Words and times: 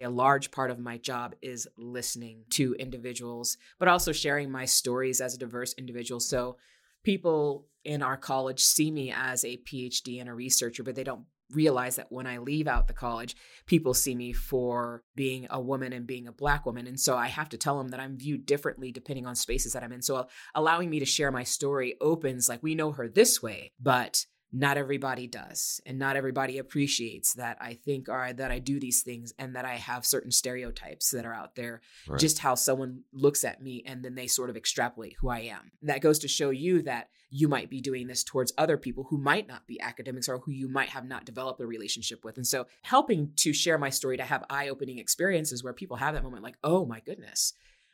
A 0.00 0.08
large 0.08 0.50
part 0.50 0.70
of 0.70 0.78
my 0.78 0.96
job 0.98 1.34
is 1.42 1.66
listening 1.76 2.44
to 2.50 2.74
individuals, 2.74 3.56
but 3.78 3.88
also 3.88 4.12
sharing 4.12 4.50
my 4.50 4.64
stories 4.64 5.20
as 5.20 5.34
a 5.34 5.38
diverse 5.38 5.72
individual. 5.74 6.20
So 6.20 6.56
people 7.02 7.66
in 7.84 8.02
our 8.02 8.16
college 8.16 8.60
see 8.60 8.90
me 8.90 9.12
as 9.12 9.44
a 9.44 9.56
PhD 9.58 10.20
and 10.20 10.28
a 10.28 10.34
researcher, 10.34 10.82
but 10.82 10.94
they 10.94 11.04
don't 11.04 11.24
realize 11.50 11.96
that 11.96 12.12
when 12.12 12.26
I 12.26 12.38
leave 12.38 12.68
out 12.68 12.86
the 12.86 12.92
college, 12.92 13.34
people 13.66 13.94
see 13.94 14.14
me 14.14 14.32
for 14.32 15.02
being 15.16 15.46
a 15.50 15.60
woman 15.60 15.92
and 15.92 16.06
being 16.06 16.28
a 16.28 16.32
black 16.32 16.66
woman. 16.66 16.86
And 16.86 17.00
so 17.00 17.16
I 17.16 17.28
have 17.28 17.48
to 17.48 17.56
tell 17.56 17.78
them 17.78 17.88
that 17.88 18.00
I'm 18.00 18.18
viewed 18.18 18.44
differently 18.44 18.92
depending 18.92 19.26
on 19.26 19.34
spaces 19.34 19.72
that 19.72 19.82
I'm 19.82 19.92
in. 19.92 20.02
So 20.02 20.26
allowing 20.54 20.90
me 20.90 20.98
to 20.98 21.06
share 21.06 21.32
my 21.32 21.44
story 21.44 21.96
opens, 22.00 22.48
like, 22.48 22.62
we 22.62 22.74
know 22.74 22.92
her 22.92 23.08
this 23.08 23.42
way, 23.42 23.72
but 23.80 24.26
not 24.52 24.78
everybody 24.78 25.26
does 25.26 25.80
and 25.84 25.98
not 25.98 26.16
everybody 26.16 26.58
appreciates 26.58 27.34
that 27.34 27.56
i 27.60 27.74
think 27.74 28.08
or 28.08 28.32
that 28.32 28.50
i 28.50 28.58
do 28.58 28.80
these 28.80 29.02
things 29.02 29.32
and 29.38 29.54
that 29.54 29.64
i 29.64 29.74
have 29.74 30.06
certain 30.06 30.30
stereotypes 30.30 31.10
that 31.10 31.26
are 31.26 31.34
out 31.34 31.54
there 31.54 31.80
right. 32.06 32.18
just 32.18 32.38
how 32.38 32.54
someone 32.54 33.02
looks 33.12 33.44
at 33.44 33.62
me 33.62 33.82
and 33.86 34.02
then 34.02 34.14
they 34.14 34.26
sort 34.26 34.48
of 34.48 34.56
extrapolate 34.56 35.14
who 35.20 35.28
i 35.28 35.40
am 35.40 35.70
that 35.82 36.00
goes 36.00 36.18
to 36.18 36.28
show 36.28 36.50
you 36.50 36.82
that 36.82 37.08
you 37.30 37.46
might 37.46 37.68
be 37.68 37.80
doing 37.80 38.06
this 38.06 38.24
towards 38.24 38.52
other 38.56 38.78
people 38.78 39.04
who 39.10 39.18
might 39.18 39.46
not 39.46 39.66
be 39.66 39.80
academics 39.80 40.28
or 40.28 40.38
who 40.38 40.50
you 40.50 40.68
might 40.68 40.88
have 40.88 41.04
not 41.04 41.26
developed 41.26 41.60
a 41.60 41.66
relationship 41.66 42.24
with 42.24 42.36
and 42.36 42.46
so 42.46 42.66
helping 42.82 43.30
to 43.36 43.52
share 43.52 43.76
my 43.76 43.90
story 43.90 44.16
to 44.16 44.24
have 44.24 44.44
eye-opening 44.48 44.98
experiences 44.98 45.62
where 45.62 45.74
people 45.74 45.98
have 45.98 46.14
that 46.14 46.24
moment 46.24 46.42
like 46.42 46.56
oh 46.64 46.86
my 46.86 47.00
goodness 47.00 47.52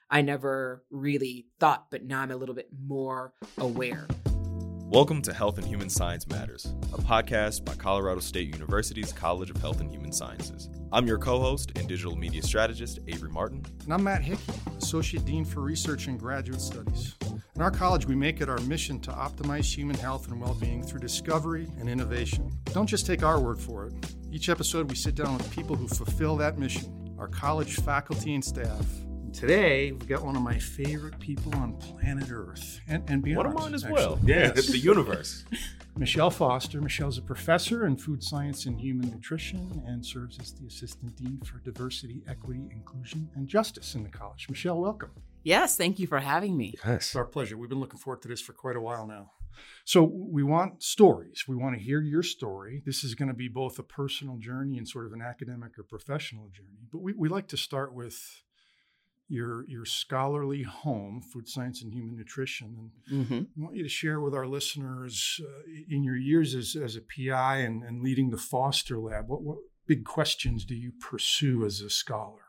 i 0.09 0.23
never 0.23 0.85
really 0.91 1.47
thought 1.59 1.91
but 1.91 2.05
now 2.05 2.21
i'm 2.21 2.31
a 2.31 2.37
little 2.37 2.55
bit 2.55 2.69
more 2.87 3.33
aware 3.59 4.07
Welcome 4.95 5.23
to 5.23 5.33
Health 5.33 5.59
and 5.59 5.67
Human 5.67 5.91
Science 5.91 6.29
Matters, 6.29 6.73
a 6.93 6.99
podcast 6.99 7.65
by 7.65 7.75
Colorado 7.75 8.21
State 8.21 8.55
University's 8.55 9.13
College 9.13 9.51
of 9.51 9.57
Health 9.57 9.81
and 9.81 9.91
Human 9.91 10.13
Sciences. 10.13 10.71
I'm 10.93 11.09
your 11.09 11.19
co 11.19 11.41
host 11.41 11.73
and 11.77 11.89
digital 11.89 12.15
media 12.15 12.41
strategist, 12.45 13.01
Avery 13.09 13.29
Martin. 13.29 13.67
And 13.83 13.93
I'm 13.93 14.05
Matt 14.05 14.23
Hickey, 14.23 14.53
Associate 14.79 15.25
Dean 15.25 15.45
for 15.45 15.63
Research 15.63 16.07
and 16.07 16.17
Graduate 16.17 16.61
Studies. 16.61 17.17
In 17.57 17.61
our 17.61 17.73
college, 17.73 18.07
we 18.07 18.15
make 18.15 18.41
it 18.41 18.49
our 18.49 18.61
mission 18.61 19.01
to 19.01 19.11
optimize 19.11 19.65
human 19.65 19.97
health 19.97 20.31
and 20.31 20.41
well 20.41 20.55
being 20.55 20.85
through 20.85 21.01
discovery 21.01 21.67
and 21.81 21.89
innovation. 21.89 22.49
Don't 22.67 22.87
just 22.87 23.05
take 23.05 23.25
our 23.25 23.41
word 23.41 23.59
for 23.59 23.89
it. 23.89 23.95
Each 24.31 24.49
episode, 24.49 24.89
we 24.89 24.95
sit 24.95 25.17
down 25.17 25.37
with 25.37 25.51
people 25.51 25.75
who 25.75 25.89
fulfill 25.89 26.37
that 26.37 26.57
mission 26.57 27.17
our 27.19 27.27
college 27.27 27.75
faculty 27.81 28.33
and 28.35 28.45
staff 28.45 28.87
Today, 29.35 29.91
we've 29.91 30.07
got 30.07 30.25
one 30.25 30.37
of 30.37 30.43
my 30.43 30.61
favorite 30.61 31.19
people 31.19 31.53
on 31.57 31.73
planet 31.75 32.31
Earth 32.31 32.81
and, 32.87 33.03
and 33.11 33.21
beyond. 33.21 33.39
One 33.39 33.47
of 33.47 33.55
mine 33.55 33.75
as 33.75 33.85
well. 33.85 34.17
Yeah, 34.25 34.53
yes. 34.55 34.69
the 34.69 34.79
universe. 34.79 35.45
Michelle 35.97 36.31
Foster. 36.31 36.81
Michelle's 36.81 37.19
a 37.19 37.23
professor 37.23 37.85
in 37.85 37.97
food 37.97 38.23
science 38.23 38.67
and 38.67 38.81
human 38.81 39.11
nutrition 39.11 39.83
and 39.87 40.07
serves 40.07 40.39
as 40.39 40.53
the 40.53 40.69
assistant 40.69 41.17
dean 41.17 41.41
for 41.45 41.59
diversity, 41.59 42.23
equity, 42.29 42.69
inclusion, 42.71 43.29
and 43.35 43.49
justice 43.49 43.97
in 43.97 44.05
the 44.05 44.09
college. 44.09 44.47
Michelle, 44.49 44.81
welcome. 44.81 45.11
Yes, 45.43 45.77
thank 45.77 45.99
you 45.99 46.07
for 46.07 46.21
having 46.21 46.57
me. 46.57 46.75
Yes. 46.87 47.07
It's 47.07 47.17
our 47.17 47.25
pleasure. 47.25 47.57
We've 47.57 47.69
been 47.69 47.81
looking 47.81 47.99
forward 47.99 48.23
to 48.23 48.29
this 48.29 48.41
for 48.41 48.53
quite 48.53 48.77
a 48.77 48.81
while 48.81 49.05
now. 49.05 49.33
So, 49.85 50.05
we 50.05 50.45
want 50.45 50.85
stories. 50.85 51.45
We 51.49 51.57
want 51.57 51.77
to 51.77 51.83
hear 51.83 52.01
your 52.01 52.23
story. 52.23 52.83
This 52.87 53.03
is 53.03 53.17
going 53.17 53.29
to 53.29 53.35
be 53.35 53.49
both 53.49 53.81
a 53.81 53.85
personal 53.85 54.37
journey 54.37 54.79
and 54.79 54.89
sort 54.89 55.07
of 55.07 55.13
an 55.13 55.23
academic 55.23 55.77
or 55.77 55.83
professional 55.83 56.49
journey. 56.51 56.87
But 56.93 57.03
we, 57.03 57.15
we 57.15 57.29
like 57.29 57.49
to 57.49 57.57
start 57.57 57.93
with 57.93 58.43
your 59.29 59.65
your 59.69 59.85
scholarly 59.85 60.63
home, 60.63 61.23
food 61.23 61.49
science 61.49 61.83
and 61.83 61.93
human 61.93 62.17
nutrition, 62.17 62.91
and 63.11 63.27
mm-hmm. 63.27 63.35
I 63.35 63.65
want 63.65 63.77
you 63.77 63.83
to 63.83 63.89
share 63.89 64.21
with 64.21 64.35
our 64.35 64.47
listeners 64.47 65.41
uh, 65.43 65.63
in 65.89 66.05
your 66.05 66.17
years 66.17 66.55
as, 66.55 66.77
as 66.77 66.97
a 66.97 67.01
PI 67.01 67.59
and, 67.59 67.83
and 67.83 68.03
leading 68.03 68.31
the 68.31 68.37
Foster 68.37 68.99
Lab. 68.99 69.29
What, 69.29 69.43
what 69.43 69.59
big 69.87 70.05
questions 70.05 70.65
do 70.65 70.75
you 70.75 70.93
pursue 71.01 71.65
as 71.65 71.81
a 71.81 71.91
scholar? 71.91 72.41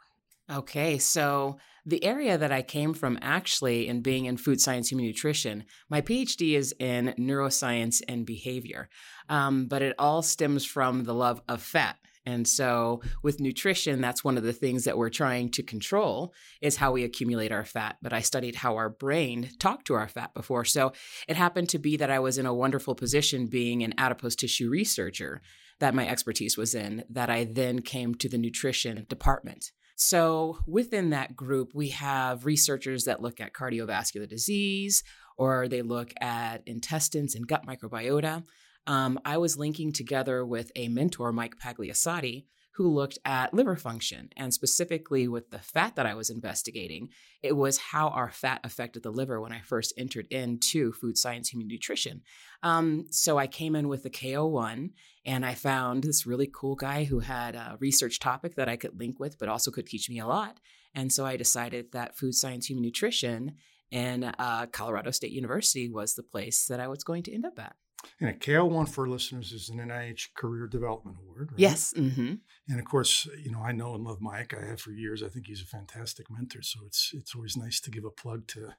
Okay, 0.52 1.00
so 1.00 1.58
the 1.88 2.04
area 2.04 2.38
that 2.38 2.52
I 2.52 2.62
came 2.62 2.94
from 2.94 3.18
actually 3.22 3.88
in 3.88 4.02
being 4.02 4.26
in 4.26 4.38
food 4.38 4.62
science, 4.62 4.92
human 4.92 5.08
nutrition, 5.08 5.66
my 5.90 6.02
PhD 6.02 6.56
is 6.56 6.74
in 6.80 7.16
neuroscience 7.18 8.02
and 8.08 8.28
behavior, 8.28 8.90
um, 9.28 9.66
but 9.66 9.82
it 9.82 9.96
all 9.98 10.22
stems 10.22 10.64
from 10.64 11.06
the 11.06 11.16
love 11.16 11.42
of 11.50 11.64
fat. 11.64 11.98
And 12.26 12.48
so 12.48 13.02
with 13.22 13.40
nutrition, 13.40 14.02
that's 14.02 14.24
one 14.24 14.38
of 14.38 14.44
the 14.44 14.54
things 14.54 14.86
that 14.86 14.98
we're 14.98 15.10
trying 15.10 15.50
to 15.52 15.64
control 15.64 16.34
is 16.62 16.78
how 16.78 16.92
we 16.92 17.04
accumulate 17.04 17.52
our 17.52 17.66
fat. 17.66 17.98
But 18.02 18.14
I 18.14 18.22
studied 18.22 18.56
how 18.56 18.76
our 18.76 18.90
brain 18.90 19.50
talked 19.60 19.88
to 19.88 19.94
our 19.94 20.08
fat 20.08 20.34
before. 20.34 20.66
So 20.66 20.94
it 21.28 21.36
happened 21.36 21.70
to 21.70 21.80
be 21.80 21.98
that 21.98 22.10
I 22.10 22.20
was 22.20 22.38
in 22.38 22.46
a 22.46 22.54
wonderful 22.54 22.96
position 22.96 23.48
being 23.48 23.84
an 23.84 23.94
adipose 23.98 24.36
tissue 24.36 24.70
researcher 24.70 25.42
that 25.80 25.96
my 25.96 26.08
expertise 26.08 26.58
was 26.58 26.74
in, 26.74 27.04
that 27.10 27.30
I 27.30 27.44
then 27.44 27.82
came 27.82 28.16
to 28.16 28.30
the 28.30 28.38
nutrition 28.38 29.06
department. 29.10 29.72
So 29.96 30.60
within 30.68 31.12
that 31.12 31.36
group, 31.36 31.74
we 31.74 31.90
have 31.90 32.46
researchers 32.46 33.06
that 33.06 33.22
look 33.22 33.40
at 33.40 33.54
cardiovascular 33.54 34.28
disease 34.28 35.04
or 35.38 35.68
they 35.68 35.82
look 35.82 36.14
at 36.20 36.64
intestines 36.66 37.36
and 37.36 37.48
gut 37.48 37.66
microbiota 37.66 38.44
um, 38.88 39.20
I 39.26 39.38
was 39.38 39.58
linking 39.58 39.92
together 39.92 40.46
with 40.46 40.72
a 40.76 40.88
mentor, 40.88 41.32
Mike 41.32 41.58
Pagliassotti, 41.58 42.46
who 42.76 42.94
looked 42.94 43.18
at 43.24 43.54
liver 43.54 43.78
function 43.78 44.30
and 44.36 44.54
specifically 44.54 45.30
with 45.30 45.50
the 45.50 45.60
fat 45.60 45.96
that 45.96 46.06
I 46.06 46.14
was 46.14 46.30
investigating, 46.30 47.08
it 47.42 47.56
was 47.56 47.78
how 47.78 48.10
our 48.10 48.30
fat 48.30 48.60
affected 48.66 49.02
the 49.02 49.12
liver 49.12 49.40
when 49.40 49.54
I 49.54 49.62
first 49.62 49.94
entered 49.98 50.28
into 50.30 50.92
food 50.92 51.18
science 51.18 51.50
human 51.50 51.70
nutrition. 51.70 52.22
Um, 52.64 53.06
so 53.12 53.38
I 53.38 53.48
came 53.48 53.76
in 53.78 53.88
with 53.88 54.04
the 54.04 54.10
K01 54.10 54.90
and 55.26 55.46
I 55.46 55.54
found 55.54 56.04
this 56.04 56.28
really 56.28 56.52
cool 56.54 56.76
guy 56.76 57.06
who 57.06 57.20
had 57.20 57.56
a 57.56 57.78
research 57.80 58.20
topic 58.20 58.56
that 58.56 58.68
I 58.68 58.76
could 58.76 59.00
link 59.00 59.22
with, 59.22 59.40
but 59.40 59.48
also 59.48 59.72
could 59.72 59.88
teach 59.88 60.10
me 60.10 60.20
a 60.20 60.28
lot. 60.28 60.60
And 60.94 61.14
so 61.14 61.26
I 61.26 61.38
decided 61.38 61.94
that 61.94 62.18
food 62.18 62.36
science 62.36 62.70
human 62.70 62.84
nutrition 62.84 63.56
and 63.90 64.36
uh, 64.38 64.66
Colorado 64.66 65.12
State 65.12 65.32
University 65.32 65.90
was 65.90 66.16
the 66.16 66.24
place 66.24 66.66
that 66.68 66.82
I 66.82 66.90
was 66.90 67.06
going 67.06 67.24
to 67.24 67.34
end 67.34 67.46
up 67.46 67.58
at. 67.58 67.78
And 68.20 68.30
a 68.30 68.34
K01 68.34 68.90
for 68.90 69.10
listeners 69.10 69.52
is 69.52 69.70
an 69.70 69.80
NIH 69.80 70.34
Career 70.36 70.68
Development 70.68 71.18
Award, 71.22 71.52
right? 71.52 71.60
Yes. 71.60 71.94
Mm-hmm. 71.98 72.36
And 72.70 72.80
of 72.80 72.86
course, 72.86 73.28
you 73.44 73.52
know, 73.52 73.60
I 73.60 73.72
know 73.72 73.94
and 73.96 74.04
love 74.04 74.22
Mike. 74.22 74.54
I 74.58 74.66
have 74.66 74.80
for 74.80 74.92
years. 74.92 75.22
I 75.24 75.28
think 75.30 75.48
he's 75.48 75.62
a 75.62 75.66
fantastic 75.66 76.28
mentor. 76.30 76.62
So 76.62 76.80
it's 76.86 77.12
it's 77.14 77.36
always 77.36 77.58
nice 77.58 77.80
to 77.82 77.92
give 77.92 78.06
a 78.06 78.10
plug 78.10 78.48
to 78.50 78.70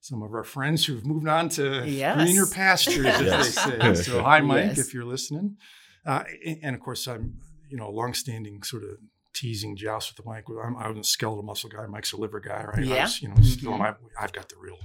some 0.00 0.22
of 0.22 0.32
our 0.32 0.44
friends 0.44 0.86
who've 0.86 1.04
moved 1.04 1.28
on 1.28 1.48
to 1.50 1.84
yes. 1.86 2.16
greener 2.16 2.46
pastures, 2.46 3.06
as 3.06 3.56
they 3.56 3.94
say. 3.94 3.94
So 4.02 4.22
hi, 4.22 4.40
Mike, 4.42 4.66
yes. 4.66 4.78
if 4.78 4.94
you're 4.94 5.04
listening. 5.04 5.56
Uh, 6.04 6.22
and 6.62 6.74
of 6.74 6.80
course, 6.80 7.06
I'm 7.06 7.38
you 7.68 7.76
know 7.76 7.88
a 7.88 7.90
longstanding 7.90 8.62
sort 8.62 8.84
of 8.84 8.90
teasing 9.36 9.76
joust 9.76 10.10
with 10.10 10.24
the 10.24 10.28
Mike. 10.28 10.44
I'm, 10.48 10.76
I 10.76 10.88
was 10.88 10.98
a 10.98 11.04
skeletal 11.04 11.42
muscle 11.44 11.68
guy. 11.68 11.86
Mike's 11.86 12.12
a 12.12 12.16
liver 12.16 12.40
guy, 12.40 12.64
right? 12.64 12.84
Yeah. 12.84 13.02
Was, 13.04 13.22
you 13.22 13.28
know, 13.28 13.34
mm-hmm. 13.34 13.82
I, 13.82 13.94
have 14.20 14.32
got 14.32 14.48
the 14.48 14.56
real. 14.58 14.78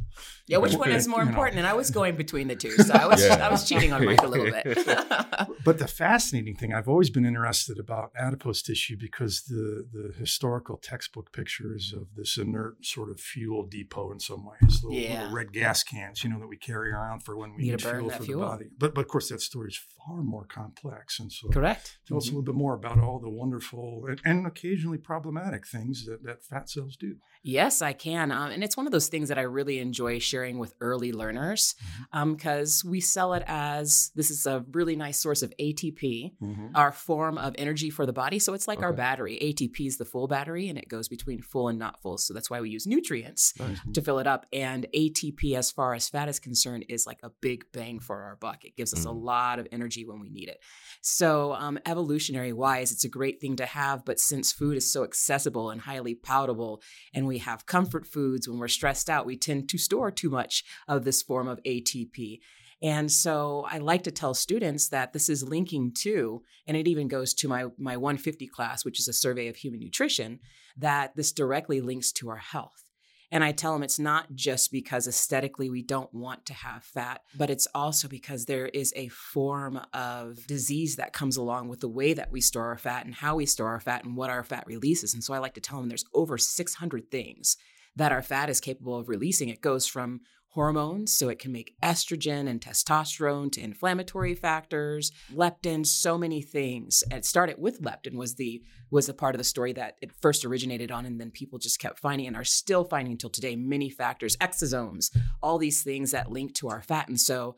Yeah. 0.46 0.58
Which 0.58 0.76
one 0.76 0.92
is 0.92 1.08
more 1.08 1.22
important? 1.22 1.56
Know. 1.56 1.62
And 1.62 1.68
I 1.68 1.74
was 1.74 1.90
going 1.90 2.18
between 2.18 2.48
the 2.50 2.56
two, 2.56 2.72
so 2.72 2.94
I 2.94 3.08
was 3.08 3.26
yeah. 3.26 3.48
I 3.48 3.50
was 3.50 3.68
cheating 3.68 3.94
on 3.94 4.06
Mike 4.06 4.22
a 4.22 4.28
little 4.28 4.52
bit. 4.52 4.86
but 5.66 5.80
the 5.80 5.88
fascinating 5.88 6.56
thing, 6.56 6.74
I've 6.74 6.90
always 6.90 7.10
been 7.10 7.26
interested 7.26 7.80
about 7.80 8.12
adipose 8.20 8.62
tissue 8.62 8.98
because 9.00 9.44
the 9.44 9.88
the 9.92 10.14
historical 10.20 10.78
textbook 10.78 11.32
pictures 11.32 11.94
of 11.96 12.08
this 12.16 12.38
inert 12.38 12.86
sort 12.86 13.10
of 13.10 13.20
fuel 13.20 13.66
depot 13.66 14.12
in 14.12 14.20
some 14.20 14.46
ways, 14.46 14.84
little, 14.84 15.00
yeah. 15.00 15.22
little 15.22 15.36
red 15.36 15.54
gas 15.54 15.84
cans, 15.84 16.24
you 16.24 16.30
know, 16.30 16.40
that 16.40 16.48
we 16.48 16.58
carry 16.58 16.92
around 16.92 17.22
for 17.22 17.38
when 17.38 17.56
we 17.56 17.64
need, 17.64 17.72
need 17.72 17.82
fuel 17.82 18.10
for 18.10 18.24
fuel. 18.24 18.42
the 18.42 18.46
body. 18.46 18.66
But 18.78 18.94
but 18.94 19.02
of 19.02 19.08
course, 19.08 19.30
that 19.30 19.42
story 19.42 19.70
is 19.70 19.80
far 20.06 20.22
more 20.22 20.46
complex, 20.46 21.20
and 21.20 21.32
so 21.32 21.48
correct. 21.50 21.98
Tell 22.08 22.16
mm-hmm. 22.16 22.18
us 22.18 22.26
a 22.26 22.28
mm-hmm. 22.28 22.38
little 22.38 22.54
bit 22.54 22.58
more 22.58 22.74
about 22.74 23.00
all 23.00 23.20
the 23.20 23.30
wonderful 23.30 24.06
and, 24.08 24.22
and 24.26 24.41
occasionally 24.46 24.98
problematic 24.98 25.68
things 25.68 26.06
that, 26.06 26.24
that 26.24 26.44
fat 26.44 26.70
cells 26.70 26.96
do. 26.96 27.16
Yes, 27.44 27.82
I 27.82 27.94
can. 27.94 28.32
Um, 28.32 28.52
and 28.52 28.64
it's 28.64 28.78
one 28.78 28.86
of 28.86 28.92
those 28.92 29.08
things 29.08 29.30
that 29.30 29.40
I 29.40 29.44
really 29.44 29.80
enjoy 29.80 30.20
sharing 30.20 30.60
with 30.60 30.76
early 30.80 31.12
learners 31.12 31.76
because 32.12 32.78
mm-hmm. 32.78 32.88
um, 32.88 32.92
we 32.92 33.00
sell 33.00 33.34
it 33.34 33.44
as 33.48 34.12
this 34.16 34.30
is 34.30 34.46
a 34.46 34.64
really 34.72 34.96
nice 34.96 35.20
source 35.20 35.42
of 35.42 35.52
ATP, 35.60 36.34
mm-hmm. 36.42 36.68
our 36.76 36.92
form 36.92 37.40
of 37.40 37.56
energy 37.58 37.90
for 37.90 38.06
the 38.06 38.14
body. 38.14 38.38
So 38.38 38.54
it's 38.54 38.68
like 38.68 38.80
okay. 38.80 38.86
our 38.86 38.94
battery. 38.94 39.40
ATP 39.42 39.88
is 39.88 39.98
the 39.98 40.06
full 40.06 40.28
battery 40.28 40.70
and 40.70 40.78
it 40.78 40.88
goes 40.88 41.08
between 41.08 41.42
full 41.42 41.68
and 41.68 41.80
not 41.80 42.00
full. 42.02 42.20
So 42.20 42.34
that's 42.34 42.50
why 42.50 42.62
we 42.62 42.70
use 42.70 42.86
nutrients 42.86 43.54
mm-hmm. 43.58 43.92
to 43.92 44.02
fill 44.02 44.20
it 44.20 44.28
up. 44.28 44.46
And 44.54 44.86
ATP, 44.96 45.56
as 45.56 45.72
far 45.72 45.96
as 45.96 46.10
fat 46.10 46.30
is 46.30 46.40
concerned, 46.40 46.86
is 46.90 47.08
like 47.08 47.20
a 47.24 47.32
big 47.42 47.66
bang 47.74 48.00
for 48.00 48.22
our 48.22 48.36
buck. 48.36 48.66
It 48.66 48.78
gives 48.78 48.94
us 48.94 49.06
a 49.06 49.10
mm. 49.10 49.24
lot 49.24 49.58
of 49.58 49.68
energy 49.72 50.06
when 50.06 50.20
we 50.20 50.30
need 50.30 50.50
it. 50.50 50.60
So, 51.02 51.54
um, 51.54 51.80
evolutionary 51.86 52.54
wise, 52.54 52.92
it's 52.92 53.06
a 53.06 53.10
great 53.10 53.42
thing 53.42 53.56
to 53.56 53.66
have. 53.66 54.06
But 54.06 54.20
since 54.20 54.52
food 54.52 54.78
is 54.78 54.92
so 54.92 55.04
accessible 55.04 55.72
and 55.72 55.82
highly 55.82 56.14
palatable, 56.14 56.82
and 57.14 57.31
we 57.32 57.38
have 57.38 57.66
comfort 57.66 58.06
foods 58.06 58.46
when 58.46 58.60
we're 58.60 58.68
stressed 58.68 59.10
out, 59.10 59.26
we 59.26 59.38
tend 59.38 59.70
to 59.70 59.78
store 59.78 60.12
too 60.12 60.30
much 60.30 60.66
of 60.86 61.06
this 61.06 61.22
form 61.22 61.48
of 61.48 61.64
ATP. 61.64 62.40
And 62.82 63.10
so 63.10 63.66
I 63.70 63.78
like 63.78 64.04
to 64.04 64.12
tell 64.12 64.34
students 64.34 64.90
that 64.90 65.14
this 65.14 65.30
is 65.30 65.48
linking 65.48 65.94
to, 66.00 66.44
and 66.68 66.76
it 66.76 66.90
even 66.90 67.08
goes 67.08 67.34
to 67.36 67.48
my, 67.48 67.68
my 67.78 67.96
150 67.96 68.48
class, 68.48 68.84
which 68.84 69.00
is 69.00 69.08
a 69.08 69.14
survey 69.14 69.48
of 69.48 69.56
human 69.56 69.80
nutrition, 69.80 70.40
that 70.76 71.16
this 71.16 71.32
directly 71.32 71.80
links 71.80 72.12
to 72.14 72.30
our 72.30 72.38
health. 72.38 72.91
And 73.32 73.44
I 73.44 73.54
tell 73.54 73.74
them 73.74 73.84
it's 73.84 74.00
not 74.00 74.36
just 74.36 74.72
because 74.72 75.08
aesthetically 75.08 75.70
we 75.70 75.82
don't 75.82 76.14
want 76.14 76.46
to 76.48 76.54
have 76.54 76.84
fat, 76.84 77.22
but 77.38 77.50
it's 77.50 77.68
also 77.74 78.10
because 78.10 78.46
there 78.46 78.68
is 78.68 78.92
a 78.96 79.08
form 79.08 79.80
of 79.94 80.46
disease 80.48 80.98
that 80.98 81.14
comes 81.14 81.38
along 81.38 81.70
with 81.70 81.80
the 81.80 81.88
way 81.88 82.14
that 82.14 82.32
we 82.32 82.42
store 82.42 82.68
our 82.68 82.78
fat 82.78 83.06
and 83.06 83.16
how 83.16 83.36
we 83.36 83.46
store 83.46 83.70
our 83.70 83.80
fat 83.80 84.04
and 84.04 84.18
what 84.18 84.30
our 84.30 84.44
fat 84.44 84.66
releases. 84.68 85.14
And 85.14 85.24
so 85.24 85.34
I 85.34 85.38
like 85.38 85.54
to 85.54 85.62
tell 85.62 85.80
them 85.80 85.88
there's 85.88 86.06
over 86.14 86.38
600 86.38 87.10
things 87.10 87.56
that 87.96 88.12
our 88.12 88.22
fat 88.22 88.50
is 88.50 88.60
capable 88.60 88.98
of 88.98 89.10
releasing. 89.10 89.50
It 89.50 89.62
goes 89.62 89.88
from 89.88 90.22
hormones, 90.52 91.14
so 91.14 91.30
it 91.30 91.40
can 91.40 91.52
make 91.52 91.76
estrogen 91.82 92.48
and 92.48 92.62
testosterone 92.62 93.52
to 93.52 93.62
inflammatory 93.62 94.36
factors, 94.36 95.12
leptin, 95.34 95.86
so 95.86 96.18
many 96.18 96.42
things. 96.42 97.04
It 97.10 97.26
started 97.26 97.56
with 97.58 97.82
leptin 97.82 98.16
was 98.16 98.36
the 98.36 98.62
was 98.90 99.08
a 99.08 99.14
part 99.14 99.34
of 99.34 99.40
the 99.40 99.46
story 99.46 99.72
that 99.72 99.96
it 100.02 100.12
first 100.12 100.44
originated 100.44 100.92
on, 100.92 101.06
and 101.06 101.20
then 101.20 101.32
people 101.32 101.58
just 101.58 101.80
kept 101.80 102.00
finding 102.00 102.28
and 102.28 102.36
are 102.36 102.44
still 102.44 102.84
finding 102.84 103.14
until 103.14 103.30
today 103.30 103.56
many 103.56 103.90
factors, 103.90 104.36
exosomes, 104.38 105.16
all 105.42 105.58
these 105.58 105.82
things 105.82 106.12
that 106.12 106.30
link 106.30 106.54
to 106.56 106.68
our 106.68 106.82
fat. 106.82 107.08
And 107.08 107.20
so 107.20 107.56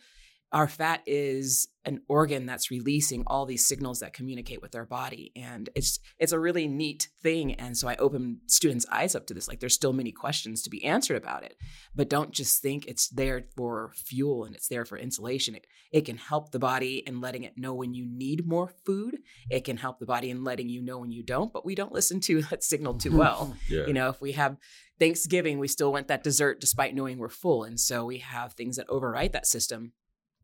our 0.54 0.68
fat 0.68 1.02
is 1.06 1.68
an 1.86 2.00
organ 2.08 2.46
that's 2.46 2.72
releasing 2.72 3.24
all 3.28 3.46
these 3.46 3.66
signals 3.66 4.00
that 4.00 4.14
communicate 4.14 4.62
with 4.62 4.76
our 4.76 4.86
body 4.86 5.32
and 5.36 5.70
it's 5.76 6.00
it's 6.18 6.32
a 6.32 6.40
really 6.40 6.68
neat 6.68 7.10
thing 7.22 7.54
and 7.56 7.78
so 7.78 7.88
i 7.90 7.96
open 7.98 8.40
students 8.48 8.86
eyes 8.90 9.16
up 9.16 9.26
to 9.26 9.34
this 9.34 9.50
like 9.50 9.60
there's 9.60 9.74
still 9.74 9.92
many 9.92 10.12
questions 10.12 10.62
to 10.62 10.70
be 10.70 10.84
answered 10.86 11.18
about 11.18 11.44
it 11.44 11.58
but 11.96 12.10
don't 12.10 12.32
just 12.32 12.62
think 12.62 12.86
it's 12.86 13.10
there 13.10 13.44
for 13.56 13.92
fuel 13.96 14.46
and 14.46 14.56
it's 14.56 14.68
there 14.68 14.86
for 14.86 14.98
insulation. 14.98 15.56
It, 15.56 15.68
it 15.92 16.06
can 16.06 16.18
help 16.18 16.52
the 16.52 16.60
body 16.60 17.04
in 17.06 17.22
letting 17.22 17.44
it 17.44 17.58
know 17.58 17.74
when 17.74 17.94
you 17.94 18.06
need 18.08 18.48
more 18.48 18.72
food. 18.86 19.20
It 19.50 19.64
can 19.66 19.78
help 19.78 20.00
the 20.00 20.06
body 20.06 20.30
in 20.30 20.44
letting 20.44 20.70
you 20.70 20.82
know 20.82 21.00
when 21.00 21.12
you 21.12 21.24
don't 21.24 21.54
but 21.54 21.66
we 21.66 21.76
don't 21.76 21.92
listen 21.92 22.20
to 22.22 22.42
that 22.50 22.64
signal 22.64 22.96
too 22.96 23.16
well. 23.16 23.56
Yeah. 23.70 23.86
you 23.88 23.94
know 23.94 24.10
if 24.10 24.22
we 24.22 24.34
have 24.34 24.58
thanksgiving 25.00 25.58
we 25.58 25.68
still 25.68 25.92
want 25.92 26.08
that 26.10 26.24
dessert 26.24 26.60
despite 26.60 26.94
knowing 26.94 27.18
we're 27.18 27.30
full 27.30 27.64
and 27.64 27.80
so 27.80 28.06
we 28.06 28.18
have 28.20 28.54
things 28.54 28.76
that 28.76 28.90
override 28.90 29.34
that 29.34 29.48
system 29.48 29.94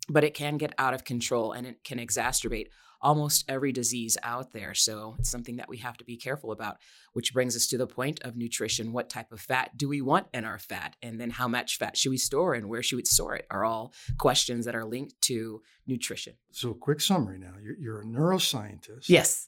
but 0.10 0.24
it 0.24 0.34
can 0.34 0.58
get 0.58 0.74
out 0.78 0.94
of 0.94 1.04
control 1.04 1.52
and 1.54 1.66
it 1.68 1.84
can 1.84 2.00
exacerbate 2.00 2.68
almost 3.02 3.46
every 3.48 3.72
disease 3.72 4.18
out 4.24 4.52
there. 4.52 4.74
So 4.74 5.16
it's 5.20 5.30
something 5.30 5.56
that 5.56 5.70
we 5.70 5.78
have 5.78 5.96
to 5.98 6.04
be 6.04 6.18
careful 6.18 6.52
about, 6.52 6.76
which 7.14 7.34
brings 7.34 7.56
us 7.56 7.66
to 7.68 7.78
the 7.78 7.88
point 7.88 8.20
of 8.24 8.36
nutrition. 8.36 8.92
What 8.92 9.10
type 9.10 9.32
of 9.32 9.40
fat 9.40 9.78
do 9.78 9.88
we 9.88 10.02
want 10.02 10.28
in 10.34 10.44
our 10.44 10.60
fat? 10.60 10.98
And 11.02 11.18
then 11.18 11.30
how 11.30 11.48
much 11.48 11.78
fat 11.78 11.96
should 11.96 12.10
we 12.10 12.18
store 12.18 12.56
and 12.56 12.68
where 12.68 12.84
should 12.84 12.98
we 12.98 13.06
store 13.06 13.36
it 13.36 13.46
are 13.50 13.64
all 13.64 13.94
questions 14.18 14.66
that 14.66 14.76
are 14.76 14.84
linked 14.84 15.14
to 15.22 15.62
nutrition. 15.88 16.34
So, 16.52 16.74
quick 16.74 17.00
summary 17.00 17.40
now. 17.40 17.54
You're, 17.64 17.78
you're 17.80 18.02
a 18.02 18.06
neuroscientist. 18.06 19.08
Yes. 19.08 19.48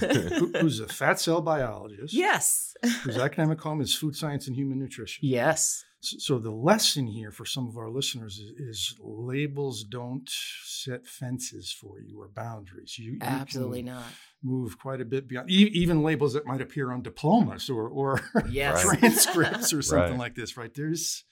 who- 0.00 0.52
who's 0.60 0.78
a 0.80 0.86
fat 0.88 1.18
cell 1.18 1.40
biologist. 1.40 2.14
Yes. 2.14 2.74
Whose 3.02 3.18
academic 3.18 3.60
home 3.60 3.80
is 3.80 3.94
food 3.94 4.14
science 4.14 4.46
and 4.46 4.56
human 4.56 4.78
nutrition. 4.78 5.26
Yes. 5.26 5.84
So, 6.00 6.16
so 6.18 6.38
the 6.38 6.50
lesson 6.50 7.06
here 7.06 7.30
for 7.32 7.44
some 7.44 7.66
of 7.68 7.76
our 7.76 7.88
listeners 7.90 8.38
is, 8.38 8.50
is 8.58 8.96
labels 9.00 9.82
don't 9.82 10.28
set 10.64 11.06
fences 11.06 11.72
for 11.72 12.00
you 12.00 12.20
or 12.20 12.28
boundaries. 12.28 12.98
You, 12.98 13.12
you 13.12 13.18
can 13.18 13.28
Absolutely 13.28 13.82
not. 13.82 14.04
move 14.42 14.78
quite 14.78 15.00
a 15.00 15.04
bit 15.04 15.26
beyond 15.26 15.50
e- 15.50 15.70
even 15.74 16.02
labels 16.02 16.34
that 16.34 16.46
might 16.46 16.60
appear 16.60 16.92
on 16.92 17.02
diplomas 17.02 17.68
or, 17.70 17.88
or 17.88 18.20
Yes. 18.50 18.82
Transcripts 18.82 19.72
or 19.72 19.82
something 19.90 20.12
Right. 20.12 20.18
like 20.18 20.34
this, 20.34 20.56
right? 20.56 20.72
There's 20.72 21.24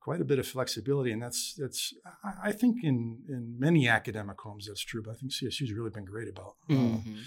quite 0.00 0.20
a 0.22 0.24
bit 0.24 0.38
of 0.38 0.46
flexibility, 0.46 1.12
and 1.12 1.22
that's 1.22 1.54
that's 1.58 1.92
I- 2.24 2.48
I 2.48 2.52
think 2.52 2.76
in 2.82 3.18
in 3.28 3.56
many 3.58 3.86
academic 3.86 4.40
homes 4.40 4.66
that's 4.66 4.80
true, 4.82 5.02
but 5.04 5.10
I 5.12 5.14
think 5.14 5.30
CSU's 5.32 5.72
really 5.72 5.90
been 5.90 6.06
great 6.06 6.28
about 6.28 6.54
uh, 6.70 6.72
Mhm. 6.72 7.18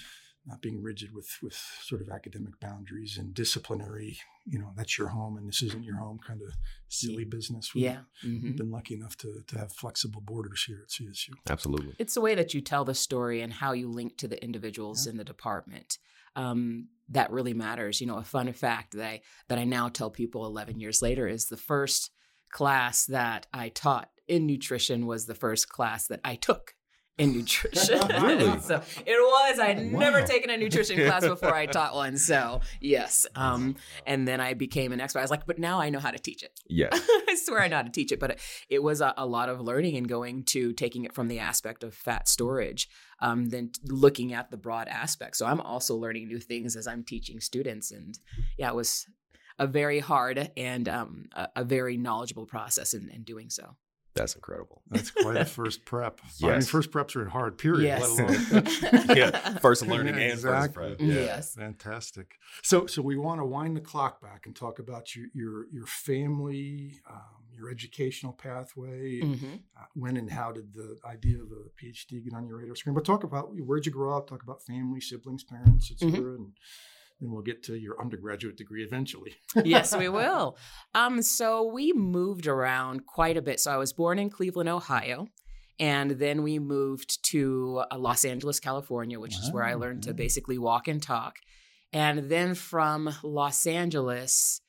Not 0.45 0.62
being 0.62 0.81
rigid 0.81 1.13
with 1.13 1.30
with 1.42 1.54
sort 1.81 2.01
of 2.01 2.10
academic 2.10 2.60
boundaries 2.60 3.18
and 3.18 3.34
disciplinary. 3.34 4.18
You 4.45 4.60
know, 4.60 4.72
that's 4.75 4.98
your 4.98 5.07
home, 5.10 5.38
and 5.38 5.48
this 5.48 5.62
isn't 5.62 5.84
your 5.84 5.95
home, 5.98 6.19
kind 6.25 6.42
of 6.42 6.54
silly 6.90 7.24
business. 7.24 7.74
We've- 7.74 7.86
Yeah. 7.86 8.01
We've 8.24 8.42
Mhm. 8.42 8.57
been 8.57 8.72
lucky 8.72 8.94
enough 8.95 9.16
to, 9.18 9.42
to 9.48 9.57
have 9.57 9.72
flexible 9.72 10.19
borders 10.22 10.63
here 10.66 10.81
at 10.84 10.92
CSU. 10.92 11.34
Absolutely. 11.50 11.95
It's 11.98 12.13
the 12.13 12.22
way 12.22 12.36
that 12.36 12.54
you 12.54 12.60
tell 12.62 12.84
the 12.84 12.94
story 12.94 13.42
and 13.42 13.54
how 13.54 13.72
you 13.72 13.88
link 13.90 14.18
to 14.18 14.28
the 14.28 14.44
individuals 14.44 15.07
in 15.07 15.16
the 15.18 15.24
department 15.24 15.98
um, 16.36 16.90
that 17.10 17.31
really 17.31 17.54
matters. 17.54 18.01
You 18.01 18.07
know, 18.07 18.18
a 18.18 18.24
fun 18.24 18.51
fact 18.54 18.94
that 18.94 19.06
I 19.06 19.22
that 19.48 19.60
I 19.60 19.63
now 19.66 19.88
tell 19.88 20.10
people 20.12 20.45
11 20.45 20.80
years 20.80 21.01
later 21.01 21.28
is 21.28 21.45
the 21.45 21.57
first 21.57 22.10
class 22.51 23.06
that 23.06 23.48
I 23.54 23.69
taught 23.69 24.10
in 24.28 24.45
nutrition 24.45 25.06
was 25.06 25.25
the 25.25 25.36
first 25.36 25.69
class 25.69 26.07
that 26.07 26.19
I 26.24 26.36
took 26.36 26.75
in 27.18 27.33
nutrition. 27.33 28.00
Really? 28.24 28.60
so 28.62 28.81
it 29.06 29.18
was. 29.19 29.60
I 29.60 29.74
had 29.74 29.92
never 29.92 30.21
taken 30.21 30.50
a 30.50 30.57
nutrition 30.57 30.98
class 30.98 31.25
before 31.27 31.54
I 31.54 31.65
taught 31.65 31.94
one. 31.95 32.18
So 32.18 32.62
yes. 32.80 33.25
Um, 33.36 33.75
and 34.06 34.27
then 34.27 34.39
I 34.39 34.54
became 34.54 34.92
an 34.92 35.01
expert. 35.01 35.19
I 35.19 35.21
was 35.24 35.31
like, 35.31 35.45
but 35.45 35.60
now 35.60 35.80
I 35.80 35.89
know 35.89 36.00
how 36.00 36.12
to 36.12 36.19
teach 36.19 36.44
it. 36.44 36.60
Yeah. 36.68 36.89
I 36.92 37.36
swear 37.36 37.62
I 37.62 37.68
know 37.68 37.77
how 37.77 37.81
to 37.81 37.89
teach 37.89 38.12
it, 38.12 38.19
but 38.19 38.39
it 38.69 38.81
was 38.81 39.01
a, 39.01 39.13
a 39.18 39.25
lot 39.25 39.50
of 39.50 39.60
learning 39.60 39.98
and 39.98 40.07
going 40.07 40.44
to 40.45 40.74
taking 40.74 41.04
it 41.06 41.13
from 41.13 41.27
the 41.27 41.39
aspect 41.39 41.83
of 41.83 41.94
fat 41.94 42.27
storage, 42.27 42.88
um, 43.19 43.50
then 43.50 43.71
looking 43.86 44.33
at 44.33 44.51
the 44.51 44.57
broad 44.57 44.88
aspect. 44.88 45.36
So 45.38 45.45
I'm 45.45 45.62
also 45.62 45.95
learning 45.95 46.27
new 46.27 46.39
things 46.39 46.75
as 46.75 46.88
I'm 46.88 47.04
teaching 47.04 47.39
students, 47.39 47.92
and 47.92 48.18
yeah, 48.57 48.69
it 48.69 48.75
was 48.75 49.06
a 49.59 49.68
very 49.68 50.00
hard 50.00 50.51
and 50.56 50.88
um, 50.88 51.25
a, 51.33 51.50
a 51.57 51.63
very 51.63 51.98
knowledgeable 51.98 52.45
process 52.45 52.94
in, 52.94 53.09
in 53.09 53.24
doing 53.24 53.50
so. 53.50 53.75
That's 54.15 54.36
incredible. 54.36 54.81
That's 54.92 55.10
quite 55.10 55.38
a 55.38 55.45
first 55.45 55.86
prep. 55.86 56.19
I 56.24 56.45
mean, 56.45 56.51
Yes. 56.56 56.69
first 56.69 56.92
preps 56.92 57.15
are 57.15 57.27
hard, 57.30 57.57
period. 57.57 57.83
Yes. 57.83 58.19
Let 58.19 58.68
alone 58.68 59.07
yeah. 59.18 59.57
First 59.60 59.88
learning 59.88 60.15
Yeah, 60.15 60.21
and 60.33 60.39
first 60.39 60.74
prep. 60.74 61.00
Yeah. 61.00 61.07
Yeah. 61.13 61.21
Yes. 61.21 61.56
Fantastic. 61.56 62.36
So, 62.62 62.86
so 62.86 63.01
we 63.01 63.18
want 63.18 63.42
to 63.42 63.45
wind 63.45 63.75
the 63.75 63.81
clock 63.81 64.21
back 64.21 64.45
and 64.45 64.56
talk 64.56 64.77
about 64.80 65.15
your 65.15 65.27
your 65.33 65.65
your 65.71 65.88
family, 65.88 67.00
um, 67.10 67.19
your 67.51 67.69
educational 67.71 68.33
pathway. 68.33 69.21
Mhm. 69.21 69.60
Uh, 69.77 69.86
when 69.95 70.18
and 70.18 70.30
how 70.31 70.51
did 70.51 70.74
the 70.74 70.98
idea 71.06 71.38
of 71.38 71.51
a 71.51 71.69
PhD 71.83 72.24
get 72.24 72.33
on 72.33 72.45
your 72.45 72.57
radar 72.57 72.75
screen? 72.75 72.94
But 72.94 73.06
talk 73.06 73.24
about 73.24 73.50
where'd 73.56 73.86
you 73.86 73.92
grow 73.92 74.16
up. 74.16 74.27
Talk 74.30 74.44
about 74.44 74.62
family, 74.62 75.01
siblings, 75.01 75.44
parents, 75.44 75.92
etc. 75.92 76.36
And 76.36 76.54
then 77.23 77.31
we'll 77.31 77.41
get 77.41 77.63
to 77.63 77.75
your 77.75 77.99
undergraduate 77.99 78.57
degree 78.57 78.83
eventually. 78.83 79.35
yes, 79.63 79.95
we 79.95 80.09
will. 80.19 80.57
Um, 80.93 81.21
so 81.21 81.65
we 81.65 81.93
moved 81.93 82.47
around 82.47 83.05
quite 83.05 83.37
a 83.37 83.41
bit. 83.41 83.59
So 83.59 83.71
I 83.71 83.77
was 83.77 83.93
born 83.93 84.19
in 84.19 84.29
Cleveland, 84.29 84.69
Ohio, 84.69 85.27
and 85.79 86.11
then 86.11 86.43
we 86.43 86.59
moved 86.59 87.23
to 87.31 87.83
uh, 87.89 87.97
Los 87.97 88.25
Angeles, 88.25 88.59
California, 88.59 89.19
which 89.19 89.35
is 89.35 89.51
where 89.51 89.63
I 89.63 89.73
learned 89.75 90.03
to 90.03 90.13
basically 90.13 90.57
walk 90.57 90.87
and 90.87 91.01
talk. 91.01 91.37
And 91.91 92.29
then 92.29 92.55
from 92.55 93.13
Los 93.23 93.65
Angeles 93.65 94.61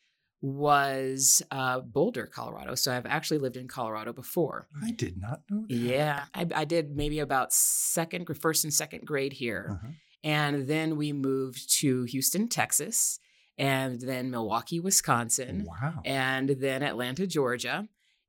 was 0.44 1.42
uh, 1.50 1.80
Boulder, 1.80 2.26
Colorado. 2.26 2.74
So 2.74 2.94
I've 2.94 3.06
actually 3.06 3.38
lived 3.38 3.56
in 3.56 3.66
Colorado 3.66 4.12
before. 4.12 4.68
I 4.82 4.90
did 4.90 5.18
not 5.18 5.40
know 5.50 5.64
that. 5.66 5.74
Yeah, 5.74 6.24
I, 6.34 6.46
I 6.54 6.64
did 6.66 6.94
maybe 6.94 7.20
about 7.20 7.52
second, 7.52 8.26
first 8.40 8.62
and 8.62 8.72
second 8.72 9.06
grade 9.06 9.32
here. 9.32 9.70
Uh-huh. 9.72 9.92
And 10.24 10.66
then 10.66 10.96
we 10.96 11.12
moved 11.12 11.70
to 11.80 12.02
Houston, 12.04 12.48
Texas, 12.48 13.20
and 13.58 14.00
then 14.00 14.30
Milwaukee, 14.30 14.80
Wisconsin, 14.80 15.64
Wow. 15.68 16.00
and 16.04 16.48
then 16.48 16.82
Atlanta, 16.82 17.26
Georgia. 17.26 17.86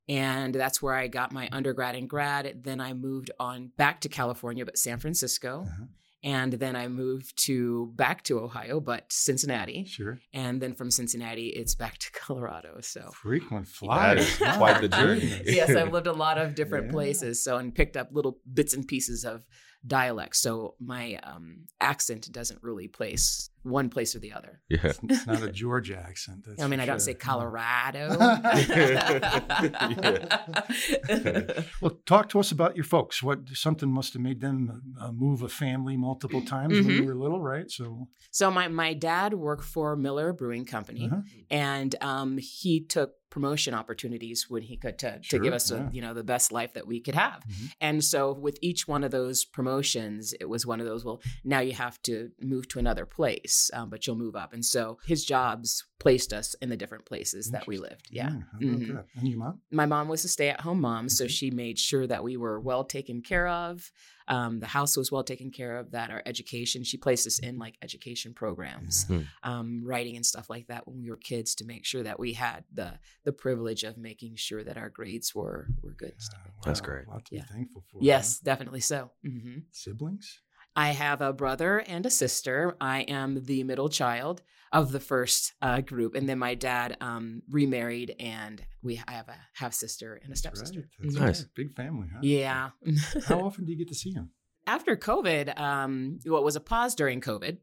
And 0.08 0.54
that's 0.54 0.80
where 0.80 0.94
I 0.94 1.08
got 1.08 1.32
my 1.32 1.48
undergrad 1.50 1.96
and 1.96 2.08
grad. 2.08 2.62
Then 2.62 2.80
I 2.80 2.92
moved 2.92 3.32
on 3.40 3.72
back 3.76 4.02
to 4.02 4.08
California, 4.08 4.64
but 4.64 4.78
San 4.78 4.98
Francisco. 5.00 5.64
Uh-huh. 5.66 5.86
And 6.22 6.52
then 6.54 6.74
I 6.76 6.88
moved 6.88 7.36
to 7.46 7.92
back 7.94 8.22
to 8.24 8.40
Ohio, 8.40 8.80
but 8.80 9.04
Cincinnati. 9.12 9.84
Sure. 9.84 10.18
And 10.32 10.60
then 10.60 10.74
from 10.74 10.90
Cincinnati, 10.90 11.48
it's 11.48 11.74
back 11.74 11.98
to 11.98 12.10
Colorado. 12.12 12.78
So 12.82 13.10
Frequent 13.14 13.66
That 13.66 13.72
flyers. 13.72 14.36
quite 14.56 14.80
the 14.80 14.88
journey. 14.88 15.40
yes, 15.44 15.70
I've 15.74 15.92
lived 15.96 16.06
a 16.08 16.12
lot 16.12 16.38
of 16.38 16.54
different 16.54 16.86
Yeah. 16.86 16.92
places. 16.92 17.42
So 17.42 17.58
and 17.58 17.74
picked 17.74 17.96
up 17.96 18.08
little 18.12 18.38
bits 18.52 18.74
and 18.74 18.86
pieces 18.86 19.24
of 19.24 19.42
dialect. 19.86 20.36
So 20.36 20.74
my 20.80 21.18
um, 21.22 21.66
accent 21.80 22.30
doesn't 22.32 22.62
really 22.62 22.88
place 22.88 23.50
one 23.62 23.90
place 23.90 24.14
or 24.14 24.20
the 24.20 24.32
other. 24.32 24.60
Yeah. 24.68 24.78
It's, 24.84 25.00
it's 25.02 25.26
not 25.26 25.42
a 25.42 25.50
Georgia 25.50 25.98
accent. 25.98 26.44
That's 26.46 26.62
I 26.62 26.68
mean, 26.68 26.78
for 26.78 26.84
I 26.84 26.86
don't 26.86 26.96
sure. 26.96 27.00
say 27.00 27.14
Colorado. 27.14 28.16
Well, 31.80 31.98
talk 32.06 32.28
to 32.30 32.40
us 32.40 32.52
about 32.52 32.76
your 32.76 32.84
folks. 32.84 33.22
What 33.22 33.48
something 33.50 33.90
must 33.90 34.12
have 34.14 34.22
made 34.22 34.40
them 34.40 34.94
uh, 35.00 35.12
move 35.12 35.42
a 35.42 35.48
family 35.48 35.96
multiple 35.96 36.42
times 36.42 36.74
when 36.74 36.90
you 36.90 37.04
were 37.04 37.14
little, 37.14 37.40
right? 37.40 37.70
So, 37.70 38.08
so 38.30 38.50
my 38.50 38.68
my 38.68 38.94
dad 38.94 39.34
worked 39.34 39.64
for 39.64 39.96
Miller 39.96 40.32
Brewing 40.32 40.64
Company, 40.64 41.06
uh-huh. 41.06 41.20
and 41.50 41.94
um, 42.00 42.38
he 42.38 42.80
took 42.80 43.14
promotion 43.30 43.74
opportunities 43.74 44.46
when 44.48 44.62
he 44.62 44.76
could 44.76 44.98
to, 44.98 45.18
to 45.28 45.38
give 45.38 45.52
us 45.52 45.70
yeah. 45.70 45.88
a, 45.88 45.90
you 45.92 46.00
know 46.00 46.14
the 46.14 46.24
best 46.24 46.52
life 46.52 46.72
that 46.74 46.86
we 46.86 47.00
could 47.00 47.14
have. 47.14 47.44
Mhm. 47.48 47.72
And 47.80 48.04
so 48.04 48.32
with 48.32 48.58
each 48.62 48.88
one 48.88 49.04
of 49.04 49.10
those 49.10 49.44
promotions, 49.44 50.34
it 50.40 50.48
was 50.48 50.66
one 50.66 50.80
of 50.80 50.86
those. 50.86 51.04
Well, 51.04 51.20
now 51.44 51.60
you 51.60 51.72
have 51.72 52.00
to 52.02 52.30
move 52.40 52.68
to 52.68 52.78
another 52.78 53.06
place, 53.06 53.70
um, 53.72 53.90
but 53.90 54.06
you'll 54.06 54.16
move 54.16 54.36
up. 54.36 54.52
And 54.52 54.64
so 54.64 54.98
his 55.06 55.24
jobs 55.24 55.84
placed 55.98 56.32
us 56.32 56.54
in 56.60 56.68
the 56.68 56.76
different 56.76 57.06
places 57.06 57.50
that 57.50 57.66
we 57.66 57.78
lived. 57.78 58.08
Yeah. 58.10 58.28
how 58.30 58.36
about 58.58 58.80
Mhm. 58.80 59.06
And 59.14 59.28
your 59.28 59.38
mom? 59.38 59.60
My 59.70 59.86
mom 59.86 60.08
was 60.08 60.24
a 60.24 60.28
stay 60.28 60.48
at 60.50 60.60
home 60.60 60.80
mom, 60.80 61.08
so 61.08 61.24
Mhm. 61.24 61.30
she 61.30 61.50
made 61.50 61.78
sure 61.78 62.06
that 62.06 62.22
we 62.22 62.36
were 62.36 62.60
well 62.60 62.84
taken 62.84 63.22
care 63.22 63.48
of. 63.48 63.90
Um, 64.28 64.60
the 64.60 64.66
house 64.66 64.96
was 64.96 65.10
well 65.10 65.24
taken 65.24 65.50
care 65.50 65.76
of, 65.78 65.92
that 65.92 66.10
our 66.10 66.22
education, 66.26 66.84
she 66.84 66.96
placed 66.98 67.26
us 67.26 67.38
in 67.38 67.58
like 67.58 67.76
education 67.80 68.34
programs, 68.34 69.04
Hmm. 69.04 69.22
um, 69.42 69.84
writing 69.84 70.16
and 70.16 70.26
stuff 70.26 70.50
like 70.50 70.66
that 70.66 70.86
when 70.86 71.00
we 71.00 71.08
were 71.10 71.16
kids 71.16 71.54
to 71.56 71.64
make 71.64 71.84
sure 71.86 72.02
that 72.02 72.18
we 72.18 72.34
had 72.34 72.64
the 72.72 72.98
the 73.24 73.32
privilege 73.32 73.82
of 73.84 73.96
making 73.96 74.36
sure 74.36 74.62
that 74.64 74.76
our 74.76 74.90
grades 74.90 75.34
were 75.34 75.68
were 75.82 75.92
good. 75.94 76.12
and 76.12 76.22
stuff. 76.22 76.40
Uh, 76.46 76.50
That's 76.64 76.80
great. 76.80 77.06
A 77.06 77.10
lot 77.10 77.24
to 77.26 77.34
Yeah. 77.36 77.42
be 77.42 77.52
thankful 77.54 77.84
for. 77.90 77.98
Yes, 78.02 78.38
huh? 78.38 78.40
definitely 78.44 78.80
so. 78.80 79.12
hmm 79.22 79.58
Siblings? 79.72 80.40
I 80.74 80.90
have 80.90 81.22
a 81.22 81.32
brother 81.32 81.78
and 81.78 82.04
a 82.04 82.10
sister. 82.10 82.76
I 82.80 83.00
am 83.02 83.44
the 83.44 83.64
middle 83.64 83.88
child 83.88 84.42
of 84.72 84.92
the 84.92 85.00
first 85.00 85.54
uh, 85.62 85.80
group, 85.80 86.14
and 86.14 86.28
then 86.28 86.38
my 86.38 86.54
dad 86.54 86.96
um, 87.00 87.42
remarried, 87.50 88.14
and 88.20 88.62
we 88.82 89.00
I 89.06 89.12
have 89.12 89.28
a 89.28 89.36
half 89.54 89.72
sister 89.74 90.14
and 90.14 90.24
a 90.24 90.28
That's 90.28 90.40
stepsister. 90.40 90.80
right. 90.80 90.88
That's 91.00 91.14
Mhm. 91.16 91.20
Nice. 91.20 91.40
right. 91.42 91.48
Big 91.54 91.74
family, 91.74 92.08
huh? 92.12 92.20
Yeah. 92.22 92.70
How 93.26 93.40
often 93.40 93.64
do 93.64 93.72
you 93.72 93.78
get 93.78 93.88
to 93.88 93.94
see 93.94 94.12
him? 94.12 94.30
After 94.66 94.96
COVID, 94.96 95.58
um, 95.60 96.18
well, 96.26 96.42
was 96.42 96.56
a 96.56 96.60
pause 96.60 96.94
during 96.94 97.20
COVID. 97.20 97.58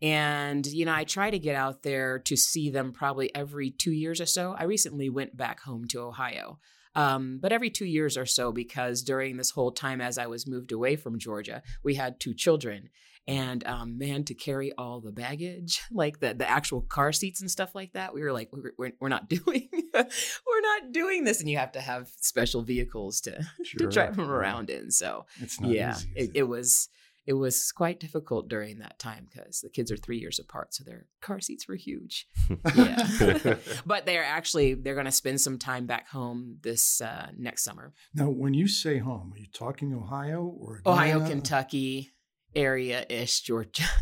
And, 0.00 0.64
you 0.66 0.84
know, 0.84 0.94
I 0.94 1.02
try 1.04 1.30
to 1.30 1.38
get 1.40 1.56
out 1.56 1.82
there 1.82 2.20
to 2.20 2.36
see 2.36 2.70
them 2.70 2.92
probably 2.92 3.34
every 3.34 3.70
two 3.70 3.90
years 3.90 4.20
or 4.20 4.26
so. 4.26 4.54
I 4.56 4.62
recently 4.64 5.08
went 5.10 5.36
back 5.36 5.60
home 5.60 5.86
to 5.88 6.00
Ohio, 6.00 6.60
um, 6.98 7.38
but 7.40 7.52
every 7.52 7.70
two 7.70 7.84
years 7.84 8.16
or 8.16 8.26
so, 8.26 8.50
because 8.50 9.02
during 9.02 9.36
this 9.36 9.50
whole 9.50 9.70
time 9.70 10.00
as 10.00 10.18
I 10.18 10.26
was 10.26 10.48
moved 10.48 10.72
away 10.72 10.96
from 10.96 11.20
Georgia, 11.20 11.62
we 11.84 11.94
had 11.94 12.18
two 12.18 12.34
children. 12.34 12.88
And 13.28 13.64
um, 13.66 13.98
man, 13.98 14.24
to 14.24 14.34
carry 14.34 14.72
all 14.72 15.00
the 15.00 15.12
baggage, 15.12 15.80
like 15.92 16.18
the, 16.18 16.34
the 16.34 16.48
actual 16.48 16.80
car 16.80 17.12
seats 17.12 17.40
and 17.40 17.48
stuff 17.48 17.72
like 17.72 17.92
that, 17.92 18.14
we 18.14 18.22
were 18.22 18.32
like, 18.32 18.48
we're, 18.76 18.90
we're, 18.98 19.08
not 19.08 19.28
doing, 19.28 19.68
we're 19.72 20.60
not 20.60 20.90
doing 20.90 21.22
this. 21.22 21.38
And 21.38 21.48
you 21.48 21.58
have 21.58 21.70
to 21.72 21.80
have 21.80 22.08
special 22.16 22.62
vehicles 22.62 23.20
to, 23.20 23.46
to 23.78 23.86
drive 23.86 24.16
them 24.16 24.28
around 24.28 24.68
in. 24.68 24.90
So, 24.90 25.26
It's 25.40 25.60
not 25.60 25.70
yeah, 25.70 25.92
easy. 25.92 26.08
is 26.16 26.28
it, 26.28 26.30
it 26.34 26.48
was 26.48 26.88
it 27.28 27.34
was 27.34 27.72
quite 27.72 28.00
difficult 28.00 28.48
during 28.48 28.78
that 28.78 28.98
time 28.98 29.28
because 29.30 29.60
the 29.60 29.68
kids 29.68 29.92
are 29.92 29.98
three 29.98 30.16
years 30.16 30.38
apart, 30.38 30.72
so 30.72 30.82
their 30.82 31.04
car 31.20 31.40
seats 31.40 31.68
were 31.68 31.74
huge. 31.74 32.26
Yeah, 32.74 33.56
but 33.86 34.06
they're 34.06 34.24
actually 34.24 34.72
they're 34.72 34.94
going 34.94 35.04
to 35.04 35.12
spend 35.12 35.38
some 35.38 35.58
time 35.58 35.84
back 35.84 36.08
home 36.08 36.56
this 36.62 37.02
uh, 37.02 37.28
next 37.36 37.64
summer. 37.64 37.92
Now, 38.14 38.30
when 38.30 38.54
you 38.54 38.66
say 38.66 38.96
home, 38.96 39.34
are 39.34 39.38
you 39.38 39.46
talking 39.52 39.92
Ohio 39.92 40.42
or 40.58 40.80
Ohio, 40.86 41.28
Kentucky 41.28 42.12
area 42.54 43.04
ish, 43.08 43.40
Georgia. 43.42 43.84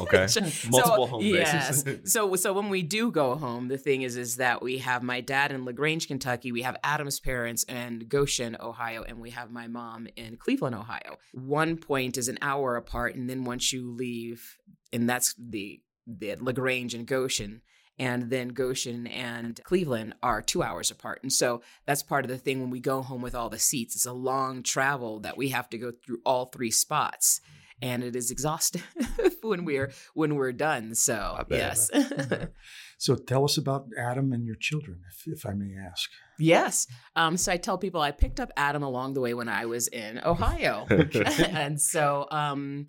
Okay. 0.00 0.26
So- 0.26 0.40
Multiple 0.70 1.06
home 1.06 1.22
yes. 1.22 1.84
so 2.04 2.34
so 2.34 2.54
when 2.54 2.70
we 2.70 2.82
do 2.82 3.10
go 3.10 3.34
home, 3.34 3.68
the 3.68 3.76
thing 3.76 4.02
is 4.02 4.16
is 4.16 4.36
that 4.36 4.62
we 4.62 4.78
have 4.78 5.02
my 5.02 5.20
dad 5.20 5.52
in 5.52 5.66
La 5.66 5.72
Grange, 5.72 6.08
Kentucky, 6.08 6.50
we 6.50 6.62
have 6.62 6.76
Adam's 6.82 7.20
parents 7.20 7.62
in 7.64 8.06
Goshen, 8.08 8.56
Ohio, 8.58 9.04
and 9.06 9.20
we 9.20 9.30
have 9.30 9.50
my 9.50 9.68
mom 9.68 10.08
in 10.16 10.36
Cleveland, 10.36 10.74
Ohio. 10.74 11.18
One 11.32 11.76
point 11.76 12.16
is 12.16 12.28
an 12.28 12.38
hour 12.40 12.76
apart, 12.76 13.14
and 13.14 13.28
then 13.28 13.44
once 13.44 13.70
you 13.72 13.92
leave, 13.92 14.56
and 14.94 15.08
that's 15.08 15.34
the 15.38 15.80
the 16.06 16.36
La 16.36 16.52
Grange 16.52 16.94
and 16.94 17.06
Goshen. 17.06 17.60
And 17.98 18.30
then 18.30 18.48
Goshen 18.48 19.06
and 19.06 19.60
Cleveland 19.62 20.14
are 20.22 20.40
two 20.40 20.62
hours 20.62 20.90
apart. 20.90 21.20
And 21.22 21.32
so 21.32 21.60
that's 21.86 22.02
part 22.02 22.24
of 22.24 22.30
the 22.30 22.38
thing 22.38 22.60
when 22.60 22.70
we 22.70 22.80
go 22.80 23.02
home 23.02 23.20
with 23.20 23.34
all 23.34 23.50
the 23.50 23.58
seats. 23.58 23.94
It's 23.94 24.06
a 24.06 24.12
long 24.14 24.62
travel 24.62 25.20
that 25.20 25.36
we 25.36 25.50
have 25.50 25.68
to 25.68 25.78
go 25.78 25.92
through 26.04 26.20
all 26.24 26.46
three 26.46 26.70
spots. 26.70 27.40
And 27.82 28.04
it 28.04 28.14
is 28.14 28.30
exhausting 28.30 28.82
when 29.42 29.64
we're 29.64 29.92
when 30.14 30.36
we're 30.36 30.52
done. 30.52 30.94
So 30.94 31.44
yes. 31.50 31.90
So 33.02 33.16
tell 33.16 33.42
us 33.42 33.56
about 33.56 33.86
Adam 33.98 34.32
and 34.32 34.46
your 34.46 34.54
children, 34.54 35.00
if, 35.08 35.26
if 35.26 35.44
I 35.44 35.54
may 35.54 35.74
ask. 35.76 36.08
Yes. 36.38 36.86
Um, 37.16 37.36
so 37.36 37.50
I 37.50 37.56
tell 37.56 37.76
people 37.76 38.00
I 38.00 38.12
picked 38.12 38.38
up 38.38 38.52
Adam 38.56 38.84
along 38.84 39.14
the 39.14 39.20
way 39.20 39.34
when 39.34 39.48
I 39.48 39.66
was 39.66 39.88
in 39.88 40.20
Ohio. 40.24 40.86
and 41.50 41.80
so 41.80 42.28
um, 42.30 42.86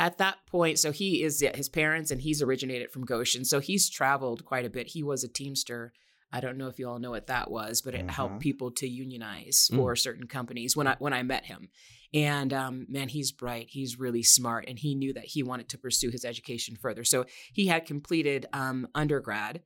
at 0.00 0.18
that 0.18 0.38
point, 0.48 0.80
so 0.80 0.90
he 0.90 1.22
is 1.22 1.40
yeah, 1.40 1.56
his 1.56 1.68
parents 1.68 2.10
and 2.10 2.20
he's 2.20 2.42
originated 2.42 2.90
from 2.90 3.04
Goshen. 3.04 3.44
So 3.44 3.60
he's 3.60 3.88
traveled 3.88 4.44
quite 4.44 4.64
a 4.64 4.70
bit. 4.70 4.88
He 4.88 5.04
was 5.04 5.22
a 5.22 5.28
Teamster. 5.28 5.92
I 6.32 6.40
don't 6.40 6.56
know 6.56 6.68
if 6.68 6.78
you 6.78 6.88
all 6.88 6.98
know 6.98 7.10
what 7.10 7.26
that 7.26 7.50
was, 7.50 7.82
but 7.82 7.94
it 7.94 8.02
Uh-huh. 8.04 8.12
helped 8.12 8.40
people 8.40 8.70
to 8.72 8.88
unionize 8.88 9.68
Mm. 9.70 9.76
for 9.76 9.96
certain 9.96 10.26
companies 10.26 10.76
when 10.76 10.86
I 10.86 10.96
when 10.98 11.12
I 11.12 11.22
met 11.22 11.46
him. 11.46 11.68
And 12.14 12.52
um, 12.52 12.86
man, 12.88 13.08
he's 13.08 13.32
bright. 13.32 13.68
He's 13.70 13.98
really 13.98 14.22
smart, 14.22 14.66
and 14.68 14.78
he 14.78 14.94
knew 14.94 15.12
that 15.14 15.24
he 15.24 15.42
wanted 15.42 15.68
to 15.70 15.78
pursue 15.78 16.10
his 16.10 16.24
education 16.24 16.76
further. 16.76 17.04
So 17.04 17.24
he 17.52 17.66
had 17.66 17.86
completed 17.86 18.46
um, 18.52 18.88
undergrad, 18.94 19.62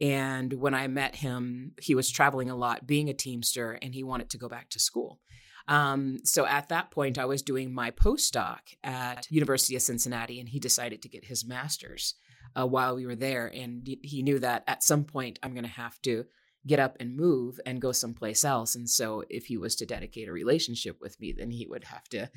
and 0.00 0.52
when 0.54 0.74
I 0.74 0.86
met 0.88 1.16
him, 1.16 1.72
he 1.80 1.94
was 1.94 2.10
traveling 2.10 2.48
a 2.50 2.56
lot, 2.56 2.86
being 2.86 3.08
a 3.10 3.14
Teamster, 3.14 3.72
and 3.82 3.94
he 3.94 4.02
wanted 4.02 4.30
to 4.30 4.38
go 4.38 4.48
back 4.48 4.70
to 4.70 4.78
school. 4.78 5.20
Um, 5.68 6.18
so 6.24 6.46
at 6.46 6.70
that 6.70 6.90
point, 6.90 7.18
I 7.18 7.26
was 7.26 7.42
doing 7.42 7.72
my 7.72 7.90
postdoc 7.90 8.60
at 8.82 9.30
University 9.30 9.76
of 9.76 9.82
Cincinnati, 9.82 10.40
and 10.40 10.48
he 10.48 10.58
decided 10.58 11.02
to 11.02 11.08
get 11.08 11.26
his 11.26 11.44
master's 11.46 12.14
uh, 12.58 12.66
while 12.66 12.96
we 12.96 13.06
were 13.06 13.16
there, 13.16 13.46
and 13.46 13.86
he- 13.86 14.22
knew 14.22 14.38
that 14.38 14.64
at 14.66 14.82
some 14.82 15.04
point 15.04 15.38
I'm 15.42 15.52
going 15.52 15.64
to 15.64 15.70
have 15.70 16.00
to 16.02 16.24
get 16.66 16.78
up 16.78 16.96
and 17.00 17.16
move 17.16 17.58
and 17.64 17.80
go 17.80 17.92
someplace 17.92 18.44
else. 18.44 18.74
And 18.74 18.88
so 18.88 19.24
if 19.30 19.46
he 19.46 19.56
was 19.56 19.76
to 19.76 19.86
dedicate 19.86 20.28
a 20.28 20.32
relationship 20.32 20.98
with 21.00 21.18
me, 21.20 21.32
then 21.36 21.50
he 21.50 21.66
would 21.66 21.84
have 21.84 22.04
to 22.10 22.30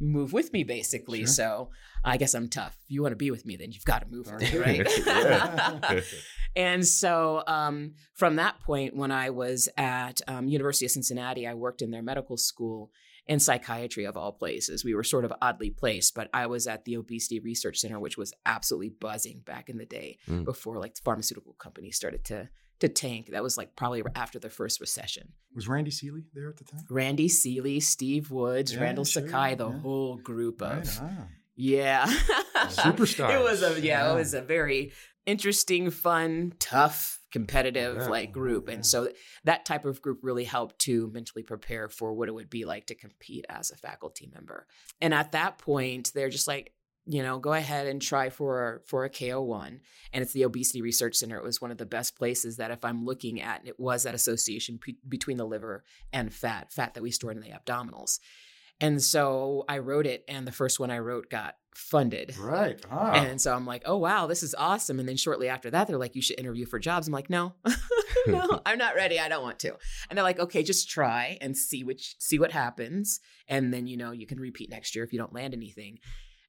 move 0.00 0.32
with 0.32 0.52
me 0.52 0.64
basically. 0.64 1.20
Sure. 1.20 1.26
So 1.26 1.70
I 2.04 2.16
guess 2.16 2.34
I'm 2.34 2.48
tough. 2.48 2.76
If 2.84 2.90
you 2.90 3.02
want 3.02 3.12
to 3.12 3.16
be 3.16 3.30
with 3.30 3.44
me, 3.44 3.56
then 3.56 3.72
you've 3.72 3.84
got 3.84 4.00
to 4.00 4.08
move 4.08 4.30
with 4.32 4.52
me, 4.52 4.58
right? 4.58 6.02
And 6.56 6.86
so 6.86 7.42
um, 7.46 7.92
from 8.14 8.36
that 8.36 8.60
point, 8.60 8.96
when 8.96 9.12
I 9.12 9.28
was 9.28 9.68
at 9.76 10.22
um, 10.26 10.48
University 10.48 10.86
of 10.86 10.90
Cincinnati, 10.90 11.46
I 11.46 11.52
worked 11.52 11.82
in 11.82 11.90
their 11.90 12.02
medical 12.02 12.38
school 12.38 12.90
in 13.26 13.40
psychiatry 13.40 14.04
of 14.04 14.16
all 14.16 14.32
places. 14.32 14.84
We 14.84 14.94
were 14.94 15.02
sort 15.04 15.24
of 15.24 15.32
oddly 15.42 15.70
placed, 15.70 16.14
but 16.14 16.28
I 16.32 16.46
was 16.46 16.66
at 16.66 16.84
the 16.84 16.96
Obesity 16.96 17.40
Research 17.40 17.78
Center, 17.78 17.98
which 17.98 18.16
was 18.16 18.32
absolutely 18.44 18.90
buzzing 18.90 19.40
back 19.44 19.68
in 19.68 19.78
the 19.78 19.86
day 19.86 20.18
Mm. 20.28 20.44
before 20.44 20.78
like 20.78 20.96
pharmaceutical 21.04 21.54
companies 21.54 21.96
started 21.96 22.24
to 22.26 22.48
to 22.78 22.88
tank. 22.88 23.28
That 23.32 23.42
was 23.42 23.56
like 23.56 23.74
probably 23.74 24.02
after 24.14 24.38
the 24.38 24.50
first 24.50 24.80
recession. 24.80 25.32
Was 25.54 25.66
Randy 25.66 25.90
Seeley 25.90 26.24
there 26.34 26.50
at 26.50 26.58
the 26.58 26.64
time? 26.64 26.84
Randy 26.90 27.26
Seeley, 27.28 27.80
Steve 27.80 28.30
Woods, 28.30 28.74
Yeah, 28.74 28.80
Randall 28.82 29.06
sure, 29.06 29.22
Sakai, 29.26 29.54
the 29.54 29.70
yeah. 29.70 29.78
whole 29.80 30.16
group 30.16 30.60
of 30.60 31.00
Right 31.00 31.26
yeah. 31.56 32.04
Superstars. 32.68 33.34
It 33.40 33.42
was 33.42 33.62
a 33.62 33.80
yeah, 33.80 34.04
Yeah. 34.06 34.12
it 34.12 34.16
was 34.16 34.34
a 34.34 34.42
very 34.42 34.92
interesting, 35.24 35.90
fun, 35.90 36.52
tough, 36.58 37.15
competitive 37.32 37.96
Yeah, 37.96 38.08
like 38.08 38.32
group. 38.32 38.68
yeah. 38.68 38.74
And 38.74 38.86
so 38.86 39.10
that 39.44 39.64
type 39.64 39.84
of 39.84 40.00
group 40.02 40.20
really 40.22 40.44
helped 40.44 40.78
to 40.80 41.10
mentally 41.12 41.42
prepare 41.42 41.88
for 41.88 42.12
what 42.14 42.28
it 42.28 42.32
would 42.32 42.50
be 42.50 42.64
like 42.64 42.86
to 42.86 42.94
compete 42.94 43.44
as 43.48 43.70
a 43.70 43.76
faculty 43.76 44.30
member. 44.32 44.66
And 45.00 45.12
at 45.12 45.32
that 45.32 45.58
point, 45.58 46.12
they're 46.14 46.30
just 46.30 46.48
like, 46.48 46.72
you 47.08 47.22
know, 47.22 47.38
go 47.38 47.52
ahead 47.52 47.86
and 47.86 48.02
try 48.02 48.30
for 48.30 48.82
for 48.86 49.04
a 49.04 49.10
K01. 49.10 49.78
And 50.12 50.22
it's 50.22 50.32
the 50.32 50.44
Obesity 50.44 50.82
Research 50.82 51.14
Center. 51.14 51.36
It 51.36 51.44
was 51.44 51.60
one 51.60 51.70
of 51.70 51.78
the 51.78 51.86
best 51.86 52.16
places 52.16 52.56
that 52.56 52.72
if 52.72 52.84
I'm 52.84 53.04
looking 53.04 53.40
at, 53.40 53.66
it 53.66 53.78
was 53.78 54.02
that 54.02 54.14
association 54.16 54.78
pe- 54.78 54.94
between 55.08 55.36
the 55.36 55.44
liver 55.46 55.84
and 56.12 56.34
fat, 56.34 56.72
fat 56.72 56.94
that 56.94 57.02
we 57.02 57.12
store 57.12 57.30
in 57.30 57.40
the 57.40 57.50
abdominals. 57.50 58.18
And 58.80 59.02
so 59.02 59.64
I 59.68 59.78
wrote 59.78 60.06
it, 60.06 60.24
and 60.28 60.46
the 60.46 60.52
first 60.52 60.78
one 60.78 60.90
I 60.90 60.98
wrote 60.98 61.30
got 61.30 61.54
funded. 61.74 62.36
Right. 62.38 62.80
Ah. 62.90 63.12
And 63.14 63.40
so 63.40 63.54
I'm 63.54 63.66
like, 63.66 63.82
oh, 63.86 63.98
wow, 63.98 64.26
this 64.26 64.42
is 64.42 64.54
awesome. 64.56 64.98
And 64.98 65.08
then 65.08 65.16
shortly 65.16 65.48
after 65.48 65.70
that, 65.70 65.86
they're 65.86 65.98
like, 65.98 66.14
you 66.14 66.22
should 66.22 66.38
interview 66.38 66.66
for 66.66 66.78
jobs. 66.78 67.06
I'm 67.06 67.12
like, 67.12 67.30
no, 67.30 67.54
no, 68.26 68.60
I'm 68.66 68.78
not 68.78 68.94
ready. 68.94 69.20
I 69.20 69.28
don't 69.28 69.42
want 69.42 69.58
to. 69.60 69.74
And 70.08 70.16
they're 70.16 70.24
like, 70.24 70.38
okay, 70.38 70.62
just 70.62 70.90
try 70.90 71.38
and 71.40 71.56
see 71.56 71.84
which 71.84 72.16
see 72.18 72.38
what 72.38 72.52
happens. 72.52 73.20
And 73.48 73.72
then, 73.72 73.86
you 73.86 73.96
know, 73.96 74.10
you 74.10 74.26
can 74.26 74.40
repeat 74.40 74.70
next 74.70 74.94
year 74.94 75.04
if 75.04 75.12
you 75.12 75.18
don't 75.18 75.34
land 75.34 75.54
anything. 75.54 75.98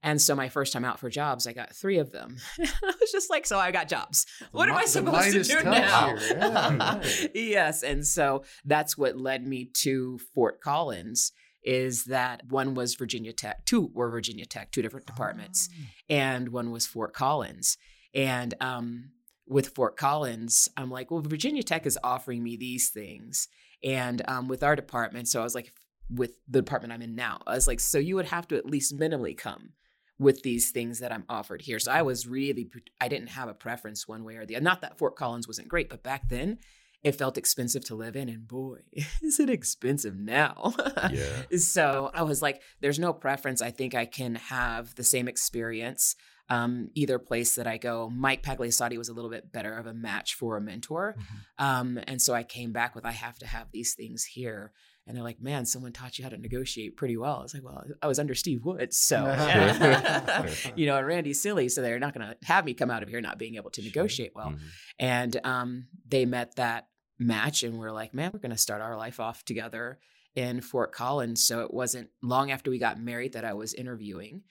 And 0.04 0.22
so 0.22 0.36
my 0.36 0.48
first 0.48 0.74
time 0.74 0.86
out 0.86 1.00
for 1.00 1.10
jobs, 1.10 1.48
I 1.48 1.54
got 1.54 1.76
three 1.76 1.98
of 1.98 2.12
them. 2.12 2.38
I 2.60 2.94
was 3.02 3.12
just 3.12 3.30
like, 3.30 3.46
so 3.46 3.58
I 3.58 3.72
got 3.72 3.88
jobs. 3.88 4.26
What 4.52 4.70
am 4.70 4.76
I 4.76 4.86
supposed 4.86 5.34
to 5.34 5.44
do 5.44 5.64
now? 5.64 6.16
Yeah, 6.16 6.78
right. 6.78 7.32
yes. 7.36 7.84
And 7.84 8.06
so 8.06 8.44
that's 8.64 8.98
what 8.98 9.18
led 9.18 9.46
me 9.46 9.66
to 9.82 10.20
Fort 10.34 10.62
Collins 10.62 11.32
is 11.68 12.06
that 12.06 12.50
one 12.50 12.76
was 12.76 12.96
Virginia 12.96 13.34
Tech, 13.34 13.66
two 13.66 13.92
were 13.94 14.10
Virginia 14.10 14.46
Tech, 14.46 14.72
two 14.72 14.82
different 14.82 15.06
departments, 15.06 15.68
and 16.10 16.48
one 16.50 16.72
was 16.72 16.88
Fort 16.88 17.14
Collins. 17.14 17.78
And 18.16 18.54
um, 18.62 19.12
with 19.46 19.76
Fort 19.76 19.98
Collins, 19.98 20.70
I'm 20.78 20.90
like, 20.90 21.12
well, 21.12 21.20
Virginia 21.20 21.64
Tech 21.64 21.86
is 21.86 22.00
offering 22.06 22.42
me 22.42 22.56
these 22.56 22.90
things. 22.90 23.50
And 23.84 24.22
um, 24.30 24.48
with 24.48 24.64
our 24.64 24.78
department, 24.78 25.28
so 25.28 25.42
I 25.42 25.44
was 25.44 25.56
like, 25.56 25.74
with 26.10 26.38
the 26.48 26.62
department 26.62 26.94
I'm 26.94 27.02
in 27.02 27.16
now, 27.16 27.42
I 27.46 27.56
was 27.56 27.68
like, 27.68 27.82
so 27.82 27.98
you 27.98 28.16
would 28.16 28.28
have 28.28 28.48
to 28.48 28.56
at 28.56 28.66
least 28.66 28.98
minimally 28.98 29.38
come 29.38 29.74
with 30.18 30.44
these 30.44 30.72
things 30.72 31.00
that 31.00 31.12
I'm 31.12 31.26
offered 31.28 31.62
here. 31.62 31.80
So 31.80 31.92
I 31.92 32.02
was 32.02 32.26
really, 32.26 32.72
I 33.02 33.10
didn't 33.10 33.32
have 33.32 33.50
a 33.50 33.54
preference 33.54 34.08
one 34.08 34.24
way 34.24 34.38
or 34.38 34.46
the 34.46 34.56
other. 34.56 34.64
Not 34.64 34.82
that 34.82 34.98
Fort 34.98 35.18
Collins 35.18 35.50
wasn't 35.50 35.68
great, 35.68 35.90
but 35.90 36.02
back 36.02 36.30
then 36.30 36.60
it 37.04 37.16
felt 37.16 37.38
expensive 37.38 37.86
to 37.86 37.96
live 37.96 38.16
in. 38.16 38.30
And 38.30 38.48
boy, 38.48 38.80
is 39.22 39.40
it 39.40 39.50
expensive 39.50 40.18
now. 40.18 40.74
Yeah. 41.12 41.44
So 41.58 42.12
I 42.14 42.24
was 42.24 42.42
like, 42.42 42.62
there's 42.82 43.00
no 43.00 43.14
preference. 43.14 43.62
I 43.62 43.72
think 43.72 43.96
I 43.96 44.06
can 44.06 44.36
have 44.36 44.96
the 44.96 45.04
same 45.04 45.28
experience 45.28 46.16
um, 46.50 46.90
either 46.96 47.20
place 47.20 47.56
that 47.56 47.68
I 47.68 47.78
go. 47.78 48.10
Mike 48.10 48.42
Pagliassotti 48.44 48.98
was 48.98 49.10
a 49.10 49.14
little 49.14 49.30
bit 49.30 49.52
better 49.52 49.74
of 49.74 49.86
a 49.86 49.94
match 49.94 50.36
for 50.36 50.58
a 50.58 50.62
mentor. 50.62 51.16
Mhm. 51.18 51.64
Um, 51.64 52.00
and 52.08 52.22
so 52.22 52.34
I 52.34 52.44
came 52.44 52.72
back 52.72 52.96
with, 52.96 53.06
I 53.06 53.12
have 53.12 53.38
to 53.40 53.48
have 53.48 53.72
these 53.72 53.96
things 53.96 54.24
here. 54.24 54.72
And 55.08 55.16
they're 55.16 55.24
like, 55.24 55.42
man, 55.42 55.66
someone 55.66 55.94
taught 55.94 56.18
you 56.20 56.24
how 56.24 56.30
to 56.30 56.38
negotiate 56.38 56.98
pretty 56.98 57.16
well. 57.16 57.38
I 57.40 57.44
was 57.44 57.54
like, 57.54 57.64
well, 57.64 57.84
I 58.02 58.08
was 58.08 58.20
under 58.20 58.36
Steve 58.36 58.66
Woods. 58.66 58.98
So, 58.98 59.24
you 60.76 60.86
know, 60.86 60.98
and 60.98 61.08
Randy 61.08 61.34
Seeley. 61.34 61.70
So 61.70 61.82
they're 61.82 61.98
not 62.00 62.14
going 62.14 62.28
to 62.28 62.36
have 62.46 62.66
me 62.66 62.74
come 62.74 62.92
out 62.92 63.04
of 63.04 63.10
here 63.10 63.22
not 63.22 63.40
being 63.40 63.56
able 63.56 63.70
to 63.72 63.82
Sure. 63.82 63.90
negotiate 63.90 64.34
well. 64.36 64.50
Mhm. 64.52 64.60
And 65.00 65.40
um, 65.46 65.88
they 66.08 66.26
met 66.26 66.56
that 66.58 66.88
match 67.18 67.64
and 67.64 67.80
we're 67.80 67.92
like, 67.92 68.14
man, 68.14 68.32
we're 68.34 68.40
going 68.40 68.52
to 68.52 68.58
start 68.58 68.82
our 68.82 68.98
life 68.98 69.20
off 69.20 69.44
together 69.46 69.98
in 70.36 70.62
Fort 70.62 70.92
Collins. 70.92 71.44
So 71.44 71.62
it 71.62 71.74
wasn't 71.74 72.10
long 72.22 72.52
after 72.52 72.70
we 72.70 72.78
got 72.78 73.00
married 73.00 73.34
that 73.34 73.46
I 73.46 73.54
was 73.54 73.74
interviewing. 73.74 74.42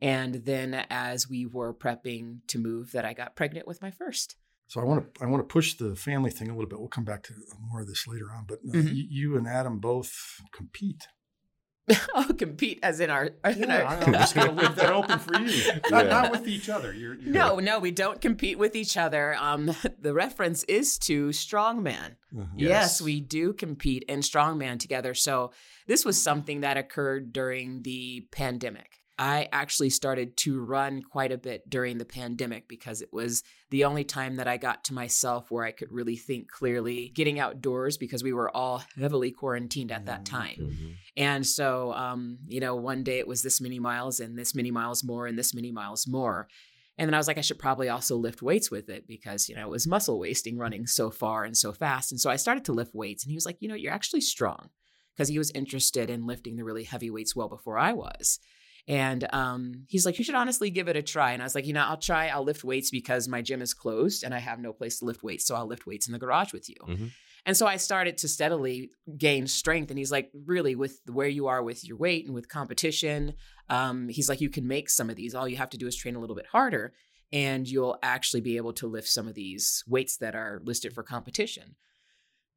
And 0.00 0.34
then 0.46 0.74
as 0.90 1.28
we 1.28 1.44
were 1.46 1.74
prepping 1.74 2.38
to 2.48 2.58
move, 2.58 2.92
that 2.92 3.04
I 3.04 3.14
got 3.14 3.36
pregnant 3.36 3.66
with 3.66 3.82
my 3.82 3.90
first. 3.90 4.36
So 4.66 4.80
I 4.80 4.84
want 4.84 5.14
to 5.14 5.22
I 5.22 5.26
want 5.26 5.46
to 5.46 5.52
push 5.52 5.74
the 5.74 5.94
family 5.94 6.30
thing 6.30 6.48
a 6.50 6.54
little 6.54 6.68
bit. 6.68 6.78
We'll 6.80 6.88
come 6.88 7.04
back 7.04 7.22
to 7.24 7.34
more 7.70 7.82
of 7.82 7.86
this 7.86 8.06
later 8.06 8.26
on. 8.36 8.44
But 8.48 8.58
uh, 8.68 8.72
Mhm. 8.78 8.86
y- 8.86 9.06
you 9.10 9.36
and 9.36 9.46
Adam 9.46 9.78
both 9.78 10.12
compete. 10.52 11.06
I'll 12.14 12.32
compete 12.44 12.78
as 12.82 12.98
in 12.98 13.10
our. 13.10 13.24
in 13.44 13.58
Yeah, 13.58 13.82
our- 13.82 13.84
I- 13.86 14.00
I'm 14.00 14.12
just 14.14 14.34
going 14.34 14.48
to 14.48 14.62
leave 14.62 14.74
that 14.76 14.90
open 14.90 15.18
for 15.18 15.38
you. 15.38 15.72
Not, 15.90 16.06
Yeah. 16.06 16.10
not 16.10 16.30
with 16.32 16.48
each 16.48 16.70
other. 16.70 16.94
You're, 16.94 17.14
you're 17.14 17.30
No, 17.32 17.58
no, 17.60 17.78
we 17.78 17.90
don't 17.90 18.22
compete 18.22 18.58
with 18.58 18.74
each 18.74 18.96
other. 18.96 19.36
Um, 19.38 19.70
the 20.00 20.14
reference 20.14 20.64
is 20.64 20.96
to 21.00 21.28
strongman. 21.28 22.16
Uh-huh. 22.36 22.46
Yes. 22.56 22.68
Yes. 22.70 23.02
we 23.02 23.20
do 23.20 23.52
compete 23.52 24.04
in 24.08 24.20
strongman 24.20 24.78
together. 24.80 25.12
So 25.12 25.52
this 25.86 26.06
was 26.06 26.20
something 26.20 26.62
that 26.62 26.78
occurred 26.78 27.34
during 27.34 27.82
the 27.82 28.26
pandemic. 28.32 29.02
I 29.18 29.48
actually 29.52 29.90
started 29.90 30.36
to 30.38 30.60
run 30.60 31.02
quite 31.02 31.30
a 31.30 31.38
bit 31.38 31.68
during 31.70 31.98
the 31.98 32.04
pandemic 32.04 32.66
because 32.66 33.00
it 33.00 33.12
was 33.12 33.42
the 33.70 33.84
only 33.84 34.02
time 34.04 34.36
that 34.36 34.48
I 34.48 34.56
got 34.56 34.84
to 34.84 34.94
myself 34.94 35.50
where 35.50 35.64
I 35.64 35.70
could 35.70 35.92
really 35.92 36.16
think 36.16 36.50
clearly, 36.50 37.12
getting 37.14 37.38
outdoors 37.38 37.96
because 37.96 38.24
we 38.24 38.32
were 38.32 38.54
all 38.56 38.82
heavily 38.98 39.30
quarantined 39.30 39.92
at 39.92 40.06
that 40.06 40.24
time. 40.24 40.56
Mhm. 40.58 40.94
And 41.16 41.46
so, 41.46 41.92
um, 41.92 42.38
you 42.48 42.58
know, 42.58 42.74
one 42.74 43.04
day 43.04 43.18
it 43.18 43.28
was 43.28 43.42
this 43.42 43.60
many 43.60 43.78
miles 43.78 44.18
and 44.18 44.36
this 44.36 44.54
many 44.54 44.72
miles 44.72 45.04
more 45.04 45.26
and 45.26 45.38
this 45.38 45.54
many 45.54 45.70
miles 45.70 46.08
more. 46.08 46.48
And 46.98 47.08
then 47.08 47.14
I 47.14 47.18
was 47.18 47.26
like, 47.26 47.38
I 47.38 47.42
should 47.42 47.58
probably 47.58 47.88
also 47.88 48.16
lift 48.16 48.42
weights 48.42 48.70
with 48.70 48.88
it 48.88 49.06
because, 49.06 49.48
you 49.48 49.54
know, 49.56 49.66
it 49.66 49.70
was 49.70 49.86
muscle 49.86 50.18
wasting 50.18 50.58
running 50.58 50.86
so 50.86 51.10
far 51.10 51.44
and 51.44 51.56
so 51.56 51.72
fast. 51.72 52.12
And 52.12 52.20
so 52.20 52.30
I 52.30 52.36
started 52.36 52.64
to 52.66 52.72
lift 52.72 52.94
weights. 52.94 53.24
And 53.24 53.30
he 53.30 53.36
was 53.36 53.46
like, 53.46 53.56
you 53.60 53.68
know, 53.68 53.74
you're 53.74 53.92
actually 53.92 54.20
strong 54.20 54.70
because 55.14 55.28
he 55.28 55.38
was 55.38 55.50
interested 55.52 56.10
in 56.10 56.26
lifting 56.26 56.56
the 56.56 56.64
really 56.64 56.84
heavy 56.84 57.10
weights 57.10 57.34
well 57.34 57.48
before 57.48 57.78
I 57.78 57.92
was. 57.92 58.38
And 58.86 59.26
um, 59.32 59.84
he's 59.88 60.04
like, 60.04 60.18
you 60.18 60.24
should 60.24 60.34
honestly 60.34 60.68
give 60.68 60.88
it 60.88 60.96
a 60.96 61.02
try. 61.02 61.32
And 61.32 61.42
I 61.42 61.46
was 61.46 61.54
like, 61.54 61.66
you 61.66 61.72
know, 61.72 61.84
I'll 61.84 61.96
try. 61.96 62.28
I'll 62.28 62.44
lift 62.44 62.64
weights 62.64 62.90
because 62.90 63.28
my 63.28 63.40
gym 63.40 63.62
is 63.62 63.72
closed 63.72 64.22
and 64.24 64.34
I 64.34 64.38
have 64.38 64.58
no 64.58 64.72
place 64.72 64.98
to 64.98 65.06
lift 65.06 65.22
weights. 65.22 65.46
So 65.46 65.54
I'll 65.54 65.66
lift 65.66 65.86
weights 65.86 66.06
in 66.06 66.12
the 66.12 66.18
garage 66.18 66.52
with 66.52 66.68
you. 66.68 66.76
Mhm. 66.86 67.10
And 67.46 67.56
so 67.56 67.66
I 67.66 67.76
started 67.76 68.18
to 68.18 68.28
steadily 68.28 68.90
gain 69.16 69.46
strength. 69.46 69.90
And 69.90 69.98
he's 69.98 70.12
like, 70.12 70.30
really, 70.46 70.74
with 70.74 71.00
where 71.06 71.28
you 71.28 71.46
are 71.46 71.62
with 71.62 71.84
your 71.84 71.96
weight 71.96 72.26
and 72.26 72.34
with 72.34 72.48
competition, 72.48 73.34
um, 73.68 74.08
he's 74.08 74.28
like, 74.28 74.40
you 74.40 74.50
can 74.50 74.66
make 74.66 74.90
some 74.90 75.10
of 75.10 75.16
these. 75.16 75.34
All 75.34 75.48
you 75.48 75.56
have 75.56 75.70
to 75.70 75.78
do 75.78 75.86
is 75.86 75.96
train 75.96 76.16
a 76.16 76.20
little 76.20 76.36
bit 76.36 76.46
harder, 76.46 76.94
and 77.32 77.68
you'll 77.68 77.98
actually 78.02 78.40
be 78.40 78.56
able 78.56 78.72
to 78.74 78.86
lift 78.86 79.08
some 79.08 79.28
of 79.28 79.34
these 79.34 79.82
weights 79.86 80.16
that 80.18 80.34
are 80.34 80.60
listed 80.64 80.94
for 80.94 81.02
competition. 81.02 81.76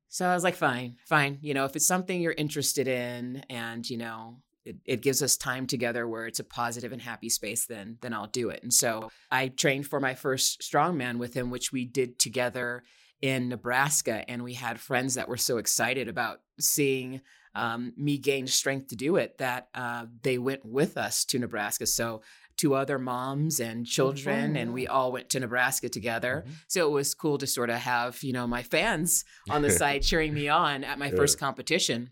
So 0.10 0.26
I 0.26 0.34
was 0.34 0.44
like, 0.44 0.56
fine, 0.56 0.96
fine. 1.06 1.40
You 1.42 1.54
know, 1.54 1.66
if 1.66 1.76
it's 1.76 1.88
something 1.88 2.22
you're 2.22 2.32
interested 2.32 2.88
in 2.88 3.44
and, 3.50 3.90
you 3.90 3.98
know, 3.98 4.38
it, 4.68 4.76
it 4.86 5.02
gives 5.02 5.24
us 5.24 5.38
time 5.38 5.66
together 5.66 6.08
where 6.08 6.28
it's 6.28 6.40
a 6.40 6.44
positive 6.44 6.92
and 6.92 7.02
happy 7.02 7.30
space, 7.30 7.66
then 7.66 7.98
then 8.02 8.14
I'll 8.14 8.28
do 8.28 8.50
it. 8.50 8.62
And 8.64 8.74
so 8.74 9.10
I 9.32 9.48
trained 9.48 9.88
for 9.88 10.00
my 10.00 10.14
first 10.14 10.62
strongman 10.62 11.18
with 11.18 11.34
him, 11.34 11.50
which 11.50 11.72
we 11.72 11.86
did 11.86 12.20
together 12.20 12.84
in 13.22 13.50
Nebraska. 13.50 14.30
And 14.30 14.44
we 14.44 14.54
had 14.54 14.80
friends 14.80 15.16
that 15.16 15.28
were 15.28 15.38
so 15.38 15.58
excited 15.58 16.08
about 16.08 16.42
seeing 16.60 17.22
um, 17.56 17.94
me 17.98 18.18
gain 18.20 18.46
strength 18.46 18.90
to 18.90 18.96
do 18.96 19.16
it 19.16 19.38
that 19.40 19.70
uh, 19.74 20.06
they 20.22 20.38
went 20.38 20.64
with 20.64 20.98
us 20.98 21.26
to 21.26 21.40
Nebraska. 21.40 21.88
So 21.88 22.22
two 22.58 22.74
other 22.76 23.00
moms 23.00 23.60
and 23.60 23.86
children, 23.86 24.56
and 24.58 24.74
we 24.74 24.88
all 24.88 25.12
went 25.12 25.30
to 25.30 25.40
Nebraska 25.40 25.90
together. 25.90 26.44
Mhm. 26.46 26.52
So 26.68 26.88
it 26.88 26.92
was 26.92 27.14
cool 27.14 27.38
to 27.38 27.48
sort 27.48 27.70
of 27.70 27.78
have, 27.78 28.22
you 28.24 28.34
know, 28.34 28.48
my 28.48 28.64
fans 28.64 29.24
on 29.50 29.62
the 29.62 29.70
side 29.82 30.02
cheering 30.04 30.34
me 30.34 30.48
on 30.50 30.84
at 30.84 31.00
my 31.00 31.12
first 31.12 31.40
competition, 31.40 32.10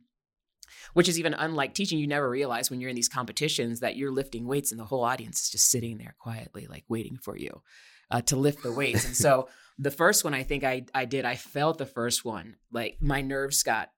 which 0.93 1.09
is 1.09 1.19
even 1.19 1.33
unlike 1.33 1.73
teaching. 1.73 1.99
You 1.99 2.07
never 2.07 2.29
realize 2.29 2.69
when 2.69 2.79
you're 2.79 2.89
in 2.89 2.95
these 2.95 3.09
competitions 3.09 3.79
that 3.79 3.95
you're 3.95 4.11
lifting 4.11 4.47
weights 4.47 4.71
and 4.71 4.79
the 4.79 4.85
whole 4.85 5.03
audience 5.03 5.43
is 5.43 5.49
just 5.49 5.69
sitting 5.69 5.97
there 5.97 6.15
quietly, 6.19 6.67
like 6.69 6.85
waiting 6.87 7.17
for 7.17 7.37
you 7.37 7.61
uh, 8.11 8.21
to 8.21 8.35
lift 8.35 8.63
the 8.63 8.71
weights. 8.71 9.05
And 9.05 9.15
so 9.15 9.49
the 9.79 9.91
first 9.91 10.23
one 10.23 10.33
I 10.33 10.43
think 10.43 10.63
I, 10.63 10.85
I 10.93 11.05
did, 11.05 11.25
I 11.25 11.35
felt 11.35 11.77
the 11.77 11.85
first 11.85 12.25
one, 12.25 12.55
like 12.71 12.97
my 13.01 13.21
nerves 13.21 13.63
got 13.63 13.91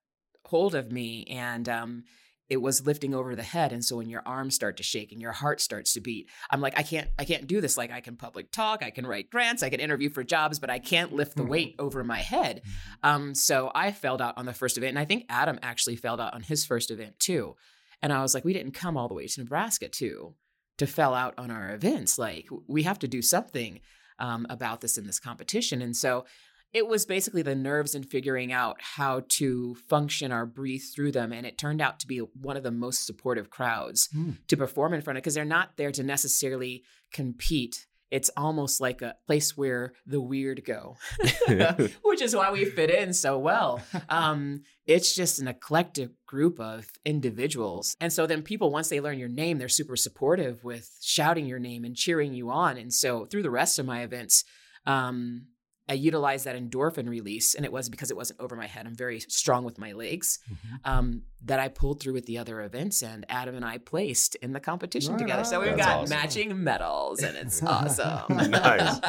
hold 0.44 0.74
of 0.74 0.90
me 0.90 1.24
and, 1.30 1.68
um, 1.68 2.04
it 2.48 2.60
was 2.60 2.86
lifting 2.86 3.14
over 3.14 3.36
the 3.36 3.42
head 3.42 3.72
and 3.72 3.84
so 3.84 3.96
when 3.96 4.08
your 4.08 4.22
arms 4.26 4.54
start 4.54 4.76
to 4.76 4.82
shake 4.82 5.12
and 5.12 5.20
your 5.20 5.32
heart 5.32 5.60
starts 5.60 5.92
to 5.92 6.00
beat 6.00 6.28
i'm 6.50 6.60
like 6.60 6.78
i 6.78 6.82
can't 6.82 7.08
i 7.18 7.24
can't 7.24 7.46
do 7.46 7.60
this 7.60 7.76
like 7.76 7.90
i 7.90 8.00
can 8.00 8.16
public 8.16 8.50
talk 8.50 8.82
i 8.82 8.90
can 8.90 9.06
write 9.06 9.30
grants 9.30 9.62
i 9.62 9.68
can 9.68 9.80
interview 9.80 10.10
for 10.10 10.24
jobs 10.24 10.58
but 10.58 10.70
i 10.70 10.78
can't 10.78 11.12
lift 11.12 11.36
the 11.36 11.44
weight 11.44 11.74
over 11.78 12.02
my 12.04 12.18
head. 12.18 12.62
Um, 13.02 13.34
so 13.34 13.70
i 13.74 13.92
felled 13.92 14.22
out 14.22 14.38
on 14.38 14.46
the 14.46 14.52
first 14.52 14.78
event 14.78 14.90
and 14.90 14.98
i 14.98 15.04
think 15.04 15.24
adam 15.28 15.58
actually 15.62 15.96
felled 15.96 16.20
out 16.20 16.34
on 16.34 16.42
his 16.42 16.64
first 16.64 16.90
event 16.90 17.18
too. 17.18 17.56
And 18.02 18.12
i 18.12 18.22
was 18.22 18.34
like 18.34 18.44
we 18.44 18.52
didn't 18.52 18.72
come 18.72 18.96
all 18.96 19.08
the 19.08 19.14
way 19.14 19.26
to 19.26 19.40
nebraska 19.40 19.88
too 19.88 20.34
to 20.78 20.86
fell 20.86 21.14
out 21.14 21.34
on 21.38 21.50
our 21.50 21.74
events 21.74 22.18
like 22.18 22.46
we 22.66 22.84
have 22.84 22.98
to 23.00 23.08
do 23.08 23.22
something 23.22 23.80
um, 24.18 24.46
about 24.50 24.80
this 24.80 24.98
in 24.98 25.06
this 25.06 25.20
competition. 25.20 25.82
And 25.82 25.96
so 25.96 26.24
it 26.72 26.86
was 26.86 27.06
basically 27.06 27.42
the 27.42 27.54
nerves 27.54 27.94
and 27.94 28.04
figuring 28.08 28.52
out 28.52 28.76
how 28.80 29.22
to 29.28 29.74
function 29.88 30.32
or 30.32 30.44
breathe 30.46 30.82
through 30.94 31.12
them. 31.12 31.32
And 31.32 31.46
it 31.46 31.56
turned 31.58 31.80
out 31.80 31.98
to 32.00 32.06
be 32.06 32.18
one 32.18 32.56
of 32.56 32.62
the 32.62 32.70
most 32.70 33.06
supportive 33.06 33.48
crowds 33.50 34.08
Hmm. 34.12 34.32
to 34.48 34.56
perform 34.56 34.92
in 34.94 35.00
front 35.00 35.16
of 35.16 35.22
because 35.22 35.34
they're 35.34 35.44
not 35.44 35.76
there 35.76 35.92
to 35.92 36.02
necessarily 36.02 36.82
compete. 37.12 37.86
It's 38.10 38.30
almost 38.38 38.80
like 38.80 39.02
a 39.02 39.16
place 39.26 39.54
where 39.56 39.92
the 40.06 40.20
weird 40.20 40.64
go, 40.64 40.96
which 42.02 42.22
is 42.22 42.34
why 42.34 42.50
we 42.50 42.64
fit 42.64 42.90
in 42.90 43.12
so 43.12 43.38
well. 43.38 43.82
Um, 44.08 44.62
it's 44.86 45.14
just 45.14 45.38
an 45.40 45.48
eclectic 45.48 46.10
group 46.26 46.58
of 46.58 46.86
individuals. 47.04 47.94
And 48.00 48.10
so 48.12 48.26
then 48.26 48.42
people, 48.42 48.70
once 48.70 48.88
they 48.88 49.00
learn 49.00 49.18
your 49.18 49.28
name, 49.28 49.58
they're 49.58 49.68
super 49.68 49.96
supportive 49.96 50.64
with 50.64 50.90
shouting 51.02 51.46
your 51.46 51.58
name 51.58 51.84
and 51.84 51.94
cheering 51.94 52.32
you 52.32 52.50
on. 52.50 52.78
And 52.78 52.92
so 52.94 53.26
through 53.26 53.42
the 53.42 53.50
rest 53.50 53.78
of 53.78 53.84
my 53.84 54.02
events, 54.02 54.42
um, 54.86 55.46
I 55.88 55.94
utilized 55.94 56.44
that 56.44 56.54
endorphin 56.54 57.08
release, 57.08 57.54
and 57.54 57.64
it 57.64 57.72
was 57.72 57.88
because 57.88 58.10
it 58.10 58.16
wasn't 58.16 58.40
over 58.40 58.54
my 58.56 58.66
head. 58.66 58.86
I'm 58.86 58.94
very 58.94 59.20
strong 59.20 59.64
with 59.64 59.78
my 59.78 59.92
legs. 59.92 60.38
Mhm. 60.50 60.80
Um, 60.84 61.22
that 61.44 61.58
I 61.60 61.68
pulled 61.68 62.00
through 62.00 62.12
with 62.14 62.26
the 62.26 62.36
other 62.38 62.60
events, 62.62 63.02
and 63.02 63.24
Adam 63.28 63.54
and 63.54 63.64
I 63.64 63.78
placed 63.78 64.34
in 64.36 64.52
the 64.52 64.60
competition 64.60 65.12
Right 65.12 65.20
together. 65.20 65.44
So 65.44 65.60
we've 65.60 65.70
That's 65.76 65.86
got 65.86 65.98
awesome. 66.02 66.16
matching 66.16 66.62
medals, 66.64 67.22
and 67.22 67.36
it's 67.36 67.62
awesome. 67.62 68.36
Nice. 68.50 69.00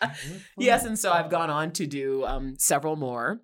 yes, 0.58 0.84
and 0.84 0.98
so 0.98 1.12
I've 1.12 1.30
gone 1.30 1.50
on 1.50 1.70
to 1.72 1.86
do 1.86 2.24
um, 2.24 2.56
several 2.58 2.96
more, 2.96 3.40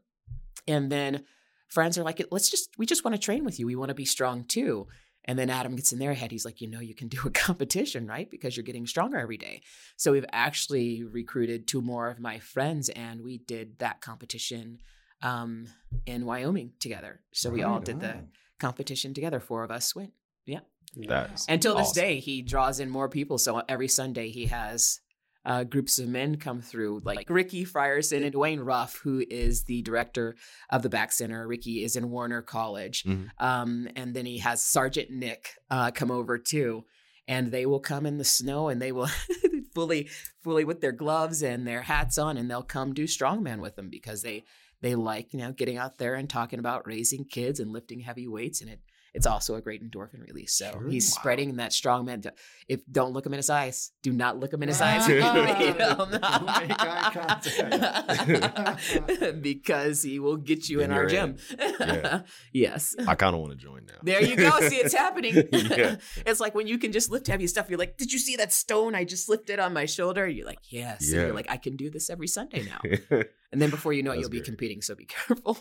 and 0.66 0.90
then 0.90 1.24
friends 1.68 1.96
are 1.98 2.02
like, 2.02 2.24
"Let's 2.30 2.50
just 2.50 2.70
we 2.78 2.86
just 2.86 3.04
want 3.04 3.14
to 3.14 3.20
train 3.20 3.44
with 3.44 3.58
you. 3.60 3.66
We 3.66 3.76
want 3.76 3.90
to 3.90 3.94
be 3.94 4.04
strong 4.04 4.44
too." 4.44 4.86
And 5.26 5.38
then 5.38 5.50
Adam 5.50 5.76
gets 5.76 5.92
in 5.92 5.98
their 5.98 6.14
head. 6.14 6.30
He's 6.30 6.44
like, 6.44 6.60
"You 6.60 6.68
know, 6.68 6.80
you 6.80 6.94
can 6.94 7.08
do 7.08 7.20
a 7.26 7.30
competition, 7.46 8.06
right? 8.06 8.30
Because 8.30 8.56
you're 8.56 8.64
getting 8.64 8.86
stronger 8.86 9.18
every 9.18 9.36
day." 9.36 9.62
So 9.96 10.12
we've 10.12 10.24
actually 10.32 11.02
recruited 11.04 11.66
two 11.68 11.82
more 11.82 12.08
of 12.08 12.18
my 12.18 12.38
friends, 12.38 12.88
and 12.88 13.22
we 13.22 13.38
did 13.38 13.78
that 13.78 14.00
competition 14.00 14.78
um, 15.22 15.66
in 16.06 16.24
Wyoming 16.24 16.72
together. 16.80 17.20
So 17.32 17.50
we 17.50 17.62
all 17.62 17.76
Right 17.76 17.84
did 17.84 18.00
the 18.00 18.24
competition 18.58 19.14
together. 19.14 19.40
Four 19.40 19.62
of 19.64 19.70
us 19.70 19.94
went. 19.94 20.12
Yeah. 20.46 20.60
That's 20.96 21.46
Until 21.48 21.76
this 21.76 21.88
awesome. 21.88 22.02
day, 22.02 22.20
he 22.20 22.42
draws 22.42 22.80
in 22.80 22.90
more 22.90 23.08
people. 23.08 23.38
So 23.38 23.62
every 23.68 23.88
Sunday, 23.88 24.30
he 24.30 24.46
has 24.46 25.00
uh, 25.44 25.64
groups 25.64 25.98
of 25.98 26.08
men 26.08 26.36
come 26.36 26.60
through, 26.60 27.00
like 27.04 27.30
Ricky 27.30 27.64
Frierson 27.64 28.24
and 28.24 28.34
Dwayne 28.34 28.64
Ruff, 28.64 29.00
who 29.02 29.24
is 29.30 29.64
the 29.64 29.82
director 29.82 30.36
of 30.68 30.82
the 30.82 30.90
Back 30.90 31.12
Center. 31.12 31.46
Ricky 31.46 31.82
is 31.82 31.96
in 31.96 32.10
Warner 32.10 32.42
College. 32.42 33.04
Mhm. 33.04 33.28
Um, 33.38 33.88
and 33.96 34.14
then 34.14 34.26
he 34.26 34.38
has 34.38 34.62
Sergeant 34.62 35.10
Nick 35.10 35.54
uh, 35.70 35.90
come 35.92 36.10
over 36.10 36.38
too. 36.38 36.84
And 37.26 37.52
they 37.52 37.64
will 37.64 37.80
come 37.80 38.06
in 38.06 38.18
the 38.18 38.24
snow 38.24 38.68
and 38.68 38.82
they 38.82 38.92
will 38.92 39.08
fully, 39.74 40.08
fully 40.42 40.64
with 40.64 40.80
their 40.80 40.92
gloves 40.92 41.42
and 41.42 41.66
their 41.66 41.82
hats 41.82 42.18
on, 42.18 42.36
and 42.36 42.50
they'll 42.50 42.62
come 42.62 42.92
do 42.92 43.04
strongman 43.04 43.60
with 43.60 43.76
them 43.76 43.88
because 43.88 44.22
they 44.22 44.44
they 44.82 44.94
like 44.94 45.32
you 45.32 45.38
know 45.38 45.52
getting 45.52 45.76
out 45.76 45.98
there 45.98 46.14
and 46.14 46.28
talking 46.28 46.58
about 46.58 46.86
raising 46.86 47.24
kids 47.24 47.60
and 47.60 47.70
lifting 47.70 48.00
heavy 48.00 48.26
weights 48.26 48.60
and 48.60 48.70
it 48.70 48.80
it's 49.14 49.26
also 49.26 49.54
a 49.56 49.60
great 49.60 49.82
endorphin 49.82 50.24
release. 50.26 50.54
So 50.54 50.70
Sure. 50.72 50.88
he's 50.88 51.10
Wow. 51.10 51.20
spreading 51.20 51.56
that 51.56 51.72
strong 51.72 52.04
man. 52.06 52.22
If 52.68 52.80
don't 52.90 53.12
look 53.12 53.26
him 53.26 53.32
in 53.32 53.38
his 53.38 53.50
eyes, 53.50 53.90
do 54.02 54.12
not 54.12 54.38
look 54.38 54.52
him 54.52 54.62
in 54.62 54.68
his 54.68 54.80
eyes. 54.80 55.06
Don't 55.08 56.10
make 56.10 56.20
eye 56.24 57.10
contact. 57.12 59.42
because 59.42 60.02
he 60.02 60.18
will 60.18 60.36
get 60.36 60.68
you 60.68 60.80
in, 60.80 60.90
In 60.90 60.96
our 60.96 61.06
gym. 61.06 61.36
Yeah. 61.58 62.22
yes. 62.52 62.94
I 63.06 63.14
kind 63.14 63.34
of 63.34 63.40
want 63.40 63.52
to 63.52 63.58
join 63.58 63.86
now. 63.86 63.98
There 64.02 64.22
you 64.22 64.36
go. 64.36 64.50
See, 64.68 64.76
it's 64.76 64.94
happening. 64.94 65.34
Yeah. 65.52 65.96
It's 66.26 66.40
like 66.40 66.54
when 66.54 66.66
you 66.66 66.78
can 66.78 66.92
just 66.92 67.10
lift 67.10 67.26
heavy 67.26 67.46
stuff. 67.46 67.66
You're 67.68 67.78
like, 67.78 67.96
did 67.96 68.12
you 68.12 68.18
see 68.18 68.36
that 68.36 68.52
stone 68.52 68.94
I 68.94 69.04
just 69.04 69.28
lifted 69.28 69.58
on 69.58 69.72
my 69.72 69.86
shoulder? 69.86 70.26
You're 70.28 70.46
like, 70.46 70.60
yes. 70.70 71.06
And 71.08 71.16
Yeah. 71.16 71.26
you're 71.26 71.34
like, 71.34 71.50
I 71.50 71.56
can 71.56 71.76
do 71.76 71.90
this 71.90 72.10
every 72.10 72.28
Sunday 72.28 72.64
now. 72.64 73.22
And 73.52 73.60
then 73.60 73.70
before 73.70 73.92
you 73.92 74.02
know 74.02 74.12
it, 74.12 74.20
you'll 74.20 74.30
be 74.30 74.40
competing. 74.40 74.80
So 74.80 74.94
be 74.94 75.04
careful. 75.26 75.58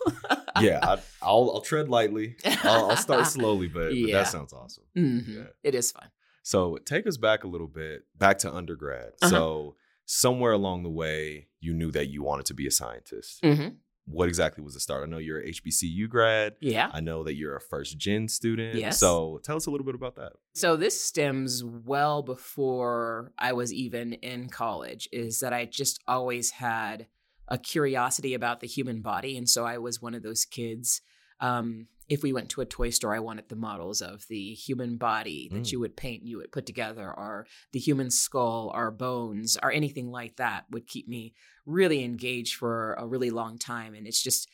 yeah, 0.62 0.80
I, 0.82 0.98
I'll 1.22 1.52
I'll 1.54 1.62
tread 1.62 1.90
lightly. 1.90 2.36
I'll, 2.64 2.92
I'll 2.92 2.98
start 2.98 3.26
slowly, 3.38 3.68
but, 3.68 3.90
but 3.90 4.12
that 4.12 4.28
sounds 4.28 4.54
awesome. 4.54 4.84
Mhm. 4.98 5.36
Yeah. 5.38 5.44
It 5.64 5.76
is 5.76 5.92
fun. 5.92 6.10
So 6.44 6.78
take 6.86 7.06
us 7.08 7.18
back 7.18 7.44
a 7.44 7.48
little 7.48 7.68
bit, 7.68 8.04
back 8.18 8.40
to 8.40 8.54
undergrad. 8.54 9.12
Uh-huh. 9.22 9.30
So 9.30 9.76
somewhere 10.06 10.54
along 10.54 10.84
the 10.84 10.90
way, 10.90 11.48
you 11.60 11.74
knew 11.74 11.92
that 11.92 12.08
you 12.08 12.24
wanted 12.24 12.46
to 12.48 12.54
be 12.54 12.66
a 12.66 12.72
scientist. 12.72 13.42
Mm-hmm. 13.44 13.76
What 14.06 14.28
exactly 14.28 14.64
was 14.64 14.74
the 14.74 14.80
start? 14.80 15.04
I 15.04 15.06
know 15.06 15.20
you're 15.20 15.40
a 15.42 15.52
HBCU 15.52 16.10
grad. 16.10 16.56
Yeah. 16.62 16.90
I 16.92 17.00
know 17.00 17.24
that 17.26 17.36
you're 17.36 17.56
a 17.56 17.62
first 17.62 18.00
gen 18.00 18.28
student. 18.28 18.74
Yes. 18.76 19.00
So 19.00 19.40
tell 19.44 19.56
us 19.56 19.68
a 19.68 19.72
little 19.72 19.86
bit 19.86 19.94
about 19.94 20.16
that. 20.16 20.32
So 20.56 20.76
this 20.76 21.00
stems 21.00 21.64
well 21.64 22.24
before 22.24 23.32
I 23.38 23.54
was 23.54 23.72
even 23.72 24.14
in 24.14 24.50
college, 24.50 25.08
is 25.12 25.42
that 25.42 25.54
I 25.54 25.66
just 25.66 26.02
always 26.08 26.50
had 26.50 27.06
a 27.50 27.58
curiosity 27.58 28.34
about 28.34 28.60
the 28.62 28.68
human 28.68 29.02
body. 29.02 29.36
And 29.38 29.50
so 29.50 29.66
I 29.66 29.78
was 29.78 30.02
one 30.02 30.16
of 30.16 30.24
those 30.24 30.46
kids. 30.46 31.02
Um, 31.42 31.88
if 32.08 32.24
we 32.24 32.34
went 32.34 32.50
to 32.50 32.62
a 32.62 32.66
toy 32.66 32.90
store, 32.90 33.14
I 33.14 33.20
wanted 33.20 33.50
the 33.50 33.56
models 33.56 34.02
of 34.02 34.26
the 34.30 34.54
human 34.54 34.98
body 34.98 35.48
that 35.52 35.64
Mm. 35.64 35.72
you 35.72 35.80
would 35.80 35.96
paint, 35.96 36.24
you 36.26 36.38
would 36.38 36.52
put 36.52 36.66
together, 36.66 37.08
or 37.08 37.46
the 37.72 37.80
human 37.80 38.10
skull, 38.10 38.72
or 38.74 38.90
bones, 38.90 39.58
or 39.62 39.72
anything 39.72 40.10
like 40.10 40.38
that 40.38 40.66
would 40.72 40.88
keep 40.88 41.08
me 41.08 41.34
really 41.66 42.04
engaged 42.04 42.56
for 42.56 42.94
a 42.96 43.06
really 43.06 43.30
long 43.30 43.58
time. 43.60 43.94
And 43.94 44.08
it's 44.08 44.24
just, 44.24 44.50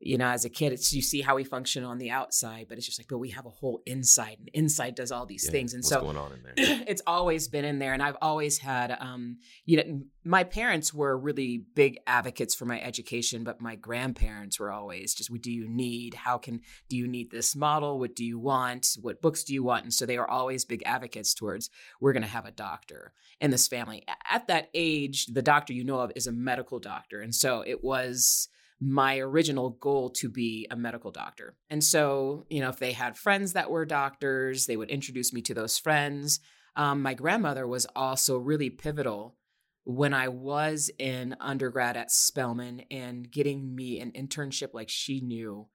you 0.00 0.18
know, 0.18 0.28
as 0.28 0.44
a 0.44 0.50
kid, 0.50 0.72
it's 0.72 0.92
you 0.92 1.02
see 1.02 1.20
how 1.20 1.36
we 1.36 1.44
function 1.44 1.84
on 1.84 1.98
the 1.98 2.10
outside, 2.10 2.66
but 2.68 2.78
it's 2.78 2.86
just 2.86 3.00
like, 3.00 3.08
but 3.08 3.18
we 3.18 3.30
have 3.30 3.46
a 3.46 3.50
whole 3.50 3.80
inside, 3.86 4.36
and 4.38 4.48
inside 4.54 4.94
does 4.94 5.10
all 5.10 5.26
these 5.26 5.44
Yeah, 5.46 5.52
things. 5.52 5.74
And 5.74 5.80
what's 5.80 5.88
so 5.88 6.00
going 6.00 6.16
on 6.16 6.32
in 6.32 6.42
there? 6.42 6.54
it's 6.86 7.02
always 7.06 7.48
been 7.48 7.64
in 7.64 7.78
there 7.78 7.92
and 7.92 8.02
i've 8.02 8.16
always 8.20 8.58
had 8.58 8.96
um 9.00 9.38
you 9.64 9.76
know 9.76 10.00
my 10.24 10.44
parents 10.44 10.92
were 10.92 11.16
really 11.16 11.64
big 11.74 11.98
advocates 12.06 12.54
for 12.54 12.64
my 12.64 12.80
education 12.80 13.44
but 13.44 13.60
my 13.60 13.76
grandparents 13.76 14.58
were 14.58 14.70
always 14.70 15.14
just 15.14 15.30
what 15.30 15.42
do 15.42 15.52
you 15.52 15.68
need 15.68 16.14
how 16.14 16.38
can 16.38 16.60
do 16.88 16.96
you 16.96 17.06
need 17.06 17.30
this 17.30 17.54
model 17.54 17.98
what 17.98 18.14
do 18.16 18.24
you 18.24 18.38
want 18.38 18.96
what 19.00 19.22
books 19.22 19.44
do 19.44 19.54
you 19.54 19.62
want 19.62 19.84
and 19.84 19.94
so 19.94 20.04
they 20.04 20.18
were 20.18 20.30
always 20.30 20.64
big 20.64 20.82
advocates 20.84 21.34
towards 21.34 21.70
we're 22.00 22.12
going 22.12 22.22
to 22.22 22.28
have 22.28 22.46
a 22.46 22.50
doctor 22.50 23.12
in 23.40 23.50
this 23.50 23.68
family 23.68 24.04
at 24.30 24.46
that 24.48 24.68
age 24.74 25.26
the 25.26 25.42
doctor 25.42 25.72
you 25.72 25.84
know 25.84 26.00
of 26.00 26.12
is 26.16 26.26
a 26.26 26.32
medical 26.32 26.78
doctor 26.78 27.20
and 27.20 27.34
so 27.34 27.62
it 27.66 27.82
was 27.84 28.48
my 28.80 29.18
original 29.18 29.70
goal 29.70 30.10
to 30.10 30.28
be 30.28 30.66
a 30.70 30.76
medical 30.76 31.10
doctor. 31.10 31.56
And 31.68 31.82
so, 31.82 32.46
you 32.48 32.60
know, 32.60 32.68
if 32.68 32.78
they 32.78 32.92
had 32.92 33.16
friends 33.16 33.54
that 33.54 33.70
were 33.70 33.84
doctors, 33.84 34.66
they 34.66 34.76
would 34.76 34.90
introduce 34.90 35.32
me 35.32 35.42
to 35.42 35.54
those 35.54 35.78
friends. 35.78 36.40
Um, 36.76 37.02
my 37.02 37.14
grandmother 37.14 37.66
was 37.66 37.86
also 37.96 38.38
really 38.38 38.70
pivotal 38.70 39.36
when 39.84 40.14
I 40.14 40.28
was 40.28 40.90
in 40.98 41.34
undergrad 41.40 41.96
at 41.96 42.12
Spelman 42.12 42.82
and 42.90 43.30
getting 43.30 43.74
me 43.74 44.00
an 44.00 44.12
internship 44.12 44.74
like 44.74 44.90
she 44.90 45.20
knew 45.20 45.66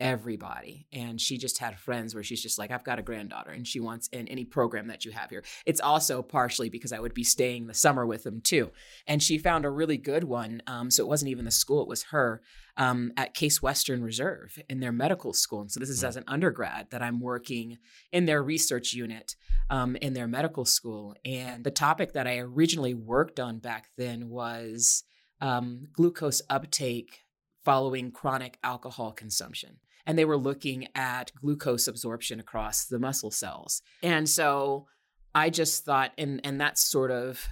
everybody. 0.00 0.86
And 0.92 1.20
she 1.20 1.36
just 1.38 1.58
had 1.58 1.78
friends 1.78 2.14
where 2.14 2.24
she's 2.24 2.42
just 2.42 2.58
like, 2.58 2.70
I've 2.70 2.84
got 2.84 2.98
a 2.98 3.02
granddaughter 3.02 3.50
and 3.50 3.66
she 3.66 3.78
wants 3.78 4.08
in 4.08 4.26
any 4.28 4.44
program 4.44 4.88
that 4.88 5.04
you 5.04 5.12
have 5.12 5.30
here. 5.30 5.44
It's 5.66 5.80
also 5.80 6.22
partially 6.22 6.70
because 6.70 6.92
I 6.92 6.98
would 6.98 7.14
be 7.14 7.22
staying 7.22 7.66
the 7.66 7.74
summer 7.74 8.06
with 8.06 8.24
them 8.24 8.40
too. 8.40 8.70
And 9.06 9.22
she 9.22 9.38
found 9.38 9.64
a 9.64 9.70
really 9.70 9.98
good 9.98 10.24
one. 10.24 10.62
Um, 10.66 10.90
so 10.90 11.04
it 11.04 11.08
wasn't 11.08 11.30
even 11.30 11.44
the 11.44 11.50
school, 11.50 11.82
it 11.82 11.88
was 11.88 12.04
her 12.04 12.40
um, 12.76 13.12
at 13.18 13.34
Case 13.34 13.60
Western 13.60 14.02
Reserve 14.02 14.58
in 14.70 14.80
their 14.80 14.92
medical 14.92 15.34
school. 15.34 15.60
And 15.60 15.70
so 15.70 15.78
this 15.78 15.90
is 15.90 16.02
Mm. 16.02 16.08
as 16.08 16.16
an 16.16 16.24
undergrad 16.26 16.86
that 16.90 17.02
I'm 17.02 17.20
working 17.20 17.76
in 18.10 18.24
their 18.24 18.42
research 18.42 18.94
unit 18.94 19.36
um, 19.68 19.96
in 19.96 20.14
their 20.14 20.26
medical 20.26 20.64
school. 20.64 21.14
And 21.24 21.62
the 21.62 21.70
topic 21.70 22.14
that 22.14 22.26
I 22.26 22.38
originally 22.38 22.94
worked 22.94 23.38
on 23.38 23.58
back 23.58 23.90
then 23.98 24.30
was 24.30 25.04
um, 25.42 25.88
glucose 25.92 26.40
uptake 26.48 27.20
following 27.64 28.10
chronic 28.10 28.58
alcohol 28.64 29.12
consumption. 29.12 29.76
And 30.10 30.18
they 30.18 30.24
were 30.24 30.36
looking 30.36 30.88
at 30.96 31.30
glucose 31.40 31.86
absorption 31.86 32.40
across 32.40 32.86
the 32.86 32.98
muscle 32.98 33.30
cells. 33.30 33.80
And 34.02 34.28
so 34.28 34.88
I 35.36 35.50
just 35.50 35.84
thought, 35.84 36.10
and, 36.18 36.40
and 36.42 36.60
that's 36.60 36.82
sort 36.82 37.12
of 37.12 37.46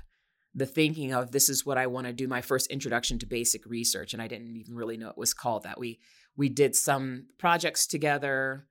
the 0.57 0.67
thinking 0.67 1.13
of 1.13 1.31
this 1.31 1.49
is 1.49 1.65
what 1.65 1.79
I 1.79 1.87
want 1.87 2.09
to 2.09 2.13
do 2.13 2.27
my 2.27 2.41
first 2.41 2.67
introduction 2.67 3.21
to 3.21 3.27
basic 3.27 3.65
research. 3.65 4.13
And 4.13 4.21
I 4.21 4.27
didn't 4.27 4.57
even 4.57 4.75
really 4.75 4.97
know 4.97 5.09
it 5.09 5.17
was 5.17 5.33
called 5.35 5.63
that. 5.63 5.79
We 5.79 6.01
we 6.37 6.49
did 6.49 6.75
some 6.75 7.27
projects 7.39 7.87
together. 7.87 8.67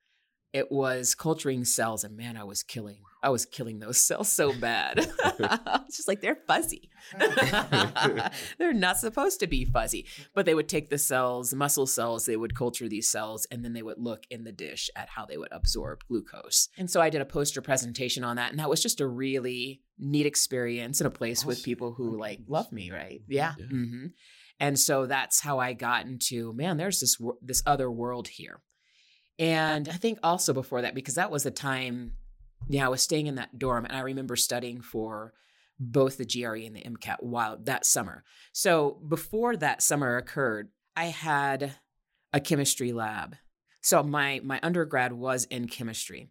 It 0.52 0.70
was 0.70 1.16
culturing 1.16 1.64
cells, 1.64 2.04
and 2.04 2.18
man, 2.18 2.36
I 2.36 2.44
was 2.44 2.64
killing. 2.64 3.00
I 3.24 3.30
was 3.30 3.46
killing 3.46 3.80
those 3.80 3.98
cells 3.98 4.32
so 4.32 4.54
bad. 4.54 5.00
it's 5.24 5.98
just 5.98 6.08
like 6.08 6.22
they're 6.22 6.38
fuzzy. 6.48 6.90
they're 8.58 8.74
not 8.74 8.98
supposed 8.98 9.40
to 9.40 9.48
be 9.48 9.66
fuzzy. 9.66 10.06
But 10.36 10.46
they 10.46 10.54
would 10.54 10.70
take 10.70 10.90
the 10.90 10.98
cells, 10.98 11.54
muscle 11.54 11.88
cells, 11.88 12.26
they 12.26 12.36
would 12.38 12.56
culture 12.56 12.88
these 12.88 13.10
cells, 13.10 13.48
and 13.52 13.64
then 13.64 13.74
they 13.74 13.82
would 13.82 13.98
look 13.98 14.24
in 14.30 14.44
the 14.44 14.52
dish 14.52 14.90
at 14.96 15.10
how 15.10 15.26
they 15.26 15.38
would 15.38 15.52
absorb 15.52 16.04
glucose. 16.08 16.70
And 16.78 16.90
so 16.90 17.02
I 17.02 17.10
did 17.10 17.22
a 17.22 17.26
poster 17.26 17.62
presentation 17.62 18.24
on 18.24 18.36
that, 18.36 18.52
and 18.52 18.60
that 18.60 18.70
was 18.70 18.82
just 18.82 19.02
a 19.02 19.08
really 19.08 19.82
neat 20.00 20.26
experience 20.26 21.02
in 21.02 21.08
a 21.08 21.12
place 21.12 21.44
with 21.44 21.64
people 21.64 21.94
who 21.94 22.20
like 22.20 22.40
love 22.48 22.72
me, 22.72 22.92
right? 22.92 23.22
Yeah. 23.28 23.54
Yeah. 23.58 23.66
hmm 23.66 24.06
And 24.60 24.80
so 24.80 25.06
that's 25.08 25.42
how 25.42 25.60
I 25.60 25.74
got 25.74 26.06
into 26.06 26.54
man. 26.54 26.78
There's 26.78 27.00
this 27.00 27.18
this 27.42 27.64
other 27.66 27.90
world 27.90 28.28
here, 28.28 28.62
and 29.40 29.88
I 29.90 29.94
think 29.94 30.20
also 30.24 30.54
before 30.54 30.82
that 30.84 30.96
because 30.96 31.16
that 31.16 31.32
was 31.32 31.44
the 31.44 31.52
time. 31.52 32.14
Yeah, 32.68 32.86
I 32.86 32.90
was 32.90 33.02
staying 33.02 33.28
in 33.28 33.36
that 33.36 33.58
dorm, 33.58 33.86
and 33.86 33.96
I 33.96 34.02
remember 34.02 34.36
studying 34.36 34.82
for 34.82 35.34
both 35.80 36.18
the 36.18 36.26
GRE 36.26 36.66
and 36.66 36.76
the 36.76 36.82
MCAT 36.82 37.18
while 37.22 37.58
that 37.64 37.86
summer. 37.86 38.24
So 38.52 39.00
before 39.08 39.56
that 39.58 39.82
summer 39.82 40.18
occurred, 40.18 40.70
I 40.96 41.06
had 41.06 41.76
a 42.34 42.40
chemistry 42.40 42.92
lab. 42.92 43.36
So 43.82 44.04
my 44.04 44.42
my 44.44 44.60
undergrad 44.64 45.14
was 45.14 45.46
in 45.46 45.68
chemistry, 45.68 46.30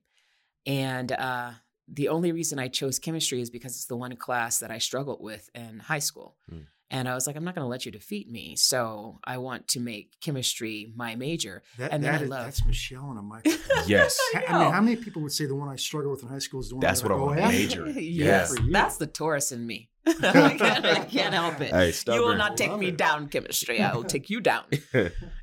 and 0.66 1.12
uh, 1.12 1.52
the 1.88 2.08
only 2.08 2.32
reason 2.32 2.58
I 2.58 2.68
chose 2.68 2.98
chemistry 2.98 3.40
is 3.40 3.50
because 3.50 3.76
it's 3.76 3.86
the 3.86 3.96
one 3.96 4.14
class 4.16 4.58
that 4.58 4.70
I 4.70 4.78
struggled 4.78 5.22
with 5.22 5.48
in 5.54 5.78
high 5.78 6.00
school. 6.00 6.36
Hmm. 6.48 6.62
And 6.90 7.08
I 7.08 7.14
was 7.14 7.26
like, 7.26 7.34
I'm 7.34 7.42
not 7.44 7.54
going 7.56 7.64
to 7.64 7.68
let 7.68 7.84
you 7.84 7.90
defeat 7.90 8.30
me. 8.30 8.54
So 8.54 9.18
I 9.24 9.38
want 9.38 9.66
to 9.68 9.80
make 9.80 10.20
chemistry 10.20 10.92
my 10.94 11.16
major. 11.16 11.62
That, 11.78 11.92
And 11.92 12.02
then 12.04 12.12
that 12.12 12.20
I 12.20 12.24
is- 12.24 12.30
love- 12.30 12.44
that's 12.44 12.64
Michelle 12.64 13.10
and 13.10 13.18
a 13.18 13.22
microphone. 13.22 13.82
Yes. 13.88 14.18
I 14.34 14.44
I 14.48 14.52
mean, 14.52 14.60
know. 14.62 14.70
how 14.70 14.80
many 14.80 14.96
people 14.96 15.20
would 15.22 15.32
say 15.32 15.46
the 15.46 15.54
one 15.56 15.68
I 15.68 15.76
struggle 15.76 16.10
with 16.12 16.22
in 16.22 16.28
high 16.28 16.38
school 16.38 16.60
is 16.60 16.68
the 16.68 16.76
one 16.76 16.80
That's 16.82 17.00
that 17.02 17.08
what 17.10 17.14
I 17.16 17.18
go 17.18 17.26
want 17.26 17.40
after? 17.40 17.84
major. 17.86 17.86
yes, 18.00 18.54
For 18.56 18.62
that's 18.70 18.96
the 18.98 19.06
Taurus 19.08 19.50
in 19.52 19.66
me. 19.66 19.90
I, 20.06 20.12
can't, 20.56 20.86
I 20.86 21.04
can't 21.04 21.34
help 21.34 21.60
it. 21.60 21.72
Hey, 21.72 21.92
You 22.14 22.22
will 22.24 22.36
not 22.36 22.56
take 22.56 22.70
Love 22.70 22.78
me 22.78 22.88
it. 22.88 22.96
down, 22.96 23.26
chemistry. 23.28 23.80
I 23.82 23.92
will 23.96 24.04
take 24.04 24.30
you 24.30 24.40
down. 24.40 24.62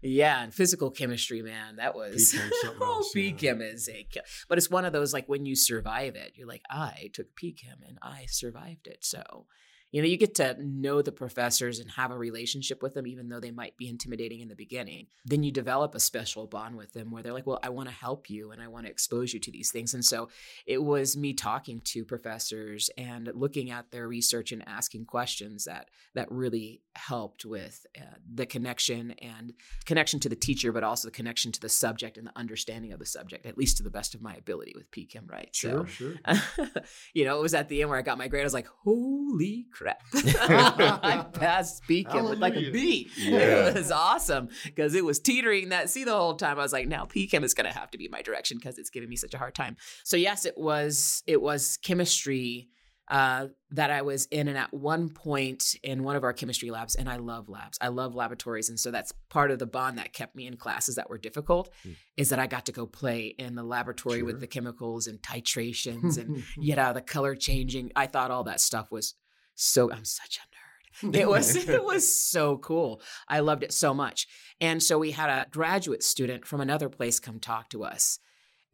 yeah, 0.01 0.41
and 0.41 0.53
physical 0.53 0.89
chemistry, 0.89 1.41
man, 1.41 1.75
that 1.77 1.95
was 1.95 2.31
P-Chem's 2.31 2.79
oh, 2.81 2.95
else, 2.97 3.13
yeah. 3.13 3.31
PChem 3.33 3.73
is 3.73 3.89
a, 3.89 4.07
but 4.47 4.57
it's 4.57 4.69
one 4.69 4.85
of 4.85 4.93
those 4.93 5.13
like 5.13 5.27
when 5.27 5.45
you 5.45 5.57
survive 5.57 6.15
it, 6.15 6.31
you're 6.35 6.47
like, 6.47 6.61
I 6.69 7.09
took 7.13 7.27
PChem 7.35 7.85
and 7.85 7.97
I 8.01 8.25
survived 8.29 8.87
it. 8.87 8.99
So, 9.01 9.47
you 9.93 10.01
know, 10.01 10.07
you 10.07 10.17
get 10.17 10.33
to 10.35 10.57
know 10.59 11.03
the 11.03 11.11
professors 11.11 11.79
and 11.79 11.89
have 11.91 12.09
a 12.09 12.17
relationship 12.17 12.81
with 12.81 12.95
them, 12.95 13.05
even 13.05 13.29
though 13.29 13.39
they 13.39 13.51
might 13.51 13.77
be 13.77 13.87
intimidating 13.87 14.39
in 14.39 14.47
the 14.47 14.55
beginning. 14.55 15.05
Then 15.23 15.43
you 15.43 15.51
develop 15.51 15.93
a 15.93 15.99
special 15.99 16.47
bond 16.47 16.75
with 16.75 16.93
them 16.93 17.11
where 17.11 17.21
they're 17.21 17.31
like, 17.31 17.45
well, 17.45 17.59
I 17.61 17.69
want 17.69 17.89
to 17.89 17.95
help 17.95 18.27
you 18.27 18.49
and 18.49 18.59
I 18.59 18.67
want 18.69 18.87
to 18.87 18.91
expose 18.91 19.35
you 19.35 19.39
to 19.41 19.51
these 19.51 19.71
things. 19.71 19.93
And 19.93 20.03
so 20.03 20.29
it 20.65 20.81
was 20.81 21.15
me 21.15 21.33
talking 21.33 21.79
to 21.85 22.03
professors 22.05 22.89
and 22.97 23.29
looking 23.35 23.69
at 23.69 23.91
their 23.91 24.07
research 24.07 24.51
and 24.51 24.67
asking 24.67 25.05
questions 25.05 25.65
that 25.65 25.89
that 26.15 26.31
really 26.31 26.81
helped 26.95 27.45
with 27.45 27.85
uh, 27.95 28.15
the 28.33 28.47
connection 28.47 29.11
and 29.21 29.53
connection 29.85 30.19
to 30.21 30.29
the 30.29 30.35
teacher, 30.35 30.71
but 30.71 30.83
also 30.83 31.07
the 31.07 31.11
connection 31.11 31.51
to 31.51 31.59
the 31.59 31.69
subject 31.69 32.17
and 32.17 32.25
the 32.25 32.35
understanding 32.35 32.93
of 32.93 32.99
the 32.99 33.05
subject, 33.05 33.45
at 33.45 33.59
least 33.59 33.77
to 33.77 33.83
the 33.83 33.91
best 33.91 34.15
of 34.15 34.23
my 34.23 34.33
ability 34.33 34.73
with 34.75 34.89
PChem, 34.89 35.29
right? 35.29 35.49
Sure, 35.55 35.85
sure. 35.85 36.15
So, 36.55 36.65
you 37.13 37.25
know, 37.25 37.37
it 37.37 37.41
was 37.43 37.53
at 37.53 37.69
the 37.69 37.81
end 37.81 37.91
where 37.91 37.99
I 37.99 38.01
got 38.01 38.17
my 38.17 38.27
grade. 38.27 38.41
I 38.41 38.45
was 38.45 38.55
like, 38.55 38.67
holy 38.83 39.67
crap. 39.71 39.82
I 40.13 41.25
passed 41.33 41.83
PChem 41.83 42.29
with 42.29 42.39
like 42.39 42.53
a 42.53 42.55
Hallelujah. 42.55 42.71
B. 42.71 43.09
Yeah. 43.17 43.67
It 43.67 43.75
was 43.75 43.91
awesome 43.91 44.49
because 44.65 44.95
it 44.95 45.03
was 45.03 45.19
teetering 45.19 45.69
that 45.69 45.89
C 45.89 46.03
the 46.03 46.15
whole 46.15 46.35
time. 46.35 46.59
I 46.59 46.61
was 46.61 46.73
like, 46.73 46.87
now 46.87 47.05
PChem 47.05 47.43
is 47.43 47.53
going 47.53 47.71
to 47.71 47.77
have 47.77 47.91
to 47.91 47.97
be 47.97 48.07
my 48.07 48.21
direction 48.21 48.57
because 48.57 48.77
it's 48.77 48.89
giving 48.89 49.09
me 49.09 49.15
such 49.15 49.33
a 49.33 49.37
hard 49.37 49.55
time. 49.55 49.77
So 50.03 50.17
yes, 50.17 50.45
it 50.45 50.57
was, 50.57 51.23
it 51.27 51.41
was 51.41 51.77
chemistry 51.77 52.69
uh, 53.09 53.47
that 53.71 53.91
I 53.91 54.01
was 54.01 54.25
in. 54.27 54.47
And 54.47 54.57
at 54.57 54.73
one 54.73 55.09
point 55.09 55.75
in 55.83 56.03
one 56.03 56.15
of 56.15 56.23
our 56.23 56.33
chemistry 56.33 56.71
labs, 56.71 56.95
and 56.95 57.09
I 57.09 57.17
love 57.17 57.49
labs, 57.49 57.77
I 57.81 57.89
love 57.89 58.15
laboratories. 58.15 58.69
And 58.69 58.79
so 58.79 58.91
that's 58.91 59.11
part 59.29 59.51
of 59.51 59.59
the 59.59 59.65
bond 59.65 59.97
that 59.97 60.13
kept 60.13 60.35
me 60.35 60.47
in 60.47 60.57
classes 60.57 60.95
that 60.95 61.09
were 61.09 61.17
difficult 61.17 61.69
mm. 61.85 61.95
is 62.17 62.29
that 62.29 62.39
I 62.39 62.47
got 62.47 62.65
to 62.67 62.71
go 62.71 62.85
play 62.85 63.35
in 63.37 63.55
the 63.55 63.63
laboratory 63.63 64.19
sure. 64.19 64.25
with 64.25 64.39
the 64.39 64.47
chemicals 64.47 65.07
and 65.07 65.21
titrations 65.21 66.17
and, 66.17 66.43
you 66.57 66.75
know, 66.75 66.93
the 66.93 67.01
color 67.01 67.35
changing. 67.35 67.91
I 67.95 68.07
thought 68.07 68.31
all 68.31 68.45
that 68.45 68.61
stuff 68.61 68.89
was 68.91 69.15
so, 69.55 69.91
I'm 69.91 70.05
such 70.05 70.39
a 70.39 71.05
nerd. 71.05 71.15
it 71.15 71.27
was 71.35 71.55
it 71.67 71.83
was 71.83 72.19
so 72.19 72.57
cool. 72.57 73.01
I 73.27 73.39
loved 73.39 73.63
it 73.63 73.73
so 73.73 73.93
much. 73.93 74.27
And 74.59 74.81
so 74.81 74.99
we 74.99 75.11
had 75.11 75.29
a 75.29 75.49
graduate 75.49 76.03
student 76.03 76.45
from 76.45 76.61
another 76.61 76.89
place 76.89 77.19
come 77.19 77.39
talk 77.39 77.69
to 77.69 77.83
us. 77.83 78.19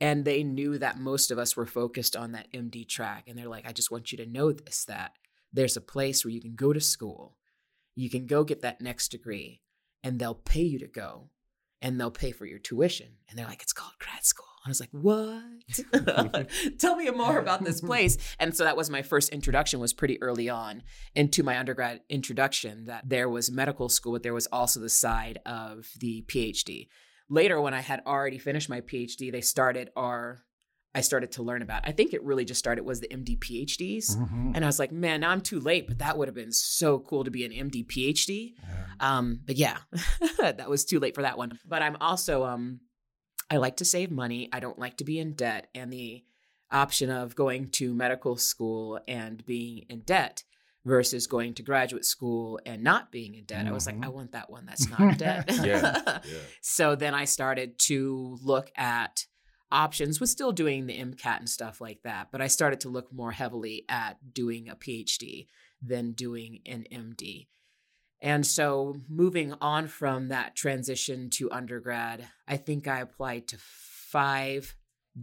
And 0.02 0.24
they 0.24 0.44
knew 0.44 0.78
that 0.78 0.98
most 0.98 1.30
of 1.30 1.38
us 1.38 1.58
were 1.58 1.66
focused 1.66 2.16
on 2.16 2.32
that 2.32 2.52
MD 2.54 2.88
track. 2.88 3.26
And 3.28 3.38
they're 3.38 3.50
like, 3.50 3.68
I 3.68 3.74
just 3.74 3.92
want 3.92 4.12
you 4.12 4.18
to 4.20 4.26
know 4.26 4.54
this 4.54 4.86
that 4.86 5.12
there's 5.52 5.76
a 5.76 5.82
place 5.82 6.24
where 6.24 6.32
you 6.32 6.42
can 6.42 6.56
go 6.56 6.74
to 6.74 6.80
school, 6.80 7.36
you 7.96 8.10
can 8.10 8.28
go 8.28 8.44
get 8.44 8.62
that 8.62 8.82
next 8.82 9.10
degree, 9.10 9.62
and 10.04 10.20
they'll 10.20 10.36
pay 10.36 10.62
you 10.62 10.80
to 10.80 10.88
go 10.88 11.30
and 11.82 12.00
they'll 12.00 12.12
pay 12.12 12.32
for 12.32 12.46
your 12.46 12.60
tuition. 12.60 13.08
And 13.30 13.38
they're 13.38 13.46
like, 13.46 13.62
it's 13.62 13.74
called 13.74 13.94
grad 14.00 14.26
school. 14.26 14.46
I 14.66 14.70
was 14.70 14.80
like, 14.80 14.90
what? 14.92 16.52
Tell 16.80 16.96
me 16.96 17.10
more 17.12 17.40
about 17.40 17.64
this 17.64 17.82
place. 17.90 18.18
And 18.40 18.56
so 18.56 18.64
that 18.66 18.78
was 18.78 18.90
my 18.90 19.02
first 19.02 19.30
introduction 19.30 19.80
was 19.80 19.94
pretty 19.94 20.22
early 20.22 20.50
on 20.50 20.84
into 21.16 21.44
my 21.44 21.58
undergrad 21.58 22.02
introduction 22.10 22.86
that 22.86 23.08
there 23.08 23.30
was 23.30 23.52
medical 23.52 23.90
school, 23.90 24.14
but 24.14 24.24
there 24.24 24.34
was 24.34 24.48
also 24.48 24.80
the 24.80 24.90
side 24.90 25.40
of 25.46 25.88
the 26.00 26.24
PhD. 26.28 26.88
Later, 27.30 27.62
when 27.62 27.74
I 27.74 27.82
had 27.82 28.02
already 28.06 28.40
finished 28.40 28.70
my 28.70 28.82
PhD, 28.82 29.32
they 29.32 29.42
started 29.42 29.92
our 29.96 30.44
I 30.96 31.02
started 31.02 31.34
to 31.34 31.44
learn 31.44 31.62
about. 31.62 31.88
I 31.88 31.92
think 31.92 32.14
it 32.14 32.24
really 32.24 32.46
just 32.46 32.60
started 32.60 32.84
was 32.84 33.00
the 33.00 33.08
MD 33.08 33.38
PhDs, 33.38 34.18
mm-hmm. 34.18 34.54
and 34.56 34.64
I 34.64 34.68
was 34.68 34.80
like, 34.80 34.92
man, 34.92 35.22
now 35.22 35.30
I'm 35.30 35.42
too 35.42 35.60
late, 35.60 35.88
but 35.88 36.00
that 36.00 36.18
would 36.18 36.28
have 36.28 36.36
been 36.36 36.52
so 36.52 37.00
cool 37.00 37.24
to 37.24 37.32
be 37.32 37.46
an 37.46 37.52
MD 37.52 37.86
PhD. 37.86 38.54
Yeah. 38.58 38.86
Um, 39.00 39.40
but 39.46 39.56
yeah, 39.56 39.78
that 40.40 40.70
was 40.70 40.86
too 40.86 41.00
late 41.00 41.16
for 41.16 41.22
that 41.22 41.38
one. 41.38 41.60
But 41.68 41.84
I'm 41.84 41.98
also 42.02 42.44
um, 42.44 42.80
I 43.50 43.58
like 43.58 43.78
to 43.78 43.86
save 43.86 44.12
money. 44.12 44.50
I 44.54 44.60
don't 44.60 44.78
like 44.78 44.98
to 44.98 45.04
be 45.04 45.20
in 45.20 45.34
debt. 45.34 45.68
And 45.74 45.92
the 45.92 46.24
option 46.72 47.10
of 47.10 47.36
going 47.36 47.70
to 47.70 47.94
medical 47.94 48.38
school 48.38 49.00
and 49.08 49.44
being 49.46 49.86
in 49.90 50.02
debt 50.02 50.44
versus 50.86 51.28
going 51.28 51.54
to 51.56 51.64
graduate 51.64 52.06
school 52.06 52.60
and 52.66 52.84
not 52.84 53.12
being 53.12 53.36
in 53.36 53.44
debt. 53.46 53.60
Mm-hmm. 53.60 53.70
I 53.70 53.72
was 53.72 53.86
like, 53.86 53.96
I 53.96 54.00
mm-hmm. 54.00 54.12
want 54.12 54.32
that 54.34 54.50
one 54.50 54.66
that's 54.66 54.88
not 54.90 55.18
debt. 55.18 55.46
yeah, 55.64 56.02
yeah. 56.06 56.20
So 56.62 56.96
then 56.96 57.14
I 57.14 57.26
started 57.26 57.80
to 57.80 58.38
look 58.44 58.72
at 58.76 59.26
options, 59.72 60.20
was 60.20 60.32
still 60.32 60.52
doing 60.52 60.86
the 60.86 60.98
MCAT 60.98 61.40
and 61.40 61.50
stuff 61.50 61.80
like 61.80 62.02
that, 62.04 62.30
but 62.32 62.42
I 62.42 62.48
started 62.48 62.80
to 62.82 62.90
look 62.90 63.14
more 63.14 63.32
heavily 63.32 63.86
at 63.90 64.34
doing 64.34 64.70
a 64.70 64.76
PhD 64.76 65.48
than 65.82 66.12
doing 66.12 66.60
an 66.66 66.86
MD. 66.92 67.48
And 68.22 68.46
so, 68.46 68.98
moving 69.08 69.54
on 69.62 69.88
from 69.88 70.28
that 70.28 70.56
transition 70.56 71.30
to 71.32 71.52
undergrad, 71.52 72.28
I 72.48 72.58
think 72.58 72.88
I 72.88 73.00
applied 73.00 73.48
to 73.50 73.58
five 73.60 74.76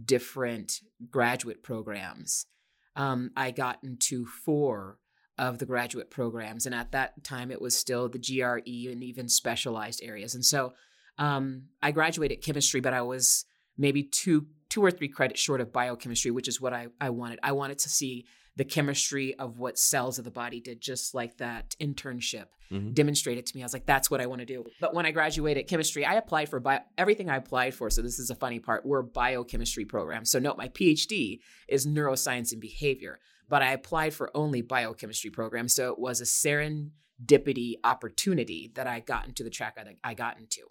different 0.05 0.81
graduate 1.09 1.61
programs. 1.61 2.47
Um, 2.95 3.31
I 3.35 3.51
got 3.51 3.83
into 3.83 4.25
four 4.25 4.97
of 5.37 5.59
the 5.59 5.65
graduate 5.67 6.09
programs. 6.09 6.65
And 6.65 6.73
at 6.73 6.91
that 6.93 7.23
time, 7.23 7.51
it 7.51 7.61
was 7.61 7.77
still 7.77 8.09
the 8.09 8.17
GRE 8.17 8.91
and 8.91 9.03
even 9.03 9.29
specialized 9.29 10.01
areas. 10.03 10.33
And 10.33 10.43
so, 10.43 10.73
um, 11.19 11.65
I 11.81 11.91
graduated 11.91 12.43
chemistry, 12.43 12.79
but 12.79 12.93
I 12.93 13.01
was 13.01 13.45
maybe 13.77 14.03
two 14.03 14.47
two 14.69 14.83
or 14.83 14.91
three 14.91 15.07
credits 15.07 15.39
short 15.39 15.61
of 15.61 15.71
biochemistry, 15.71 16.31
which 16.31 16.47
is 16.47 16.59
what 16.59 16.73
I, 16.73 16.87
I 16.99 17.09
wanted. 17.09 17.39
I 17.41 17.53
wanted 17.53 17.79
to 17.79 17.89
see 17.89 18.25
the 18.57 18.65
chemistry 18.65 19.35
of 19.35 19.59
what 19.59 19.77
cells 19.77 20.17
of 20.17 20.25
the 20.25 20.31
body 20.31 20.59
did, 20.59 20.81
just 20.81 21.13
like 21.13 21.37
that 21.37 21.75
internship 21.79 22.45
mm-hmm. 22.71 22.91
demonstrated 22.91 23.45
to 23.45 23.55
me. 23.55 23.61
I 23.61 23.65
was 23.65 23.73
like, 23.73 23.85
that's 23.85 24.09
what 24.09 24.19
I 24.19 24.25
want 24.25 24.39
to 24.39 24.45
do. 24.45 24.65
But 24.81 24.93
when 24.93 25.05
I 25.05 25.11
graduated 25.11 25.67
chemistry, 25.67 26.05
I 26.05 26.15
applied 26.15 26.49
for 26.49 26.59
bio, 26.59 26.79
everything 26.97 27.29
I 27.29 27.37
applied 27.37 27.75
for. 27.75 27.89
So 27.89 28.01
this 28.01 28.19
is 28.19 28.29
a 28.29 28.35
funny 28.35 28.59
part. 28.59 28.85
Were 28.85 29.03
biochemistry 29.03 29.85
programs. 29.85 30.31
So 30.31 30.39
note 30.39 30.57
my 30.57 30.69
PhD 30.69 31.39
is 31.67 31.85
neuroscience 31.85 32.51
and 32.51 32.59
behavior, 32.59 33.19
but 33.47 33.61
I 33.61 33.71
applied 33.71 34.13
for 34.13 34.35
only 34.35 34.61
biochemistry 34.61 35.29
programs. 35.29 35.75
So 35.75 35.91
it 35.91 35.99
was 35.99 36.19
a 36.19 36.25
serendipity 36.25 37.75
opportunity 37.83 38.71
that 38.73 38.87
I 38.87 39.01
got 39.01 39.27
into 39.27 39.43
the 39.43 39.49
track 39.51 39.77
I, 39.77 39.95
I 40.03 40.13
got 40.15 40.37
into. 40.39 40.63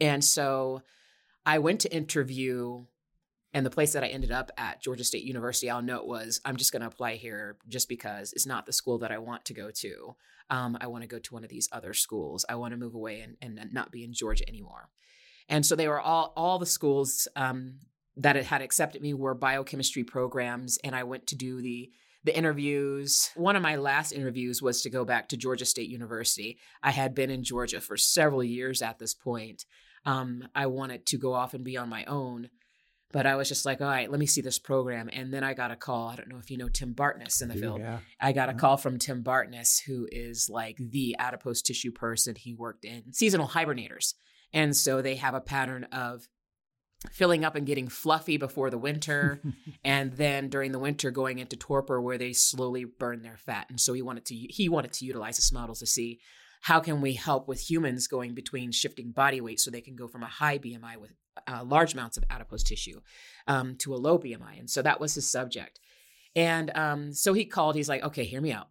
And 0.00 0.24
so 0.24 0.82
I 1.50 1.58
went 1.58 1.80
to 1.80 1.92
interview 1.92 2.84
and 3.52 3.66
the 3.66 3.70
place 3.70 3.94
that 3.94 4.04
I 4.04 4.06
ended 4.06 4.30
up 4.30 4.52
at, 4.56 4.80
Georgia 4.80 5.02
State 5.02 5.24
University, 5.24 5.68
I'll 5.68 5.82
note 5.82 6.06
was 6.06 6.40
I'm 6.44 6.54
just 6.54 6.70
going 6.70 6.82
to 6.82 6.86
apply 6.86 7.16
here 7.16 7.56
just 7.66 7.88
because 7.88 8.32
it's 8.32 8.46
not 8.46 8.66
the 8.66 8.72
school 8.72 8.98
that 8.98 9.10
I 9.10 9.18
want 9.18 9.44
to 9.46 9.54
go 9.54 9.72
to. 9.72 10.14
Um, 10.48 10.78
I 10.80 10.86
want 10.86 11.02
to 11.02 11.08
go 11.08 11.18
to 11.18 11.34
one 11.34 11.42
of 11.42 11.50
these 11.50 11.68
other 11.72 11.92
schools. 11.92 12.44
I 12.48 12.54
want 12.54 12.70
to 12.70 12.76
move 12.76 12.94
away 12.94 13.26
and, 13.42 13.58
and 13.58 13.72
not 13.72 13.90
be 13.90 14.04
in 14.04 14.12
Georgia 14.12 14.48
anymore. 14.48 14.90
And 15.48 15.66
so 15.66 15.74
they 15.74 15.88
were 15.88 16.00
all 16.00 16.32
all 16.36 16.60
the 16.60 16.66
schools 16.66 17.26
um, 17.34 17.80
that 18.16 18.36
had 18.36 18.62
accepted 18.62 19.02
me 19.02 19.12
were 19.12 19.34
biochemistry 19.34 20.04
programs, 20.04 20.78
and 20.84 20.94
I 20.94 21.02
went 21.02 21.26
to 21.26 21.36
do 21.36 21.60
the 21.60 21.90
the 22.22 22.36
interviews. 22.36 23.30
One 23.34 23.56
of 23.56 23.62
my 23.62 23.74
last 23.74 24.12
interviews 24.12 24.62
was 24.62 24.82
to 24.82 24.90
go 24.90 25.04
back 25.04 25.28
to 25.30 25.36
Georgia 25.36 25.64
State 25.64 25.88
University. 25.88 26.58
I 26.80 26.92
had 26.92 27.12
been 27.12 27.30
in 27.30 27.42
Georgia 27.42 27.80
for 27.80 27.96
several 27.96 28.44
years 28.44 28.82
at 28.82 29.00
this 29.00 29.14
point. 29.14 29.64
Um, 30.04 30.48
I 30.54 30.66
wanted 30.66 31.06
to 31.06 31.18
go 31.18 31.34
off 31.34 31.54
and 31.54 31.64
be 31.64 31.76
on 31.76 31.88
my 31.88 32.04
own. 32.04 32.48
But 33.12 33.26
I 33.26 33.34
was 33.34 33.48
just 33.48 33.66
like, 33.66 33.80
all 33.80 33.88
right, 33.88 34.08
let 34.08 34.20
me 34.20 34.26
see 34.26 34.40
this 34.40 34.60
program. 34.60 35.10
And 35.12 35.34
then 35.34 35.42
I 35.42 35.52
got 35.52 35.72
a 35.72 35.76
call. 35.76 36.08
I 36.08 36.16
don't 36.16 36.28
know 36.28 36.38
if 36.38 36.48
you 36.48 36.56
know 36.56 36.68
Tim 36.68 36.92
Bartness 36.92 37.40
in 37.40 37.48
the 37.48 37.56
field. 37.56 37.80
Yeah. 37.80 37.98
I 38.20 38.30
got 38.30 38.50
a 38.50 38.54
call 38.54 38.76
from 38.76 38.98
Tim 38.98 39.22
Bartness, 39.22 39.82
who 39.84 40.06
is 40.12 40.48
like 40.48 40.76
the 40.78 41.16
adipose 41.18 41.60
tissue 41.60 41.90
person. 41.90 42.36
He 42.36 42.54
worked 42.54 42.84
in 42.84 43.12
seasonal 43.12 43.48
hibernators. 43.48 44.14
And 44.52 44.76
so 44.76 45.02
they 45.02 45.16
have 45.16 45.34
a 45.34 45.40
pattern 45.40 45.84
of 45.90 46.28
filling 47.10 47.44
up 47.44 47.56
and 47.56 47.66
getting 47.66 47.88
fluffy 47.88 48.36
before 48.36 48.70
the 48.70 48.78
winter 48.78 49.40
and 49.84 50.12
then 50.12 50.48
during 50.48 50.70
the 50.70 50.78
winter 50.78 51.10
going 51.10 51.38
into 51.38 51.56
torpor 51.56 52.00
where 52.00 52.18
they 52.18 52.32
slowly 52.32 52.84
burn 52.84 53.22
their 53.22 53.38
fat 53.38 53.66
and 53.70 53.80
so 53.80 53.94
he 53.94 54.02
wanted 54.02 54.24
to 54.26 54.34
he 54.34 54.68
wanted 54.68 54.92
to 54.92 55.06
utilize 55.06 55.36
this 55.36 55.50
model 55.50 55.74
to 55.74 55.86
see 55.86 56.20
how 56.60 56.80
can 56.80 57.00
we 57.00 57.14
help 57.14 57.48
with 57.48 57.70
humans 57.70 58.06
going 58.06 58.34
between 58.34 58.70
shifting 58.70 59.12
body 59.12 59.40
weight 59.40 59.60
so 59.60 59.70
they 59.70 59.80
can 59.80 59.96
go 59.96 60.06
from 60.06 60.22
a 60.22 60.26
high 60.26 60.58
bmi 60.58 60.96
with 60.96 61.12
uh, 61.46 61.64
large 61.64 61.94
amounts 61.94 62.16
of 62.16 62.24
adipose 62.30 62.62
tissue 62.62 63.00
um, 63.46 63.76
to 63.76 63.94
a 63.94 63.96
low 63.96 64.18
BMI. 64.18 64.58
And 64.58 64.68
so 64.68 64.82
that 64.82 65.00
was 65.00 65.14
his 65.14 65.28
subject. 65.28 65.80
And 66.36 66.70
um, 66.76 67.12
so 67.12 67.32
he 67.32 67.44
called, 67.44 67.74
he's 67.74 67.88
like, 67.88 68.02
okay, 68.02 68.24
hear 68.24 68.40
me 68.40 68.52
out. 68.52 68.68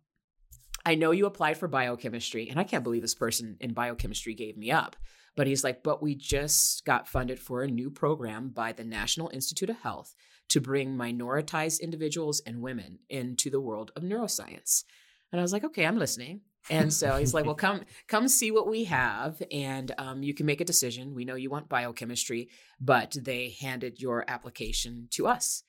I 0.85 0.95
know 0.95 1.11
you 1.11 1.25
applied 1.25 1.57
for 1.57 1.67
biochemistry, 1.67 2.49
and 2.49 2.59
I 2.59 2.63
can't 2.63 2.85
believe 2.85 3.01
this 3.01 3.15
person 3.15 3.57
in 3.59 3.73
biochemistry 3.73 4.33
gave 4.33 4.57
me 4.57 4.71
up. 4.71 4.95
But 5.35 5.47
he's 5.47 5.63
like, 5.63 5.83
but 5.83 6.01
we 6.01 6.15
just 6.15 6.85
got 6.85 7.07
funded 7.07 7.39
for 7.39 7.61
a 7.61 7.67
new 7.67 7.89
program 7.89 8.49
by 8.49 8.71
the 8.71 8.83
National 8.83 9.29
Institute 9.33 9.69
of 9.69 9.77
Health 9.77 10.15
to 10.49 10.61
bring 10.61 10.97
minoritized 10.97 11.81
individuals 11.81 12.41
and 12.45 12.61
women 12.61 12.99
into 13.09 13.49
the 13.49 13.61
world 13.61 13.91
of 13.95 14.03
neuroscience. 14.03 14.83
And 15.31 15.39
I 15.39 15.43
was 15.43 15.53
like, 15.53 15.63
okay, 15.63 15.85
I'm 15.85 15.99
listening. 15.99 16.41
And 16.69 16.93
so 16.93 17.17
he's 17.17 17.33
like, 17.33 17.45
"Well, 17.45 17.55
come 17.67 17.81
come 18.07 18.27
see 18.27 18.51
what 18.51 18.67
we 18.67 18.85
have, 18.85 19.41
and 19.51 19.93
um, 19.97 20.23
you 20.23 20.33
can 20.33 20.45
make 20.45 20.61
a 20.61 20.65
decision. 20.65 21.15
We 21.15 21.25
know 21.25 21.35
you 21.35 21.49
want 21.49 21.69
biochemistry, 21.69 22.49
but 22.79 23.15
they 23.19 23.55
handed 23.59 24.01
your 24.01 24.25
application 24.27 25.07
to 25.11 25.27
us. 25.27 25.63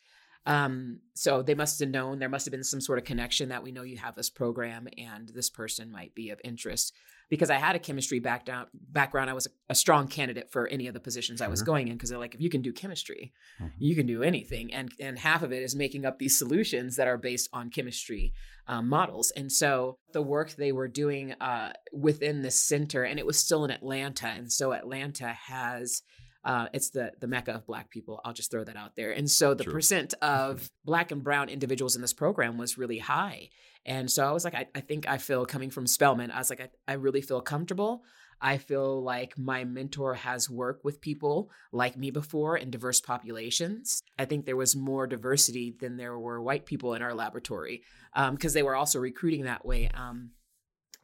Um, 0.47 1.01
so 1.15 1.43
they 1.43 1.55
must 1.55 1.81
have 1.81 1.91
known 1.91 2.19
there 2.19 2.29
must 2.29 2.47
have 2.47 2.53
been 2.53 2.65
some 2.65 2.81
sort 2.81 2.99
of 2.99 3.05
connection 3.05 3.51
that 3.51 3.63
we 3.63 3.73
know 3.73 3.83
you 3.83 3.99
have 3.99 4.15
this 4.15 4.31
program, 4.31 4.89
and 4.97 5.29
this 5.29 5.51
person 5.51 5.91
might 5.91 6.15
be 6.15 6.31
of 6.31 6.41
interest 6.45 6.95
because 7.31 7.49
I 7.49 7.55
had 7.55 7.77
a 7.77 7.79
chemistry 7.79 8.19
background. 8.19 8.69
Background, 8.75 9.31
I 9.31 9.33
was 9.33 9.47
a, 9.47 9.51
a 9.71 9.75
strong 9.75 10.09
candidate 10.09 10.51
for 10.51 10.67
any 10.67 10.89
of 10.89 10.95
the 10.95 11.01
positions 11.01 11.39
sure. 11.39 11.47
I 11.47 11.51
was 11.51 11.63
going 11.63 11.89
in 11.89 11.95
because 11.95 12.11
they're 12.11 12.19
like, 12.19 12.35
if 12.35 12.41
you 12.41 12.51
can 12.51 12.61
do 12.61 12.73
chemistry, 12.73 13.33
mm-hmm. 13.61 13.73
you 13.79 13.95
can 13.95 14.07
do 14.07 14.23
anything, 14.23 14.75
and 14.75 14.91
and 15.01 15.19
half 15.19 15.43
of 15.43 15.53
it 15.53 15.63
is 15.63 15.75
making 15.75 16.05
up 16.05 16.19
these 16.19 16.37
solutions 16.37 16.97
that 16.97 17.09
are 17.09 17.17
based 17.17 17.49
on 17.53 17.71
chemistry 17.71 18.35
um, 18.67 18.89
models. 18.89 19.33
And 19.37 19.51
so 19.51 19.97
the 20.13 20.23
work 20.23 20.51
they 20.51 20.73
were 20.73 20.89
doing 20.89 21.33
uh, 21.41 21.73
within 21.93 22.43
the 22.43 22.51
center, 22.51 23.05
and 23.05 23.19
it 23.19 23.27
was 23.27 23.39
still 23.39 23.65
in 23.65 23.71
Atlanta, 23.71 24.27
and 24.27 24.53
so 24.53 24.73
Atlanta 24.73 25.33
has. 25.33 26.03
Uh, 26.45 26.69
it's 26.73 26.91
the 26.91 27.13
the 27.21 27.27
mecca 27.27 27.53
of 27.53 27.67
black 27.67 27.91
people. 27.91 28.21
I'll 28.25 28.33
just 28.33 28.51
throw 28.51 28.65
that 28.65 28.77
out 28.77 28.97
there. 28.97 29.13
And 29.13 29.31
so 29.31 29.55
the 29.55 29.65
percent 29.65 30.15
of 30.23 30.71
black 30.85 31.11
and 31.11 31.23
brown 31.23 31.49
individuals 31.49 31.97
in 31.97 32.03
this 32.03 32.15
program 32.15 32.57
was 32.57 32.79
really 32.79 32.99
high. 32.99 33.51
And 33.85 34.11
so 34.11 34.27
I 34.27 34.33
was 34.33 34.45
like, 34.45 34.55
I, 34.55 34.67
I 34.75 34.81
think 34.81 35.09
I 35.09 35.19
feel 35.19 35.47
coming 35.47 35.71
from 35.71 35.87
Spelman, 35.87 36.31
I 36.31 36.39
was 36.39 36.51
like, 36.51 36.61
I, 36.61 36.69
I 36.89 36.95
really 36.95 37.23
feel 37.23 37.41
comfortable. 37.41 38.03
I 38.43 38.57
feel 38.57 39.03
like 39.03 39.37
my 39.37 39.65
mentor 39.65 40.15
has 40.15 40.49
worked 40.49 40.83
with 40.83 41.03
people 41.03 41.51
like 41.73 41.97
me 41.99 42.11
before 42.11 42.57
in 42.57 42.71
diverse 42.71 43.01
populations. 43.01 44.03
I 44.19 44.25
think 44.25 44.47
there 44.47 44.57
was 44.57 44.75
more 44.75 45.07
diversity 45.07 45.77
than 45.79 45.99
there 45.99 46.19
were 46.19 46.41
white 46.41 46.65
people 46.65 46.95
in 46.95 47.03
our 47.03 47.13
laboratory 47.13 47.83
because 48.15 48.53
um, 48.53 48.55
they 48.55 48.63
were 48.63 48.77
also 48.77 48.99
recruiting 48.99 49.45
that 49.45 49.67
way. 49.67 49.91
Um, 49.93 50.31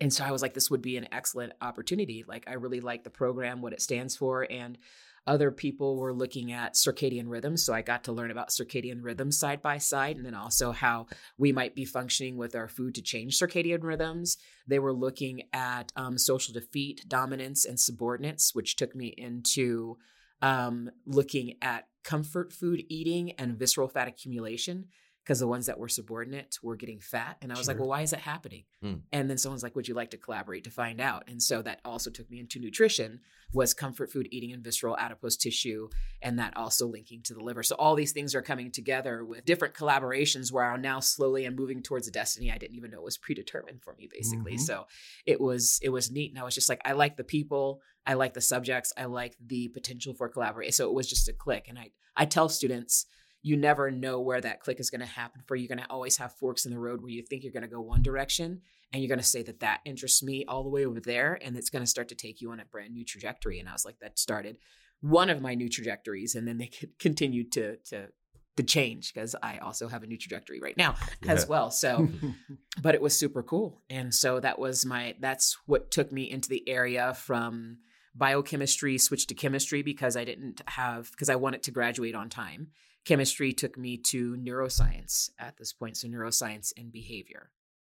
And 0.01 0.13
so 0.13 0.25
I 0.25 0.31
was 0.31 0.43
like, 0.43 0.55
this 0.55 0.71
would 0.71 0.83
be 0.83 0.97
an 0.97 1.09
excellent 1.13 1.53
opportunity. 1.61 2.25
Like, 2.27 2.45
I 2.47 2.55
really 2.55 2.81
like 2.81 3.05
the 3.05 3.11
program, 3.11 3.63
what 3.63 3.73
it 3.73 3.83
stands 3.83 4.17
for. 4.17 4.47
And 4.51 4.79
other 5.27 5.51
people 5.51 5.97
were 5.97 6.13
looking 6.13 6.53
at 6.53 6.75
circadian 6.75 7.25
rhythms. 7.27 7.65
So 7.65 7.75
I 7.75 7.83
got 7.83 8.05
to 8.05 8.13
learn 8.13 8.31
about 8.31 8.51
circadian 8.51 9.03
rhythms 9.03 9.39
side 9.39 9.61
by 9.63 9.79
side, 9.79 10.17
and 10.17 10.25
then 10.25 10.35
also 10.35 10.73
how 10.73 11.07
we 11.37 11.53
might 11.53 11.75
be 11.75 11.85
functioning 11.85 12.37
with 12.37 12.55
our 12.55 12.69
food 12.69 12.95
to 12.95 13.03
change 13.03 13.39
circadian 13.39 13.83
rhythms. 13.83 14.37
They 14.67 14.79
were 14.79 14.93
looking 14.93 15.43
at 15.53 15.93
um, 15.97 16.19
social 16.19 16.55
defeat, 16.55 17.05
dominance, 17.09 17.65
and 17.65 17.79
subordinates, 17.79 18.55
which 18.55 18.77
took 18.77 18.95
me 18.95 19.15
into 19.17 19.99
um, 20.43 20.91
looking 21.07 21.55
at 21.63 21.89
comfort 22.05 22.53
food 22.53 22.85
eating 22.89 23.33
and 23.33 23.59
visceral 23.59 23.89
fat 23.89 24.07
accumulation 24.07 24.87
because 25.27 25.41
the 25.41 25.47
ones 25.49 25.67
that 25.67 25.79
were 25.79 25.89
subordinate 25.89 26.57
were 26.63 26.77
getting 26.77 27.01
fat. 27.01 27.37
And 27.43 27.51
I 27.51 27.57
was 27.57 27.65
sure. 27.65 27.75
like, 27.75 27.81
well, 27.81 27.89
why 27.89 28.03
is 28.03 28.13
that 28.13 28.21
happening? 28.21 28.63
Mm. 28.85 29.01
And 29.13 29.29
then 29.29 29.39
someone's 29.39 29.65
like, 29.65 29.75
would 29.75 29.89
you 29.89 29.95
like 29.95 30.11
to 30.11 30.17
collaborate 30.17 30.63
to 30.65 30.71
find 30.71 31.01
out? 31.01 31.25
And 31.27 31.43
so 31.43 31.63
that 31.63 31.81
also 31.85 32.11
took 32.11 32.31
me 32.31 32.39
into 32.39 32.61
nutrition 32.61 33.19
was 33.53 33.75
comfort 33.75 34.13
food 34.13 34.29
eating 34.31 34.53
and 34.53 34.63
visceral 34.63 34.97
adipose 34.97 35.37
tissue, 35.37 35.89
and 36.23 36.39
that 36.39 36.57
also 36.57 36.87
linking 36.87 37.23
to 37.23 37.35
the 37.35 37.43
liver. 37.43 37.63
So 37.63 37.75
all 37.77 37.95
these 37.95 38.13
things 38.13 38.35
are 38.35 38.43
coming 38.43 38.71
together 38.71 39.25
with 39.25 39.45
different 39.45 39.75
collaborations 39.75 40.53
where 40.53 40.65
I'm 40.65 40.83
now 40.83 41.01
slowly 41.01 41.45
and 41.45 41.57
moving 41.57 41.83
towards 41.83 42.07
a 42.07 42.13
destiny 42.13 42.53
I 42.53 42.59
didn't 42.59 42.77
even 42.77 42.91
know 42.91 43.01
was 43.01 43.19
predetermined 43.19 43.83
for 43.83 43.95
me, 43.95 44.09
basically. 44.11 44.53
Mm-hmm. 44.53 44.63
So 44.63 44.87
it 45.27 45.41
was 45.41 45.81
it 45.83 45.91
was 45.91 46.11
neat. 46.11 46.31
And 46.31 46.39
I 46.39 46.45
was 46.45 46.55
just 46.55 46.69
like, 46.69 46.81
I 46.85 46.93
like 46.93 47.17
the 47.17 47.25
people, 47.25 47.81
I 48.07 48.15
like 48.15 48.35
the 48.35 48.41
subjects, 48.41 48.93
I 48.97 49.07
like 49.07 49.37
the 49.45 49.69
potential 49.69 50.15
for 50.15 50.29
collaboration. 50.29 50.73
So 50.73 50.89
it 50.89 50.95
was 50.95 51.09
just 51.09 51.29
a 51.29 51.33
click. 51.33 51.67
And 51.69 51.79
I 51.79 51.91
I 52.17 52.27
tell 52.27 52.49
students 52.49 53.07
you 53.47 53.57
never 53.57 53.93
know 53.93 54.19
where 54.19 54.41
that 54.41 54.59
click 54.59 54.81
is 54.81 54.91
going 54.91 55.03
to 55.03 55.07
happen 55.07 55.41
for. 55.47 55.55
You're 55.55 55.69
going 55.69 55.79
to 55.79 55.89
always 55.89 56.17
have 56.17 56.33
forks 56.33 56.67
in 56.67 56.73
the 56.73 56.81
road 56.81 57.01
where 57.01 57.13
you 57.13 57.23
think 57.23 57.45
you're 57.45 57.53
going 57.53 57.63
to 57.63 57.69
go 57.69 57.81
one 57.81 58.03
direction 58.03 58.61
and 58.93 59.01
you're 59.01 59.09
going 59.09 59.21
to 59.21 59.25
say 59.25 59.45
that 59.45 59.61
that 59.61 59.83
interests 59.85 60.21
me 60.21 60.45
all 60.49 60.65
the 60.65 60.69
way 60.69 60.85
over 60.85 60.99
there. 60.99 61.39
And 61.41 61.57
it's 61.57 61.71
going 61.71 61.85
to 61.85 61.89
start 61.89 62.09
to 62.09 62.17
take 62.17 62.41
you 62.41 62.51
on 62.51 62.59
a 62.59 62.65
brand 62.65 62.93
new 62.93 63.05
trajectory. 63.05 63.61
And 63.61 63.69
I 63.69 63.73
was 63.73 63.85
like, 63.85 64.01
that 64.01 64.19
started 64.19 64.59
one 65.01 65.31
of 65.31 65.41
my 65.41 65.55
new 65.55 65.69
trajectories. 65.69 66.35
And 66.35 66.49
then 66.49 66.59
they 66.59 66.73
continued 66.99 67.53
to, 67.53 67.77
to, 67.91 68.09
to 68.57 68.63
change 68.65 69.15
because 69.15 69.37
I 69.41 69.59
also 69.59 69.87
have 69.87 70.03
a 70.03 70.09
new 70.09 70.19
trajectory 70.19 70.59
right 70.61 70.77
now 70.77 70.97
yeah. 71.23 71.31
as 71.31 71.47
well. 71.47 71.71
So, 71.71 72.09
but 72.83 72.97
it 72.97 73.01
was 73.01 73.17
super 73.17 73.45
cool. 73.45 73.81
And 73.89 74.13
so 74.13 74.41
that 74.41 74.59
was 74.59 74.85
my, 74.85 75.15
that's 75.21 75.57
what 75.67 75.93
took 75.93 76.11
me 76.11 76.29
into 76.29 76.49
the 76.49 76.69
area 76.69 77.15
from 77.15 77.79
biochemistry, 78.13 78.99
switched 78.99 79.29
to 79.29 79.37
chemistry 79.37 79.83
because 79.83 80.17
I 80.17 80.25
didn't 80.25 80.63
have, 80.67 81.13
because 81.13 81.31
I 81.31 81.37
wanted 81.37 81.63
to 81.63 81.71
graduate 81.71 82.17
on 82.17 82.29
time 82.29 82.73
chemistry 83.07 83.53
took 83.53 83.79
me 83.79 83.97
to 83.97 84.37
neuroscience 84.37 85.31
at 85.39 85.57
this 85.57 85.73
point, 85.73 85.97
so 85.97 86.09
neuroscience 86.09 86.73
and 86.77 86.93
behavior. 86.93 87.51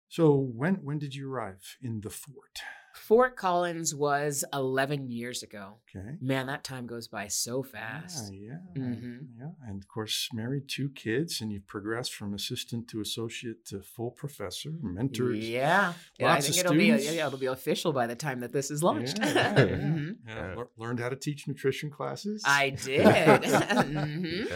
So 0.08 0.34
when 0.34 0.74
when 0.76 0.98
did 0.98 1.14
you 1.14 1.32
arrive 1.32 1.76
in 1.80 2.02
the 2.02 2.10
fort? 2.10 2.60
Fort 2.94 3.36
Collins 3.36 3.92
was 3.92 4.44
11 4.52 5.10
years 5.10 5.42
ago. 5.42 5.74
Okay. 5.90 6.16
Man, 6.20 6.46
that 6.46 6.62
time 6.62 6.86
goes 6.86 7.08
by 7.08 7.26
so 7.26 7.64
fast. 7.64 8.32
Yeah, 8.32 8.58
yeah. 8.76 8.82
Mm-hmm. 8.82 9.16
Yeah. 9.36 9.48
And 9.66 9.82
of 9.82 9.88
course, 9.88 10.28
married 10.32 10.68
two 10.68 10.90
kids, 10.90 11.40
and 11.40 11.50
you've 11.50 11.66
progressed 11.66 12.14
from 12.14 12.34
assistant 12.34 12.86
to 12.88 13.00
associate 13.00 13.66
to 13.66 13.80
full 13.80 14.12
professor, 14.12 14.70
mentors. 14.80 15.38
Yeah. 15.40 15.94
Lots 16.20 16.36
I 16.36 16.40
think 16.40 16.58
it'll 16.58 16.72
students. 16.74 17.08
be 17.08 17.16
yeah, 17.16 17.26
it'll 17.26 17.38
be 17.38 17.46
official 17.46 17.92
by 17.92 18.06
the 18.06 18.14
time 18.14 18.40
that 18.40 18.52
this 18.52 18.70
is 18.70 18.82
launched. 18.82 19.18
Yeah, 19.24 19.32
yeah, 19.32 19.64
mm-hmm. 19.64 20.10
yeah. 20.28 20.64
learned 20.76 21.00
how 21.00 21.08
to 21.08 21.16
teach 21.16 21.48
nutrition 21.48 21.90
classes. 21.90 22.42
I 22.46 22.70
did. 22.84 23.04
mm-hmm. 23.04 24.54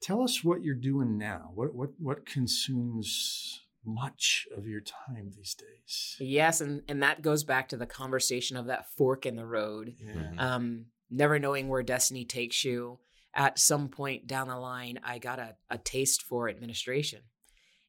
Tell 0.00 0.22
us 0.22 0.44
what 0.44 0.62
you're 0.62 0.74
doing 0.74 1.18
now. 1.18 1.50
What 1.54 1.74
what 1.74 1.90
what 1.98 2.26
consumes 2.26 3.62
much 3.84 4.46
of 4.56 4.66
your 4.66 4.80
time 4.80 5.32
these 5.36 5.54
days? 5.54 6.16
Yes, 6.20 6.60
and 6.60 6.82
and 6.88 7.02
that 7.02 7.22
goes 7.22 7.44
back 7.44 7.68
to 7.70 7.76
the 7.76 7.86
conversation 7.86 8.56
of 8.56 8.66
that 8.66 8.90
fork 8.96 9.26
in 9.26 9.36
the 9.36 9.46
road. 9.46 9.94
Yeah. 9.98 10.12
Mm-hmm. 10.12 10.38
Um, 10.38 10.84
never 11.10 11.38
knowing 11.38 11.68
where 11.68 11.82
destiny 11.82 12.24
takes 12.24 12.64
you. 12.64 12.98
At 13.34 13.58
some 13.58 13.88
point 13.88 14.26
down 14.26 14.48
the 14.48 14.56
line, 14.56 14.98
I 15.04 15.18
got 15.18 15.38
a, 15.38 15.54
a 15.70 15.78
taste 15.78 16.22
for 16.22 16.48
administration. 16.48 17.20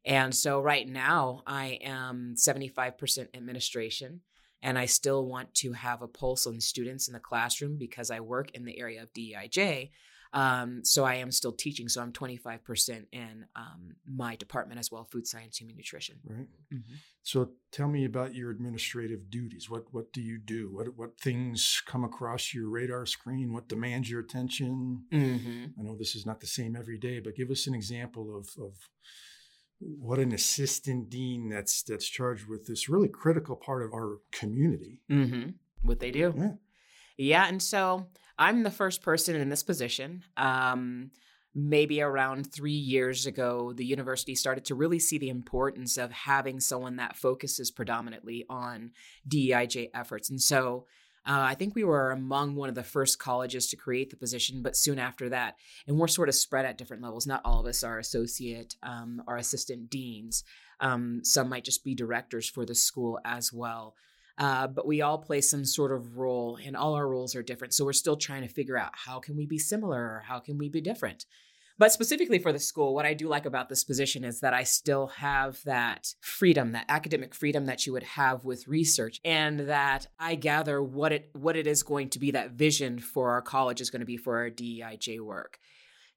And 0.06 0.34
so 0.34 0.62
right 0.62 0.88
now 0.88 1.44
I 1.46 1.80
am 1.82 2.36
75% 2.38 3.28
administration 3.36 4.22
and 4.62 4.78
I 4.78 4.86
still 4.86 5.26
want 5.26 5.54
to 5.56 5.74
have 5.74 6.02
a 6.02 6.08
pulse 6.08 6.46
on 6.46 6.60
students 6.60 7.08
in 7.08 7.14
the 7.14 7.20
classroom 7.20 7.78
because 7.78 8.12
I 8.12 8.20
work 8.20 8.52
in 8.52 8.66
the 8.66 8.80
area 8.80 9.04
of 9.04 9.14
DEIJ. 9.14 9.92
Um, 10.32 10.84
so 10.84 11.06
I 11.06 11.16
am 11.16 11.32
still 11.32 11.52
teaching. 11.52 11.90
So 11.90 12.02
I'm 12.02 12.12
25% 12.12 13.06
in 13.12 13.46
um, 13.56 13.96
my 14.06 14.36
department 14.36 14.80
as 14.80 14.92
well, 14.92 15.06
food 15.06 15.26
science, 15.26 15.58
human 15.58 15.76
nutrition. 15.76 16.18
Right. 16.24 16.48
Mm-hmm. 16.74 16.96
So 17.24 17.50
tell 17.72 17.88
me 17.88 18.06
about 18.06 18.36
your 18.36 18.52
administrative 18.52 19.30
duties. 19.30 19.70
What 19.70 19.86
what 19.92 20.14
do 20.14 20.22
you 20.22 20.38
do? 20.38 20.70
What 20.72 20.96
what 20.96 21.20
things 21.20 21.82
come 21.86 22.04
across 22.04 22.54
your 22.54 22.70
radar 22.70 23.06
screen? 23.06 23.54
What 23.54 23.68
demands 23.68 24.10
your 24.10 24.22
attention? 24.22 25.04
Mm-hmm. 25.12 25.66
I 25.80 25.84
know 25.84 25.96
this 25.96 26.16
is 26.16 26.26
not 26.26 26.40
the 26.40 26.48
same 26.48 26.76
every 26.76 26.98
day, 26.98 27.20
but 27.20 27.36
give 27.36 27.50
us 27.50 27.68
an 27.68 27.74
example 27.74 28.36
of 28.36 28.50
of 28.64 28.74
what 29.80 30.20
an 30.20 30.34
assistant 30.34 31.10
dean 31.10 31.50
that's 31.50 31.84
that's 31.84 32.08
charged 32.08 32.48
with 32.48 32.68
this 32.68 32.90
really 32.90 33.10
critical 33.10 33.56
part 33.56 33.84
of 33.84 33.94
our 33.94 34.20
community. 34.32 35.02
Mm-hmm. 35.10 35.52
What 35.82 36.00
they 36.00 36.12
do. 36.12 36.34
Yeah. 36.38 36.52
Yeah, 37.22 37.48
and 37.48 37.62
so 37.62 38.08
I'm 38.40 38.64
the 38.64 38.72
first 38.72 39.02
person 39.02 39.36
in 39.36 39.50
this 39.50 39.64
position. 39.64 40.24
Um, 40.38 41.12
maybe 41.54 42.02
around 42.02 42.52
three 42.52 42.72
years 42.72 43.26
ago, 43.26 43.74
the 43.74 43.86
university 43.86 44.34
started 44.34 44.64
to 44.66 44.76
really 44.76 45.00
see 45.00 45.18
the 45.18 45.30
importance 45.30 45.98
of 45.98 46.12
having 46.12 46.60
someone 46.62 46.96
that 46.96 47.18
focuses 47.18 47.70
predominantly 47.70 48.46
on 48.50 48.92
DEIJ 49.28 49.90
efforts. 49.94 50.30
And 50.30 50.42
so 50.42 50.86
uh, 51.28 51.42
I 51.42 51.56
think 51.56 51.76
we 51.76 51.84
were 51.84 52.12
among 52.12 52.56
one 52.56 52.70
of 52.70 52.76
the 52.76 52.84
first 52.84 53.20
colleges 53.20 53.68
to 53.68 53.76
create 53.76 54.10
the 54.10 54.16
position, 54.16 54.62
but 54.64 54.78
soon 54.78 55.00
after 55.00 55.30
that, 55.30 55.56
and 55.86 56.00
we're 56.00 56.08
sort 56.08 56.30
of 56.30 56.36
spread 56.36 56.66
at 56.66 56.78
different 56.78 57.04
levels. 57.04 57.28
Not 57.28 57.42
all 57.44 57.60
of 57.60 57.66
us 57.66 57.84
are 57.84 58.00
associate 58.00 58.76
um, 58.84 59.22
or 59.28 59.36
assistant 59.36 59.90
deans. 59.90 60.46
Um, 60.80 61.22
some 61.24 61.50
might 61.50 61.66
just 61.66 61.84
be 61.84 61.94
directors 61.94 62.50
for 62.50 62.66
the 62.66 62.76
school 62.76 63.20
as 63.26 63.52
well. 63.52 63.96
Uh, 64.40 64.68
but 64.68 64.88
we 64.88 65.02
all 65.02 65.18
play 65.18 65.42
some 65.42 65.66
sort 65.66 65.92
of 65.92 66.18
role 66.18 66.58
and 66.66 66.76
all 66.76 66.96
our 66.96 67.08
roles 67.08 67.36
are 67.36 67.44
different. 67.44 67.74
So 67.74 67.84
we're 67.84 67.94
still 67.94 68.16
trying 68.16 68.42
to 68.42 68.48
figure 68.48 68.78
out 68.78 68.92
how 68.94 69.20
can 69.20 69.36
we 69.36 69.46
be 69.46 69.60
similar 69.60 70.00
or 70.00 70.24
how 70.26 70.40
can 70.40 70.58
we 70.58 70.70
be 70.70 70.80
different. 70.80 71.26
But 71.78 71.94
specifically 71.94 72.40
for 72.40 72.52
the 72.52 72.60
school 72.60 72.94
what 72.94 73.06
i 73.06 73.14
do 73.14 73.30
like 73.30 73.46
about 73.46 73.70
this 73.70 73.86
position 73.86 74.26
is 74.26 74.42
that 74.42 74.54
i 74.54 74.64
still 74.64 75.08
have 75.08 75.64
that 75.64 76.14
freedom 76.20 76.74
that 76.74 76.86
academic 76.90 77.34
freedom 77.34 77.66
that 77.68 77.86
you 77.86 77.94
would 77.94 78.04
have 78.04 78.44
with 78.44 78.68
research 78.68 79.22
and 79.24 79.62
that 79.62 80.08
i 80.20 80.36
gather 80.36 80.84
what 80.84 81.14
it 81.14 81.30
what 81.34 81.56
it 81.56 81.66
is 81.66 81.82
going 81.82 82.10
to 82.10 82.20
be 82.20 82.32
that 82.32 82.52
vision 82.52 83.00
for 83.00 83.32
our 83.32 83.42
college 83.42 83.80
is 83.80 83.90
going 83.90 84.02
to 84.02 84.06
be 84.06 84.18
for 84.18 84.38
our 84.40 84.50
deij 84.50 85.22
work 85.22 85.58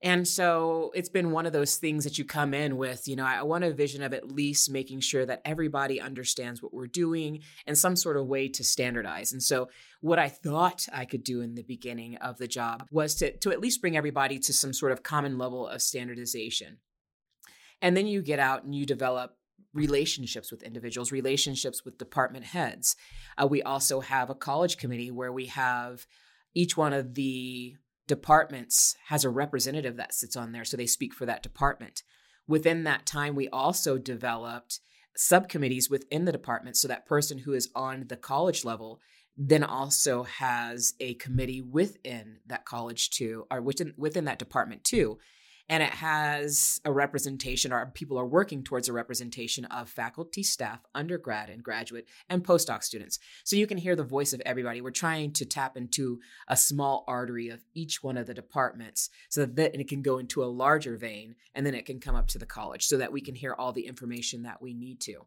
and 0.03 0.27
so 0.27 0.91
it's 0.95 1.09
been 1.09 1.31
one 1.31 1.47
of 1.47 1.53
those 1.53 1.77
things 1.77 2.03
that 2.05 2.19
you 2.19 2.25
come 2.25 2.55
in 2.55 2.77
with, 2.77 3.07
you 3.07 3.15
know, 3.15 3.25
I 3.25 3.43
want 3.43 3.62
a 3.62 3.73
vision 3.73 4.03
of 4.03 4.12
at 4.12 4.33
least 4.33 4.69
making 4.69 5.01
sure 5.01 5.25
that 5.25 5.43
everybody 5.45 6.01
understands 6.01 6.61
what 6.61 6.75
we're 6.75 6.88
doing 6.88 7.41
and 7.67 7.79
some 7.79 7.95
sort 7.95 8.17
of 8.17 8.27
way 8.27 8.49
to 8.49 8.65
standardize. 8.65 9.33
And 9.33 9.43
so 9.43 9.69
what 10.01 10.19
I 10.19 10.29
thought 10.29 10.88
I 10.93 11.05
could 11.05 11.23
do 11.23 11.41
in 11.41 11.55
the 11.55 11.62
beginning 11.62 12.17
of 12.17 12.38
the 12.38 12.49
job 12.49 12.88
was 12.91 13.15
to, 13.17 13.37
to 13.38 13.53
at 13.53 13.61
least 13.61 13.81
bring 13.81 13.97
everybody 13.97 14.41
to 14.41 14.53
some 14.53 14.73
sort 14.73 14.91
of 14.91 15.05
common 15.05 15.38
level 15.38 15.69
of 15.69 15.81
standardization. 15.81 16.79
And 17.81 17.97
then 17.97 18.09
you 18.09 18.23
get 18.23 18.41
out 18.41 18.65
and 18.65 18.75
you 18.75 18.85
develop 18.85 19.37
relationships 19.73 20.51
with 20.51 20.65
individuals, 20.65 21.12
relationships 21.12 21.85
with 21.85 21.99
department 21.99 22.47
heads. 22.47 22.97
Uh, 23.38 23.47
we 23.47 23.62
also 23.62 24.01
have 24.01 24.31
a 24.31 24.35
college 24.35 24.79
committee 24.79 25.12
where 25.12 25.33
we 25.33 25.47
have 25.47 26.07
each 26.55 26.77
one 26.77 26.93
of 26.93 27.15
the 27.15 27.77
departments 28.07 28.97
has 29.09 29.25
a 29.25 29.31
representative 29.31 29.97
that 29.97 30.15
sits 30.15 30.37
on 30.37 30.53
there. 30.53 30.65
So 30.65 30.77
they 30.77 30.87
speak 30.87 31.15
for 31.15 31.27
that 31.27 31.43
department. 31.43 32.03
Within 32.49 32.85
that 32.85 33.07
time, 33.07 33.35
we 33.35 33.49
also 33.49 33.99
developed 33.99 34.81
subcommittees 35.17 35.91
within 35.91 36.25
the 36.25 36.33
department. 36.33 36.77
So 36.77 36.88
that 36.88 37.07
person 37.07 37.38
who 37.38 37.53
is 37.53 37.71
on 37.75 38.07
the 38.09 38.17
college 38.17 38.65
level 38.65 39.01
then 39.37 39.65
also 39.65 40.25
has 40.25 40.95
a 41.01 41.15
committee 41.15 41.62
within 41.62 42.38
that 42.47 42.65
college 42.65 43.11
too, 43.11 43.47
or 43.51 43.62
within 43.62 43.95
within 43.97 44.27
that 44.27 44.38
department 44.38 44.85
too 44.85 45.19
and 45.68 45.83
it 45.83 45.90
has 45.90 46.81
a 46.85 46.92
representation 46.92 47.72
or 47.72 47.87
people 47.94 48.18
are 48.18 48.27
working 48.27 48.62
towards 48.62 48.88
a 48.88 48.92
representation 48.92 49.64
of 49.66 49.88
faculty 49.88 50.42
staff 50.42 50.81
undergrad 50.94 51.48
and 51.48 51.62
graduate 51.62 52.09
and 52.29 52.44
postdoc 52.44 52.83
students. 52.83 53.18
So 53.44 53.57
you 53.57 53.66
can 53.66 53.79
hear 53.79 53.96
the 53.96 54.05
voice 54.05 54.33
of 54.33 54.42
everybody. 54.44 54.81
We're 54.81 54.90
trying 54.90 55.33
to 55.35 55.44
tap 55.44 55.77
into 55.77 56.20
a 56.48 56.57
small 56.57 57.05
artery 57.07 57.48
of 57.48 57.64
each 57.75 58.03
one 58.03 58.16
of 58.16 58.27
the 58.27 58.35
departments 58.35 59.11
so 59.29 59.46
that 59.46 59.75
it 59.79 59.88
can 59.88 60.03
go 60.03 60.18
into 60.18 60.44
a 60.44 60.46
larger 60.46 60.96
vein 60.96 61.37
and 61.55 61.64
then 61.64 61.75
it 61.75 61.87
can 61.87 62.01
come 62.01 62.14
up 62.14 62.29
to 62.29 62.38
the 62.38 62.46
college 62.46 62.87
so 62.87 62.98
that 62.98 63.12
we 63.12 63.20
can 63.20 63.35
hear 63.35 63.55
all 63.55 63.72
the 63.72 63.87
information 63.87 64.42
that 64.42 64.61
we 64.61 64.75
need 64.75 65.01
to. 65.01 65.27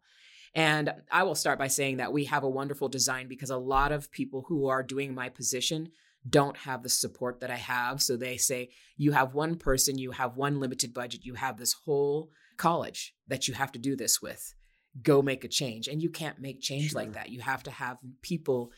And 0.53 0.93
I 1.11 1.23
will 1.23 1.35
start 1.35 1.59
by 1.59 1.67
saying 1.67 1.97
that 1.97 2.13
we 2.13 2.25
have 2.25 2.43
a 2.43 2.49
wonderful 2.49 2.87
design 2.87 3.27
because 3.27 3.49
a 3.49 3.57
lot 3.57 3.91
of 3.91 4.09
people 4.11 4.45
who 4.47 4.67
are 4.67 4.83
doing 4.83 5.13
my 5.13 5.27
position 5.27 5.89
don't 6.27 6.57
have 6.57 6.83
the 6.83 6.89
support 6.89 7.39
that 7.39 7.51
I 7.51 7.55
have. 7.55 8.01
So 8.01 8.17
they 8.17 8.37
say, 8.37 8.69
you 8.97 9.11
have 9.11 9.33
one 9.33 9.55
person, 9.57 9.97
you 9.97 10.11
have 10.11 10.37
one 10.37 10.59
limited 10.59 10.93
budget, 10.93 11.25
you 11.25 11.35
have 11.35 11.57
this 11.57 11.73
whole 11.73 12.31
college 12.57 13.13
that 13.27 13.47
you 13.47 13.53
have 13.53 13.71
to 13.73 13.79
do 13.79 13.95
this 13.95 14.21
with. 14.21 14.53
go 15.01 15.21
make 15.21 15.43
a 15.43 15.47
change. 15.47 15.87
And 15.87 16.01
you 16.01 16.09
can't 16.09 16.39
make 16.39 16.61
change 16.61 16.91
sure. 16.91 17.01
like 17.01 17.13
that. 17.13 17.29
You 17.29 17.41
have 17.41 17.63
to 17.63 17.71
have 17.71 17.97
people 18.21 18.71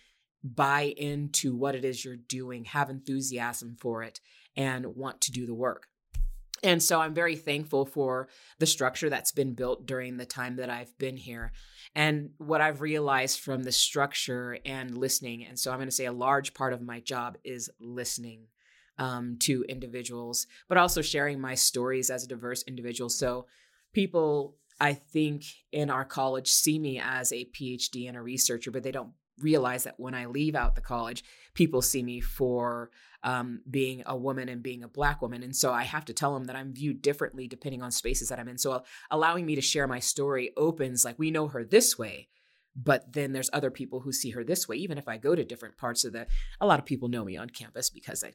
buy 0.43 0.93
into 0.97 1.55
what 1.55 1.75
it 1.75 1.83
is 1.83 2.03
you're 2.03 2.15
doing, 2.15 2.65
have 2.65 2.89
enthusiasm 2.89 3.75
for 3.79 4.03
it, 4.03 4.19
and 4.55 4.95
want 4.95 5.21
to 5.21 5.31
do 5.31 5.45
the 5.45 5.53
work. 5.53 5.87
And 6.63 6.81
so 6.81 6.99
I'm 6.99 7.13
very 7.13 7.35
thankful 7.35 7.85
for 7.85 8.29
the 8.59 8.65
structure 8.65 9.09
that's 9.09 9.31
been 9.31 9.53
built 9.53 9.85
during 9.85 10.17
the 10.17 10.25
time 10.25 10.55
that 10.55 10.69
I've 10.69 10.97
been 10.97 11.17
here 11.17 11.51
and 11.95 12.31
what 12.37 12.61
I've 12.61 12.81
realized 12.81 13.39
from 13.39 13.63
the 13.63 13.71
structure 13.71 14.57
and 14.65 14.97
listening. 14.97 15.45
And 15.45 15.57
so 15.57 15.71
I'm 15.71 15.77
going 15.77 15.87
to 15.87 15.95
say 15.95 16.05
a 16.05 16.11
large 16.11 16.53
part 16.53 16.73
of 16.73 16.81
my 16.81 16.99
job 16.99 17.37
is 17.43 17.69
listening 17.79 18.47
um, 18.97 19.37
to 19.41 19.63
individuals, 19.69 20.47
but 20.67 20.77
also 20.77 21.01
sharing 21.01 21.39
my 21.39 21.55
stories 21.55 22.09
as 22.09 22.23
a 22.23 22.27
diverse 22.27 22.63
individual. 22.63 23.09
So 23.09 23.45
people, 23.93 24.55
I 24.79 24.93
think, 24.93 25.43
in 25.71 25.89
our 25.89 26.05
college 26.05 26.47
see 26.47 26.79
me 26.79 26.99
as 26.99 27.31
a 27.31 27.45
PhD 27.45 28.07
and 28.07 28.17
a 28.17 28.21
researcher, 28.21 28.71
but 28.71 28.83
they 28.83 28.91
don't 28.91 29.13
realize 29.41 29.83
that 29.83 29.99
when 29.99 30.13
I 30.13 30.25
leave 30.25 30.55
out 30.55 30.75
the 30.75 30.81
college, 30.81 31.23
people 31.53 31.81
see 31.81 32.03
me 32.03 32.19
for 32.19 32.89
um, 33.23 33.61
being 33.69 34.03
a 34.05 34.15
woman 34.15 34.49
and 34.49 34.63
being 34.63 34.83
a 34.83 34.87
black 34.87 35.21
woman. 35.21 35.43
And 35.43 35.55
so 35.55 35.73
I 35.73 35.83
have 35.83 36.05
to 36.05 36.13
tell 36.13 36.33
them 36.33 36.45
that 36.45 36.55
I'm 36.55 36.73
viewed 36.73 37.01
differently 37.01 37.47
depending 37.47 37.81
on 37.81 37.91
spaces 37.91 38.29
that 38.29 38.39
I'm 38.39 38.47
in. 38.47 38.57
So 38.57 38.71
uh, 38.73 38.79
allowing 39.11 39.45
me 39.45 39.55
to 39.55 39.61
share 39.61 39.87
my 39.87 39.99
story 39.99 40.51
opens, 40.55 41.03
like, 41.03 41.19
we 41.19 41.31
know 41.31 41.47
her 41.47 41.63
this 41.63 41.97
way. 41.97 42.29
But 42.75 43.13
then 43.13 43.33
there's 43.33 43.49
other 43.51 43.71
people 43.71 44.01
who 44.01 44.11
see 44.11 44.29
her 44.31 44.43
this 44.43 44.67
way. 44.67 44.77
Even 44.77 44.99
if 44.99 45.07
I 45.07 45.17
go 45.17 45.33
to 45.33 45.43
different 45.43 45.77
parts 45.77 46.05
of 46.05 46.13
the, 46.13 46.27
a 46.61 46.67
lot 46.67 46.79
of 46.79 46.85
people 46.85 47.09
know 47.09 47.25
me 47.25 47.35
on 47.35 47.49
campus 47.49 47.89
because 47.89 48.23
I, 48.23 48.33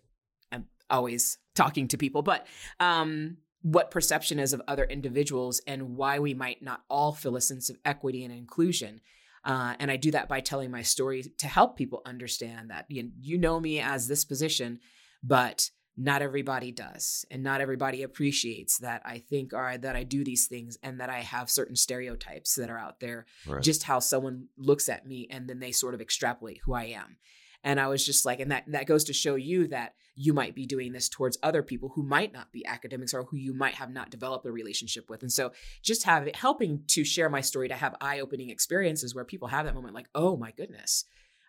I'm 0.50 0.66
always 0.90 1.38
talking 1.54 1.86
to 1.88 1.96
people. 1.96 2.22
But 2.22 2.46
um, 2.80 3.36
what 3.62 3.92
perception 3.92 4.40
is 4.40 4.52
of 4.52 4.60
other 4.66 4.84
individuals 4.84 5.60
and 5.66 5.96
why 5.96 6.18
we 6.18 6.34
might 6.34 6.60
not 6.60 6.82
all 6.90 7.12
feel 7.12 7.36
a 7.36 7.40
sense 7.40 7.70
of 7.70 7.78
equity 7.84 8.24
and 8.24 8.34
inclusion 8.34 9.00
uh, 9.44 9.74
and 9.78 9.90
I 9.90 9.96
do 9.96 10.10
that 10.12 10.28
by 10.28 10.40
telling 10.40 10.70
my 10.70 10.82
story 10.82 11.24
to 11.38 11.46
help 11.46 11.76
people 11.76 12.02
understand 12.06 12.70
that 12.70 12.86
you, 12.88 13.10
you 13.20 13.38
know 13.38 13.58
me 13.58 13.80
as 13.80 14.08
this 14.08 14.24
position, 14.24 14.78
but 15.22 15.70
not 15.96 16.22
everybody 16.22 16.72
does 16.72 17.26
and 17.30 17.42
not 17.42 17.60
everybody 17.60 18.02
appreciates 18.02 18.78
that 18.78 19.02
i 19.04 19.18
think 19.18 19.52
or 19.52 19.76
that 19.76 19.94
i 19.94 20.02
do 20.02 20.24
these 20.24 20.46
things 20.46 20.78
and 20.82 21.00
that 21.00 21.10
i 21.10 21.18
have 21.18 21.50
certain 21.50 21.76
stereotypes 21.76 22.54
that 22.54 22.70
are 22.70 22.78
out 22.78 22.98
there 22.98 23.26
right. 23.46 23.62
just 23.62 23.82
how 23.82 23.98
someone 23.98 24.46
looks 24.56 24.88
at 24.88 25.06
me 25.06 25.28
and 25.30 25.50
then 25.50 25.60
they 25.60 25.70
sort 25.70 25.92
of 25.92 26.00
extrapolate 26.00 26.60
who 26.64 26.72
i 26.72 26.84
am 26.84 27.18
and 27.64 27.80
I 27.80 27.88
was 27.88 28.04
just 28.04 28.24
like, 28.24 28.40
and 28.40 28.50
that 28.50 28.64
that 28.68 28.86
goes 28.86 29.04
to 29.04 29.12
show 29.12 29.34
you 29.34 29.68
that 29.68 29.94
you 30.14 30.34
might 30.34 30.54
be 30.54 30.66
doing 30.66 30.92
this 30.92 31.08
towards 31.08 31.38
other 31.42 31.62
people 31.62 31.92
who 31.94 32.02
might 32.02 32.32
not 32.32 32.52
be 32.52 32.66
academics 32.66 33.14
or 33.14 33.24
who 33.24 33.36
you 33.36 33.54
might 33.54 33.74
have 33.74 33.90
not 33.90 34.10
developed 34.10 34.46
a 34.46 34.52
relationship 34.52 35.08
with. 35.08 35.22
And 35.22 35.32
so 35.32 35.52
just 35.82 36.04
have 36.04 36.26
it 36.26 36.36
helping 36.36 36.82
to 36.88 37.04
share 37.04 37.30
my 37.30 37.40
story 37.40 37.68
to 37.68 37.74
have 37.74 37.96
eye-opening 38.00 38.50
experiences 38.50 39.14
where 39.14 39.24
people 39.24 39.48
have 39.48 39.64
that 39.64 39.74
moment 39.74 39.94
like, 39.94 40.08
oh 40.14 40.36
my 40.36 40.50
goodness, 40.50 41.04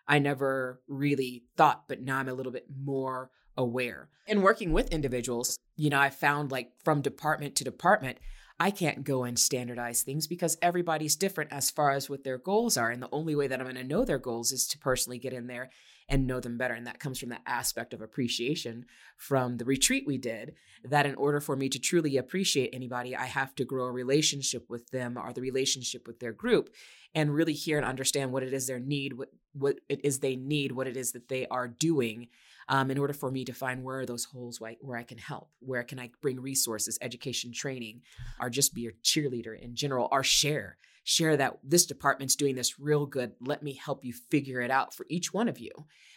I 0.08 0.18
never 0.18 0.80
really 0.88 1.44
thought, 1.56 1.84
but 1.88 2.00
now 2.00 2.18
I'm 2.18 2.28
a 2.28 2.34
little 2.34 2.52
bit 2.52 2.66
more 2.74 3.30
aware. 3.56 4.08
And 4.26 4.42
working 4.42 4.72
with 4.72 4.90
individuals, 4.90 5.58
you 5.76 5.90
know, 5.90 6.00
I 6.00 6.10
found 6.10 6.50
like 6.50 6.72
from 6.82 7.02
department 7.02 7.56
to 7.56 7.64
department, 7.64 8.18
I 8.58 8.70
can't 8.70 9.04
go 9.04 9.24
and 9.24 9.38
standardize 9.38 10.02
things 10.02 10.26
because 10.26 10.56
everybody's 10.62 11.16
different 11.16 11.52
as 11.52 11.70
far 11.70 11.90
as 11.90 12.08
what 12.08 12.24
their 12.24 12.38
goals 12.38 12.76
are. 12.76 12.90
And 12.90 13.02
the 13.02 13.08
only 13.12 13.34
way 13.34 13.48
that 13.48 13.60
I'm 13.60 13.66
going 13.66 13.76
to 13.76 13.84
know 13.84 14.04
their 14.04 14.18
goals 14.18 14.52
is 14.52 14.66
to 14.68 14.78
personally 14.78 15.18
get 15.18 15.32
in 15.32 15.48
there 15.48 15.70
and 16.08 16.26
know 16.26 16.40
them 16.40 16.58
better. 16.58 16.74
And 16.74 16.86
that 16.86 17.00
comes 17.00 17.18
from 17.18 17.30
that 17.30 17.42
aspect 17.46 17.94
of 17.94 18.02
appreciation 18.02 18.86
from 19.16 19.56
the 19.56 19.64
retreat 19.64 20.04
we 20.06 20.18
did. 20.18 20.54
That 20.84 21.06
in 21.06 21.14
order 21.14 21.40
for 21.40 21.56
me 21.56 21.68
to 21.70 21.78
truly 21.78 22.16
appreciate 22.16 22.70
anybody, 22.72 23.16
I 23.16 23.24
have 23.24 23.54
to 23.54 23.64
grow 23.64 23.86
a 23.86 23.92
relationship 23.92 24.68
with 24.68 24.90
them 24.90 25.16
or 25.16 25.32
the 25.32 25.40
relationship 25.40 26.06
with 26.06 26.20
their 26.20 26.32
group 26.32 26.70
and 27.14 27.34
really 27.34 27.54
hear 27.54 27.78
and 27.78 27.86
understand 27.86 28.32
what 28.32 28.42
it 28.42 28.52
is 28.52 28.66
their 28.66 28.80
need, 28.80 29.14
what, 29.14 29.30
what 29.52 29.80
it 29.88 30.04
is 30.04 30.18
they 30.18 30.36
need, 30.36 30.72
what 30.72 30.86
it 30.86 30.96
is 30.96 31.12
that 31.12 31.28
they 31.28 31.46
are 31.46 31.68
doing. 31.68 32.28
Um, 32.66 32.90
in 32.90 32.96
order 32.96 33.12
for 33.12 33.30
me 33.30 33.44
to 33.44 33.52
find 33.52 33.84
where 33.84 34.00
are 34.00 34.06
those 34.06 34.24
holes 34.24 34.58
where 34.58 34.70
I, 34.70 34.76
where 34.80 34.96
I 34.96 35.02
can 35.02 35.18
help, 35.18 35.50
where 35.60 35.82
can 35.82 35.98
I 35.98 36.10
bring 36.22 36.40
resources, 36.40 36.98
education, 37.02 37.52
training, 37.52 38.00
or 38.40 38.48
just 38.48 38.72
be 38.72 38.86
a 38.86 38.92
cheerleader 38.92 39.58
in 39.58 39.74
general, 39.74 40.08
or 40.10 40.22
share 40.22 40.78
share 41.04 41.36
that 41.36 41.58
this 41.62 41.86
department's 41.86 42.34
doing 42.34 42.56
this 42.56 42.80
real 42.80 43.06
good. 43.06 43.32
Let 43.40 43.62
me 43.62 43.74
help 43.74 44.04
you 44.04 44.14
figure 44.30 44.60
it 44.60 44.70
out 44.70 44.94
for 44.94 45.06
each 45.08 45.32
one 45.32 45.48
of 45.48 45.58
you 45.58 45.70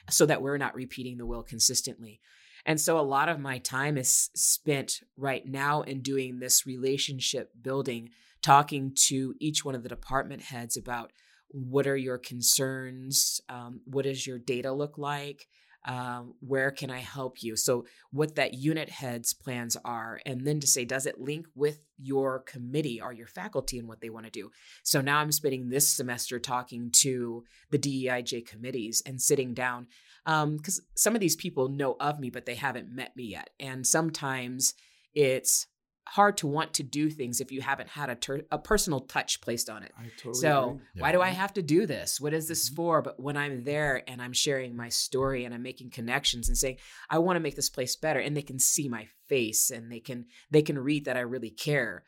so 0.10 0.26
that 0.26 0.42
we're 0.42 0.58
not 0.58 0.76
repeating 0.76 1.18
the 1.18 1.26
will 1.26 1.44
consistently. 1.44 2.22
And 2.66 2.80
so 2.82 3.00
a 3.00 3.02
lot 3.02 3.30
of 3.30 3.40
my 3.40 3.60
time 3.60 3.98
is 3.98 4.30
spent 4.36 5.02
right 5.16 5.46
now 5.46 5.82
in 5.82 6.02
doing 6.02 6.40
this 6.40 6.66
relationship 6.66 7.52
building, 7.62 8.10
talking 8.42 8.94
to 9.08 9.36
each 9.40 9.64
one 9.64 9.76
of 9.76 9.84
the 9.84 9.90
department 9.90 10.42
heads 10.42 10.76
about 10.76 11.12
what 11.50 11.88
are 11.88 11.96
your 11.96 12.18
concerns? 12.18 13.40
Um, 13.48 13.82
what 13.86 14.04
does 14.04 14.26
your 14.26 14.40
data 14.40 14.72
look 14.72 14.98
like? 14.98 15.48
Um, 15.86 16.34
where 16.39 16.71
can 16.71 16.89
I 16.89 16.99
help 16.99 17.41
you? 17.41 17.55
So, 17.55 17.86
what 18.11 18.36
that 18.36 18.53
unit 18.53 18.89
head's 18.89 19.34
plans 19.34 19.78
are, 19.86 20.19
and 20.25 20.45
then 20.45 20.59
to 20.59 20.67
say, 20.67 20.86
does 20.86 21.05
it 21.05 21.19
link 21.19 21.47
with 21.55 21.80
your 21.97 22.39
committee 22.39 22.99
or 23.01 23.13
your 23.13 23.28
faculty 23.28 23.80
and 23.80 23.88
what 23.88 24.01
they 24.01 24.09
want 24.09 24.25
to 24.25 24.32
do? 24.32 24.51
So, 24.84 25.01
now 25.01 25.19
I'm 25.19 25.32
spending 25.32 25.69
this 25.69 25.89
semester 25.89 26.39
talking 26.39 26.91
to 27.01 27.43
the 27.71 27.80
DEIJ 27.80 28.47
committees 28.47 29.01
and 29.05 29.21
sitting 29.21 29.53
down 29.53 29.88
because 30.25 30.80
um, 30.80 30.86
some 30.95 31.15
of 31.15 31.21
these 31.21 31.38
people 31.38 31.69
know 31.69 31.95
of 32.01 32.19
me, 32.19 32.30
but 32.30 32.45
they 32.45 32.55
haven't 32.55 32.91
met 32.91 33.15
me 33.15 33.23
yet. 33.23 33.49
And 33.59 33.88
sometimes 33.88 34.73
it's 35.13 35.67
hard 36.08 36.38
to 36.38 36.47
want 36.47 36.74
to 36.76 36.84
do 36.84 37.10
things 37.10 37.41
if 37.41 37.51
you 37.51 37.62
haven't 37.62 37.89
had 37.89 38.10
a, 38.10 38.16
ter- 38.16 38.45
a 38.51 38.58
personal 38.58 39.01
touch 39.01 39.41
placed 39.41 39.70
on 39.70 39.84
it. 39.84 39.91
Totally 40.18 40.41
so, 40.41 40.80
why 40.97 41.12
do 41.12 41.22
I 41.22 41.30
have 41.30 41.53
to 41.53 41.62
do 41.62 41.86
this? 41.86 42.20
What 42.20 42.34
is 42.34 42.47
this 42.47 42.68
mm-hmm. 42.68 42.76
for? 42.76 43.01
But 43.01 43.20
when 43.20 43.38
I'm 43.38 43.64
there 43.64 44.03
and 44.08 44.22
I'm 44.22 44.34
sharing 44.34 44.76
my 44.76 44.89
story 44.89 45.45
and 45.45 45.53
I'm 45.53 45.64
making 45.64 45.91
connections 45.91 46.47
and 46.47 46.58
saying, 46.58 46.78
I 47.10 47.20
want 47.20 47.36
to 47.36 47.41
make 47.41 47.55
this 47.55 47.70
place 47.70 47.95
better, 47.95 48.20
and 48.20 48.36
they 48.36 48.41
can 48.41 48.60
see 48.60 48.89
my 48.89 49.08
face 49.28 49.70
and 49.70 49.91
they 49.91 49.99
can 49.99 50.26
they 50.49 50.62
can 50.62 50.80
read 50.80 51.05
that 51.05 51.18
I 51.18 51.22
really 51.22 51.49
care 51.49 52.03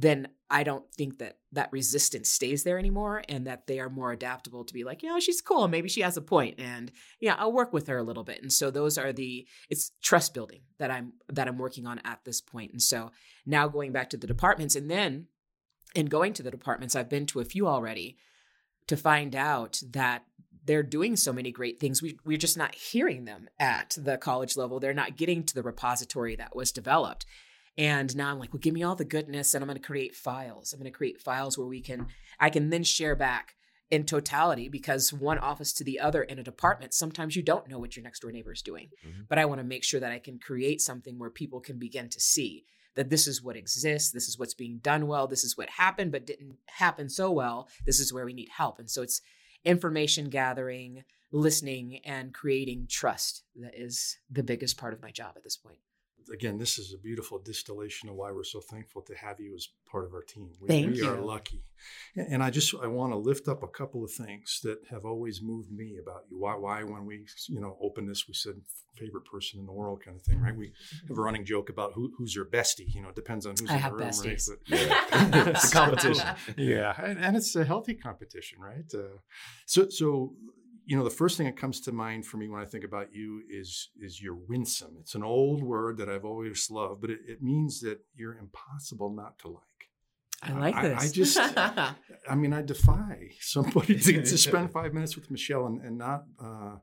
then 0.00 0.28
I 0.50 0.62
don't 0.62 0.84
think 0.92 1.18
that 1.18 1.38
that 1.52 1.72
resistance 1.72 2.28
stays 2.28 2.64
there 2.64 2.78
anymore 2.78 3.22
and 3.28 3.46
that 3.46 3.66
they 3.66 3.80
are 3.80 3.90
more 3.90 4.12
adaptable 4.12 4.64
to 4.64 4.74
be 4.74 4.84
like, 4.84 5.02
you 5.02 5.08
know, 5.08 5.20
she's 5.20 5.40
cool. 5.40 5.68
Maybe 5.68 5.88
she 5.88 6.02
has 6.02 6.16
a 6.16 6.22
point 6.22 6.58
and 6.58 6.92
yeah, 7.20 7.34
I'll 7.38 7.52
work 7.52 7.72
with 7.72 7.86
her 7.88 7.98
a 7.98 8.02
little 8.02 8.24
bit. 8.24 8.40
And 8.42 8.52
so 8.52 8.70
those 8.70 8.96
are 8.98 9.12
the 9.12 9.46
it's 9.68 9.92
trust 10.02 10.34
building 10.34 10.62
that 10.78 10.90
I'm 10.90 11.14
that 11.28 11.48
I'm 11.48 11.58
working 11.58 11.86
on 11.86 12.00
at 12.04 12.24
this 12.24 12.40
point. 12.40 12.72
And 12.72 12.82
so 12.82 13.10
now 13.46 13.68
going 13.68 13.92
back 13.92 14.10
to 14.10 14.16
the 14.16 14.26
departments 14.26 14.76
and 14.76 14.90
then 14.90 15.26
in 15.94 16.06
going 16.06 16.32
to 16.34 16.42
the 16.42 16.50
departments, 16.50 16.94
I've 16.96 17.08
been 17.08 17.26
to 17.26 17.40
a 17.40 17.44
few 17.44 17.66
already 17.66 18.16
to 18.86 18.96
find 18.96 19.34
out 19.34 19.80
that 19.90 20.24
they're 20.66 20.82
doing 20.82 21.16
so 21.16 21.32
many 21.32 21.52
great 21.52 21.78
things. 21.78 22.02
We, 22.02 22.18
we're 22.24 22.38
just 22.38 22.56
not 22.56 22.74
hearing 22.74 23.24
them 23.24 23.48
at 23.58 23.96
the 24.00 24.16
college 24.16 24.56
level. 24.56 24.80
They're 24.80 24.94
not 24.94 25.16
getting 25.16 25.44
to 25.44 25.54
the 25.54 25.62
repository 25.62 26.36
that 26.36 26.56
was 26.56 26.72
developed. 26.72 27.26
And 27.76 28.14
now 28.16 28.30
I'm 28.30 28.38
like, 28.38 28.52
well, 28.52 28.60
give 28.60 28.74
me 28.74 28.82
all 28.82 28.94
the 28.94 29.04
goodness 29.04 29.54
and 29.54 29.62
I'm 29.62 29.68
going 29.68 29.80
to 29.80 29.84
create 29.84 30.14
files. 30.14 30.72
I'm 30.72 30.78
going 30.78 30.90
to 30.90 30.96
create 30.96 31.20
files 31.20 31.58
where 31.58 31.66
we 31.66 31.80
can, 31.80 32.06
I 32.38 32.50
can 32.50 32.70
then 32.70 32.84
share 32.84 33.16
back 33.16 33.54
in 33.90 34.04
totality 34.04 34.68
because 34.68 35.12
one 35.12 35.38
office 35.38 35.72
to 35.74 35.84
the 35.84 36.00
other 36.00 36.22
in 36.22 36.38
a 36.38 36.42
department, 36.42 36.94
sometimes 36.94 37.36
you 37.36 37.42
don't 37.42 37.68
know 37.68 37.78
what 37.78 37.96
your 37.96 38.02
next 38.02 38.20
door 38.20 38.32
neighbor 38.32 38.52
is 38.52 38.62
doing. 38.62 38.90
Mm-hmm. 39.06 39.22
But 39.28 39.38
I 39.38 39.44
want 39.44 39.60
to 39.60 39.66
make 39.66 39.84
sure 39.84 40.00
that 40.00 40.12
I 40.12 40.18
can 40.18 40.38
create 40.38 40.80
something 40.80 41.18
where 41.18 41.30
people 41.30 41.60
can 41.60 41.78
begin 41.78 42.08
to 42.10 42.20
see 42.20 42.64
that 42.94 43.10
this 43.10 43.26
is 43.26 43.42
what 43.42 43.56
exists, 43.56 44.12
this 44.12 44.28
is 44.28 44.38
what's 44.38 44.54
being 44.54 44.78
done 44.78 45.08
well, 45.08 45.26
this 45.26 45.42
is 45.42 45.56
what 45.56 45.68
happened 45.68 46.12
but 46.12 46.26
didn't 46.26 46.56
happen 46.66 47.08
so 47.08 47.30
well, 47.30 47.68
this 47.84 47.98
is 47.98 48.12
where 48.12 48.24
we 48.24 48.32
need 48.32 48.48
help. 48.56 48.78
And 48.78 48.88
so 48.88 49.02
it's 49.02 49.20
information 49.64 50.28
gathering, 50.28 51.02
listening, 51.32 52.00
and 52.04 52.32
creating 52.32 52.86
trust 52.88 53.42
that 53.56 53.74
is 53.74 54.18
the 54.30 54.44
biggest 54.44 54.76
part 54.76 54.92
of 54.92 55.02
my 55.02 55.10
job 55.10 55.32
at 55.36 55.42
this 55.42 55.56
point 55.56 55.78
again, 56.32 56.58
this 56.58 56.78
is 56.78 56.92
a 56.92 56.98
beautiful 56.98 57.38
distillation 57.38 58.08
of 58.08 58.16
why 58.16 58.32
we're 58.32 58.44
so 58.44 58.60
thankful 58.60 59.02
to 59.02 59.14
have 59.14 59.40
you 59.40 59.54
as 59.54 59.68
part 59.90 60.04
of 60.04 60.12
our 60.14 60.22
team. 60.22 60.50
We, 60.60 60.68
Thank 60.68 60.92
we 60.92 60.98
you. 60.98 61.08
are 61.08 61.20
lucky. 61.20 61.62
And 62.16 62.42
I 62.42 62.50
just 62.50 62.74
I 62.82 62.86
want 62.86 63.12
to 63.12 63.16
lift 63.16 63.48
up 63.48 63.62
a 63.62 63.68
couple 63.68 64.04
of 64.04 64.12
things 64.12 64.60
that 64.62 64.78
have 64.90 65.04
always 65.04 65.42
moved 65.42 65.70
me 65.70 65.98
about 66.00 66.24
you. 66.30 66.38
Why 66.38 66.54
why 66.54 66.82
when 66.82 67.06
we 67.06 67.26
you 67.48 67.60
know 67.60 67.76
opened 67.80 68.08
this 68.08 68.26
we 68.28 68.34
said 68.34 68.54
favorite 68.96 69.24
person 69.24 69.60
in 69.60 69.66
the 69.66 69.72
world 69.72 70.02
kind 70.04 70.16
of 70.16 70.22
thing, 70.22 70.40
right? 70.40 70.56
We 70.56 70.72
have 71.08 71.18
a 71.18 71.20
running 71.20 71.44
joke 71.44 71.68
about 71.68 71.92
who, 71.94 72.12
who's 72.16 72.34
your 72.34 72.44
bestie. 72.44 72.94
You 72.94 73.02
know, 73.02 73.08
it 73.08 73.16
depends 73.16 73.44
on 73.44 73.54
who's 73.58 73.70
I 73.70 73.74
in 73.74 73.80
have 73.80 73.92
the 73.92 73.98
room, 73.98 74.08
besties. 74.08 74.48
right? 74.48 74.58
But, 74.68 74.78
yeah. 74.78 75.48
it's 75.50 75.70
a 75.70 75.74
competition. 75.74 76.26
yeah, 76.56 76.94
and, 77.02 77.18
and, 77.18 77.36
it's 77.36 77.56
a 77.56 77.64
healthy 77.64 77.94
competition, 77.94 78.60
right? 78.60 78.84
Uh, 78.94 79.18
so 79.66 79.88
so 79.88 80.34
you 80.86 80.96
know 80.96 81.04
the 81.04 81.10
first 81.10 81.36
thing 81.36 81.46
that 81.46 81.56
comes 81.56 81.80
to 81.80 81.92
mind 81.92 82.26
for 82.26 82.36
me 82.36 82.48
when 82.48 82.60
i 82.60 82.64
think 82.64 82.84
about 82.84 83.14
you 83.14 83.42
is 83.48 83.90
is 84.00 84.20
you're 84.20 84.38
winsome 84.48 84.96
it's 85.00 85.14
an 85.14 85.24
old 85.24 85.62
word 85.62 85.96
that 85.98 86.08
i've 86.08 86.24
always 86.24 86.70
loved 86.70 87.00
but 87.00 87.10
it, 87.10 87.20
it 87.26 87.42
means 87.42 87.80
that 87.80 87.98
you're 88.14 88.36
impossible 88.36 89.10
not 89.10 89.38
to 89.38 89.48
like 89.48 89.62
I 90.42 90.52
like 90.52 90.82
this. 90.82 91.00
I, 91.00 91.04
I 91.04 91.08
just, 91.08 91.38
I 92.28 92.34
mean, 92.34 92.52
I 92.52 92.60
defy 92.60 93.30
somebody 93.40 93.98
to, 93.98 94.12
to 94.20 94.36
spend 94.36 94.70
five 94.72 94.92
minutes 94.92 95.16
with 95.16 95.30
Michelle 95.30 95.64
and, 95.64 95.80
and 95.80 95.96
not 95.96 96.24
uh, 96.38 96.74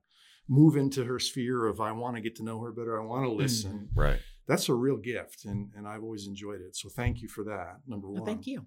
move 0.48 0.78
into 0.78 1.04
her 1.04 1.20
sphere 1.20 1.68
of 1.68 1.80
I 1.80 1.92
want 1.92 2.16
to 2.16 2.22
get 2.22 2.38
to 2.38 2.44
know 2.44 2.60
her 2.62 2.72
better. 2.72 3.00
I 3.00 3.06
want 3.06 3.26
to 3.26 3.30
mm. 3.30 3.38
listen. 3.38 3.90
Mm, 3.94 4.02
right. 4.02 4.20
That's 4.48 4.68
a 4.70 4.74
real 4.74 4.98
gift, 4.98 5.46
and 5.46 5.70
and 5.76 5.88
I've 5.88 6.02
always 6.02 6.26
enjoyed 6.26 6.62
it. 6.62 6.76
So 6.76 6.90
thank 6.90 7.22
you 7.22 7.28
for 7.28 7.44
that. 7.44 7.82
Number 7.86 8.08
one. 8.08 8.22
Well, 8.22 8.26
thank 8.26 8.48
you 8.48 8.66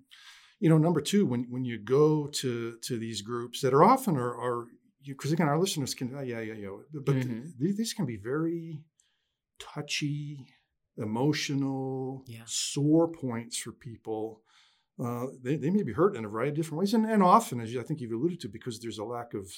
you 0.61 0.70
know, 0.70 0.78
number 0.78 1.01
two, 1.01 1.26
when 1.26 1.47
when 1.51 1.64
you 1.64 1.78
go 1.78 2.26
to 2.26 2.78
to 2.82 2.99
these 2.99 3.22
groups 3.22 3.61
that 3.61 3.74
are 3.74 3.85
often 3.85 4.16
are 4.16 4.35
are 4.35 4.66
because 5.07 5.32
again, 5.32 5.48
our 5.48 5.59
listeners 5.59 5.94
can, 5.94 6.11
yeah, 6.26 6.40
yeah, 6.40 6.55
yeah, 6.55 6.68
but 6.92 7.14
Mhm. 7.16 7.59
th- 7.59 7.76
these 7.76 7.92
can 7.92 8.07
be 8.07 8.16
very 8.16 8.82
touchy, 9.59 10.46
emotional, 10.96 12.24
Yeah. 12.26 12.42
sore 12.46 13.11
points 13.11 13.59
for 13.59 13.72
people. 13.72 14.42
Uh, 14.98 15.26
they, 15.42 15.57
they 15.57 15.70
may 15.70 15.82
be 15.82 15.92
hurt 15.92 16.16
in 16.16 16.24
a 16.24 16.28
variety 16.28 16.50
of 16.50 16.57
different 16.57 16.78
ways. 16.78 16.94
And, 16.94 17.05
and 17.05 17.22
often, 17.22 17.61
as 17.61 17.76
I 17.76 17.82
think 17.82 18.00
you've 18.00 18.12
alluded 18.12 18.40
to, 18.40 18.48
because 18.48 18.80
there's 18.80 18.98
a 18.98 19.05
lack 19.05 19.34
of 19.34 19.50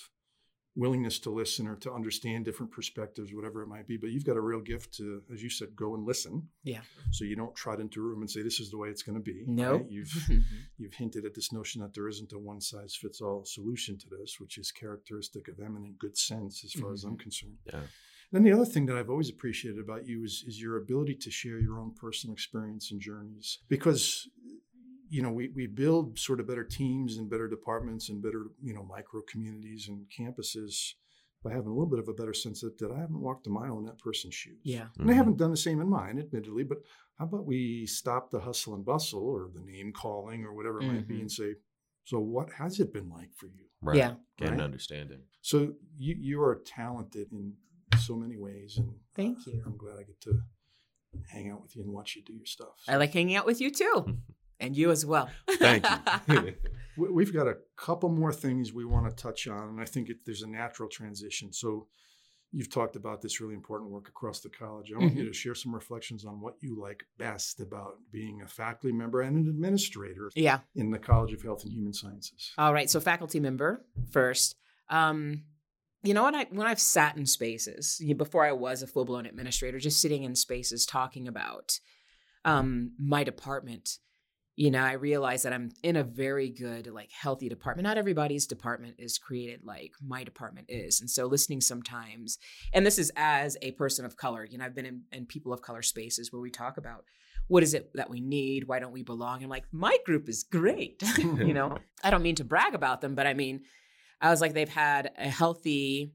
willingness 0.77 1.19
to 1.21 1.31
listen 1.31 1.67
or 1.67 1.75
to 1.77 1.93
understand 1.93 2.45
different 2.45 2.71
perspectives, 2.71 3.33
whatever 3.33 3.63
it 3.63 3.67
might 3.67 3.89
be. 3.89 3.97
But 3.97 4.11
you've 4.11 4.27
got 4.27 4.37
a 4.37 4.41
real 4.41 4.61
gift 4.61 4.95
to, 4.99 5.23
as 5.33 5.43
you 5.43 5.49
said, 5.49 5.75
go 5.75 5.95
and 5.95 6.07
listen. 6.07 6.49
Yeah. 6.63 6.81
So 7.11 7.25
you 7.25 7.35
don't 7.35 7.55
trot 7.55 7.81
into 7.81 8.01
a 8.01 8.03
room 8.03 8.21
and 8.21 8.31
say, 8.31 8.43
this 8.43 8.61
is 8.61 8.71
the 8.71 8.77
way 8.77 8.89
it's 8.89 9.03
going 9.03 9.17
to 9.17 9.23
be. 9.23 9.45
No. 9.47 9.73
right? 9.73 9.87
You've, 9.89 10.13
you've 10.79 10.95
hinted 10.95 11.25
at 11.25 11.35
this 11.35 11.53
notion 11.53 11.81
that 11.81 11.95
there 11.95 12.09
isn't 12.09 12.33
a 12.33 12.39
one 12.39 12.61
size 12.61 12.95
fits 12.95 13.21
all 13.21 13.45
solution 13.45 13.97
to 13.99 14.07
this, 14.21 14.37
which 14.39 14.59
is 14.59 14.71
characteristic 14.71 15.49
of 15.49 15.59
eminent 15.59 15.99
good 15.99 16.17
sense 16.17 16.63
as 16.65 16.73
far 16.73 16.93
as 16.93 17.05
I'm 17.05 17.13
mm-hmm. 17.13 17.21
concerned. 17.21 17.57
Yeah. 17.65 17.81
Then 18.33 18.43
the 18.43 18.53
other 18.53 18.65
thing 18.65 18.87
that 18.87 18.97
I've 18.97 19.11
always 19.11 19.31
appreciated 19.31 19.81
about 19.81 20.07
you 20.07 20.25
is, 20.25 20.45
is 20.47 20.61
your 20.61 20.77
ability 20.77 21.15
to 21.15 21.31
share 21.31 21.59
your 21.59 21.79
own 21.79 21.95
personal 21.95 22.35
experience 22.35 22.91
and 22.91 23.01
journeys. 23.01 23.61
Because, 23.69 24.29
you 25.09 25.23
know, 25.23 25.31
we, 25.31 25.49
we 25.55 25.67
build 25.67 26.19
sort 26.19 26.41
of 26.41 26.47
better 26.49 26.65
teams 26.65 27.17
and 27.17 27.31
better 27.31 27.49
departments 27.49 28.09
and 28.09 28.23
better, 28.23 28.47
you 28.63 28.75
know, 28.75 28.83
micro 28.83 29.21
communities 29.31 29.89
and 29.89 30.07
campuses 30.17 30.95
by 31.43 31.51
having 31.51 31.67
a 31.69 31.73
little 31.73 31.87
bit 31.87 31.99
of 31.99 32.09
a 32.09 32.13
better 32.15 32.35
sense 32.35 32.61
that, 32.63 32.79
that 32.79 32.91
I 32.91 32.99
haven't 32.99 33.21
walked 33.21 33.47
a 33.47 33.51
mile 33.51 33.79
in 33.79 33.85
that 33.85 33.99
person's 33.99 34.35
shoes. 34.35 34.59
Yeah. 34.65 34.87
And 34.99 35.11
I 35.11 35.15
haven't 35.15 35.37
done 35.37 35.51
the 35.51 35.57
same 35.57 35.81
in 35.81 35.89
mine, 35.89 36.19
admittedly, 36.19 36.65
but 36.65 36.79
how 37.19 37.27
about 37.27 37.47
we 37.47 37.87
stop 37.87 38.31
the 38.31 38.41
hustle 38.41 38.75
and 38.75 38.85
bustle 38.85 39.23
or 39.29 39.49
the 39.55 39.61
name 39.61 39.93
calling 39.93 40.45
or 40.45 40.55
whatever 40.55 40.81
it 40.81 40.87
might 40.87 41.07
be 41.07 41.17
Mhm. 41.17 41.21
and 41.21 41.33
say, 41.33 41.55
so 42.05 42.19
what 42.21 42.51
has 42.53 42.81
it 42.81 42.93
been 42.93 43.09
like 43.09 43.33
for 43.35 43.47
you? 43.47 43.65
Right. 43.83 43.97
Yeah. 43.99 44.15
Get 44.39 44.53
an 44.53 44.61
understanding. 44.61 45.21
So 45.43 45.75
you 45.97 46.17
you 46.19 46.43
are 46.43 46.57
talented 46.65 47.33
in 47.33 47.55
so 48.01 48.17
many 48.17 48.37
ways, 48.37 48.79
and 48.79 48.93
Thank 49.15 49.39
uh, 49.47 49.51
you. 49.53 49.63
I'm 49.67 49.77
glad 49.77 49.99
I 49.99 50.03
get 50.03 50.21
to 50.23 50.41
hang 51.29 51.51
out 51.51 51.63
with 51.63 51.75
you 51.77 51.83
and 51.83 51.93
watch 51.93 52.17
you 52.17 52.23
do 52.23 52.33
your 52.33 52.47
stuff. 52.47 52.75
I 52.89 52.97
like 52.97 53.13
hanging 53.13 53.37
out 53.37 53.47
with 53.47 53.61
you 53.61 53.71
too, 53.71 54.19
and 54.61 54.77
you 54.77 54.91
as 54.91 55.05
well. 55.07 55.29
Thank 55.59 55.87
you. 56.29 56.55
We- 56.97 57.11
We've 57.11 57.33
got 57.35 57.47
a 57.47 57.59
couple 57.77 58.09
more 58.09 58.33
things 58.33 58.73
we 58.73 58.87
want 58.87 59.07
to 59.09 59.15
touch 59.23 59.47
on, 59.49 59.69
and 59.69 59.81
I 59.81 59.85
think 59.85 60.09
it, 60.09 60.25
there's 60.25 60.41
a 60.41 60.47
natural 60.49 60.89
transition. 60.89 61.53
So 61.53 61.89
you've 62.53 62.71
talked 62.71 62.97
about 62.97 63.21
this 63.21 63.39
really 63.39 63.53
important 63.53 63.91
work 63.91 64.09
across 64.09 64.41
the 64.41 64.49
college. 64.49 64.91
I 64.91 64.97
want 64.99 65.11
Mm-hmm. 65.11 65.19
you 65.21 65.27
to 65.27 65.33
share 65.35 65.55
some 65.55 65.75
reflections 65.75 66.25
on 66.25 66.41
what 66.41 66.55
you 66.61 66.81
like 66.81 67.05
best 67.19 67.61
about 67.61 67.97
being 68.11 68.41
a 68.41 68.47
faculty 68.49 68.95
member 68.97 69.21
and 69.21 69.37
an 69.37 69.47
administrator 69.51 70.31
yeah. 70.35 70.61
in 70.75 70.91
the 70.91 70.99
College 70.99 71.35
of 71.35 71.43
Health 71.43 71.65
and 71.65 71.73
Human 71.75 71.93
Sciences. 71.93 72.53
All 72.57 72.73
right. 72.73 72.89
So 72.89 72.99
faculty 72.99 73.41
member 73.41 73.85
first. 74.11 74.57
Um, 74.89 75.43
you 76.03 76.15
know, 76.15 76.25
when 76.25 76.35
I 76.35 76.47
when 76.51 76.67
I've 76.67 76.81
sat 76.81 77.19
in 77.19 77.27
spaces 77.27 78.01
before 78.17 78.47
I 78.47 78.53
was 78.53 78.81
a 78.83 78.87
full 78.87 79.05
blown 79.05 79.27
administrator, 79.27 79.79
just 79.79 80.01
sitting 80.01 80.23
in 80.23 80.35
spaces 80.35 80.87
talking 80.87 81.29
about 81.29 81.79
um, 82.47 82.93
my 82.99 83.23
department, 83.25 83.99
you 84.57 84.71
know, 84.71 84.83
I 84.83 84.93
realize 84.93 85.43
that 85.43 85.53
I'm 85.53 85.71
in 85.83 85.97
a 85.97 86.03
very 86.03 86.49
good, 86.49 86.87
like, 86.87 87.13
healthy 87.13 87.49
department. 87.49 87.85
Not 87.85 87.99
everybody's 87.99 88.47
department 88.47 88.97
is 88.99 89.19
created 89.19 89.61
like 89.65 89.93
my 90.05 90.25
department 90.25 90.67
is, 90.71 91.01
and 91.01 91.11
so 91.11 91.27
listening 91.27 91.61
sometimes, 91.61 92.39
and 92.73 92.85
this 92.85 92.99
is 92.99 93.13
as 93.17 93.59
a 93.61 93.73
person 93.73 94.07
of 94.07 94.17
color. 94.17 94.45
You 94.45 94.59
know, 94.59 94.65
I've 94.65 94.75
been 94.75 94.87
in, 94.87 95.03
in 95.13 95.27
people 95.27 95.53
of 95.53 95.61
color 95.61 95.83
spaces 95.83 96.33
where 96.33 96.41
we 96.41 96.51
talk 96.51 96.79
about 96.79 97.05
what 97.49 97.63
is 97.63 97.75
it 97.75 97.91
that 97.95 98.11
we 98.11 98.21
need, 98.21 98.67
why 98.67 98.79
don't 98.79 98.93
we 98.93 99.03
belong? 99.03 99.43
And 99.43 99.51
like, 99.51 99.65
my 99.73 99.97
group 100.05 100.29
is 100.29 100.43
great. 100.43 101.03
you 101.19 101.55
know, 101.55 101.77
I 102.03 102.11
don't 102.11 102.23
mean 102.23 102.35
to 102.37 102.45
brag 102.45 102.75
about 102.75 103.03
them, 103.03 103.15
but 103.15 103.27
I 103.27 103.35
mean, 103.35 103.61
I 104.21 104.31
was 104.31 104.41
like, 104.41 104.55
they've 104.55 104.69
had 104.69 105.13
a 105.19 105.29
healthy 105.29 106.15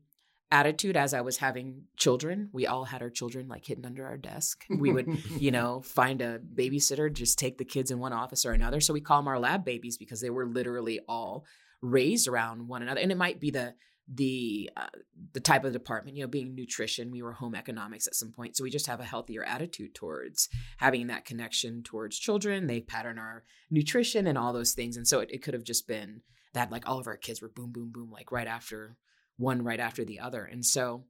attitude 0.52 0.98
as 0.98 1.14
I 1.14 1.22
was 1.22 1.38
having 1.38 1.84
children. 1.96 2.50
We 2.52 2.68
all 2.68 2.84
had 2.84 3.02
our 3.02 3.10
children 3.10 3.48
like 3.48 3.66
hidden 3.66 3.86
under 3.86 4.06
our 4.06 4.18
desk. 4.18 4.66
We 4.70 4.92
would, 4.92 5.08
you 5.40 5.52
know, 5.58 5.82
find 5.82 6.22
a 6.22 6.40
babysitter, 6.40 7.12
just 7.12 7.40
take 7.40 7.58
the 7.58 7.66
kids 7.66 7.90
in 7.90 8.00
one 8.00 8.14
office 8.14 8.46
or 8.46 8.52
another. 8.52 8.82
So 8.82 8.94
we 8.94 9.02
call 9.02 9.20
them 9.20 9.28
our 9.30 9.40
lab 9.40 9.64
babies 9.64 9.98
because 9.98 10.22
they 10.22 10.30
were 10.30 10.46
literally 10.46 11.00
all 11.08 11.46
raised 11.82 12.28
around 12.28 12.68
one 12.68 12.82
another. 12.82 13.00
And 13.00 13.12
it 13.12 13.18
might 13.18 13.40
be 13.40 13.52
the 13.52 13.76
the 14.14 14.70
uh, 14.76 14.88
the 15.32 15.40
type 15.40 15.64
of 15.64 15.72
department, 15.72 16.18
you 16.18 16.24
know, 16.24 16.28
being 16.28 16.54
nutrition. 16.54 17.12
We 17.12 17.22
were 17.22 17.34
home 17.34 17.56
economics 17.56 18.08
at 18.08 18.16
some 18.16 18.32
point, 18.32 18.58
so 18.58 18.64
we 18.64 18.70
just 18.70 18.88
have 18.88 19.00
a 19.00 19.06
healthier 19.06 19.44
attitude 19.44 19.96
towards 19.96 20.50
having 20.78 21.08
that 21.08 21.24
connection 21.24 21.82
towards 21.84 22.20
children. 22.20 22.68
They 22.68 22.82
pattern 22.82 23.18
our 23.18 23.44
nutrition 23.70 24.28
and 24.28 24.38
all 24.38 24.52
those 24.52 24.74
things, 24.74 24.98
and 24.98 25.08
so 25.08 25.20
it, 25.22 25.30
it 25.32 25.42
could 25.42 25.54
have 25.54 25.64
just 25.64 25.88
been 25.88 26.22
that 26.54 26.72
like 26.72 26.90
all 26.90 27.00
of 27.00 27.08
our 27.08 27.16
kids 27.16 27.42
were 27.42 27.48
boom, 27.48 27.72
boom, 27.72 27.92
boom, 27.94 28.12
like 28.12 28.32
right 28.32 28.48
after 28.48 28.98
one, 29.42 29.64
right 29.64 29.80
after 29.80 30.06
the 30.06 30.20
other, 30.20 30.44
and 30.44 30.66
so 30.66 31.04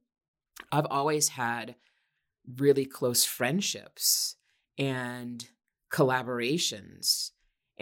I've 0.70 0.86
always 0.90 1.28
had 1.28 1.76
really 2.56 2.84
close 2.84 3.24
friendships 3.24 4.36
and 4.78 5.48
collaborations 5.92 7.30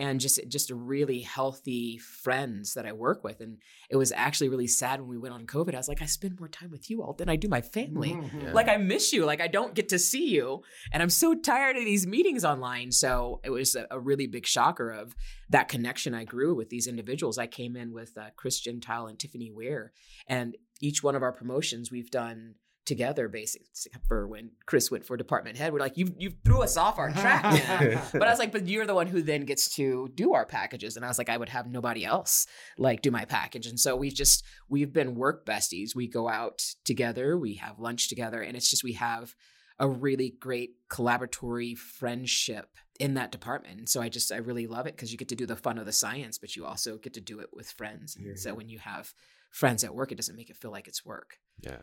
and 0.01 0.18
just 0.18 0.40
just 0.48 0.70
a 0.70 0.74
really 0.74 1.20
healthy 1.20 1.98
friends 1.98 2.72
that 2.72 2.86
I 2.86 2.92
work 2.92 3.22
with. 3.22 3.40
And 3.40 3.59
it 3.90 3.96
was 3.96 4.12
actually 4.12 4.48
really 4.48 4.66
sad 4.66 4.98
when 4.98 5.11
we 5.11 5.18
went 5.18 5.34
on 5.34 5.46
COVID. 5.46 5.74
I 5.74 5.76
was 5.76 5.88
like, 5.88 6.01
I 6.01 6.07
spend 6.07 6.40
more 6.40 6.48
time 6.48 6.70
with 6.70 6.88
you 6.88 7.03
all 7.03 7.12
than 7.12 7.28
I 7.28 7.36
do 7.36 7.48
my 7.48 7.61
family. 7.61 8.18
Yeah. 8.42 8.53
Like 8.53 8.68
I 8.68 8.78
miss 8.78 9.12
you. 9.12 9.26
Like 9.26 9.42
I 9.42 9.46
don't 9.46 9.74
get 9.74 9.90
to 9.90 9.98
see 9.98 10.28
you. 10.28 10.62
And 10.92 11.03
I'm 11.03 11.11
so 11.11 11.34
tired 11.34 11.76
of 11.76 11.84
these 11.84 12.07
meetings 12.07 12.44
online. 12.46 12.92
So 12.92 13.40
it 13.44 13.51
was 13.51 13.74
a, 13.74 13.86
a 13.90 14.01
really 14.01 14.26
big 14.26 14.46
shocker 14.46 14.90
of 14.90 15.14
that 15.51 15.68
connection 15.68 16.14
I 16.14 16.24
grew 16.24 16.55
with 16.55 16.70
these 16.70 16.86
individuals. 16.86 17.36
I 17.36 17.46
came 17.46 17.76
in 17.76 17.92
with 17.92 18.16
uh, 18.16 18.30
Chris 18.36 18.59
Gentile 18.59 19.07
and 19.07 19.18
Tiffany 19.18 19.51
Weir, 19.51 19.92
And 20.26 20.57
each 20.80 21.03
one 21.03 21.14
of 21.14 21.22
our 21.22 21.32
promotions 21.32 21.90
we've 21.90 22.11
done 22.11 22.55
together 22.87 23.28
basically 23.28 23.68
except 23.70 24.07
for 24.07 24.26
when 24.26 24.51
Chris 24.66 24.91
went 24.91 25.05
for 25.05 25.16
department 25.16 25.57
head. 25.57 25.72
We're 25.72 25.81
like, 25.81 25.97
you 25.97 26.14
you 26.18 26.33
threw 26.45 26.62
us 26.62 26.76
off 26.76 26.99
our 26.99 27.12
track, 27.12 27.43
but 28.12 28.22
I 28.22 28.31
was 28.31 28.39
like, 28.39 28.53
but 28.53 28.66
you're 28.66 28.87
the 28.87 28.95
one 28.95 29.07
who 29.07 29.22
then 29.22 29.45
gets 29.45 29.74
to 29.76 30.11
do 30.14 30.35
our 30.35 30.47
packages. 30.47 30.97
And 30.97 31.05
I 31.05 31.09
was 31.09 31.18
like, 31.18 31.28
I 31.28 31.37
would 31.37 31.49
have 31.49 31.66
nobody 31.66 32.05
else 32.05 32.47
like 32.78 33.03
do 33.03 33.11
my 33.11 33.24
package. 33.24 33.66
And 33.66 33.78
so 33.78 33.97
we've 33.97 34.14
just 34.14 34.45
we've 34.68 34.93
been 34.93 35.14
work 35.14 35.47
besties. 35.47 35.95
We 35.95 36.09
go 36.09 36.28
out 36.28 36.64
together, 36.85 37.39
we 37.39 37.55
have 37.55 37.78
lunch 37.78 38.09
together, 38.09 38.43
and 38.43 38.57
it's 38.57 38.70
just 38.70 38.85
we 38.85 38.95
have 38.95 39.35
a 39.78 39.89
really 39.89 40.35
great 40.39 40.72
collaboratory 40.91 41.76
friendship 41.76 42.76
in 42.99 43.14
that 43.14 43.33
department. 43.33 43.78
And 43.78 43.89
so 43.89 44.03
I 44.03 44.09
just 44.09 44.31
I 44.31 44.37
really 44.37 44.66
love 44.66 44.87
it 44.87 44.95
because 44.95 45.11
you 45.11 45.18
get 45.18 45.28
to 45.28 45.37
do 45.37 45.47
the 45.47 45.57
fun 45.57 45.78
of 45.78 45.87
the 45.87 45.93
science, 45.93 46.39
but 46.39 46.55
you 46.55 46.66
also 46.66 46.99
get 46.99 47.14
to 47.14 47.20
do 47.20 47.41
it 47.41 47.49
with 47.53 47.70
friends. 47.70 48.14
And 48.14 48.26
Yeah, 48.26 48.35
so 48.37 48.55
when 48.55 48.68
you 48.68 48.78
have 48.78 49.14
friends 49.51 49.83
at 49.83 49.95
work, 49.95 50.12
it 50.12 50.16
doesn't 50.16 50.37
make 50.37 50.51
it 50.51 50.57
feel 50.57 50.70
like 50.70 50.87
it's 50.87 51.05
work 51.05 51.39
Yeah. 51.61 51.78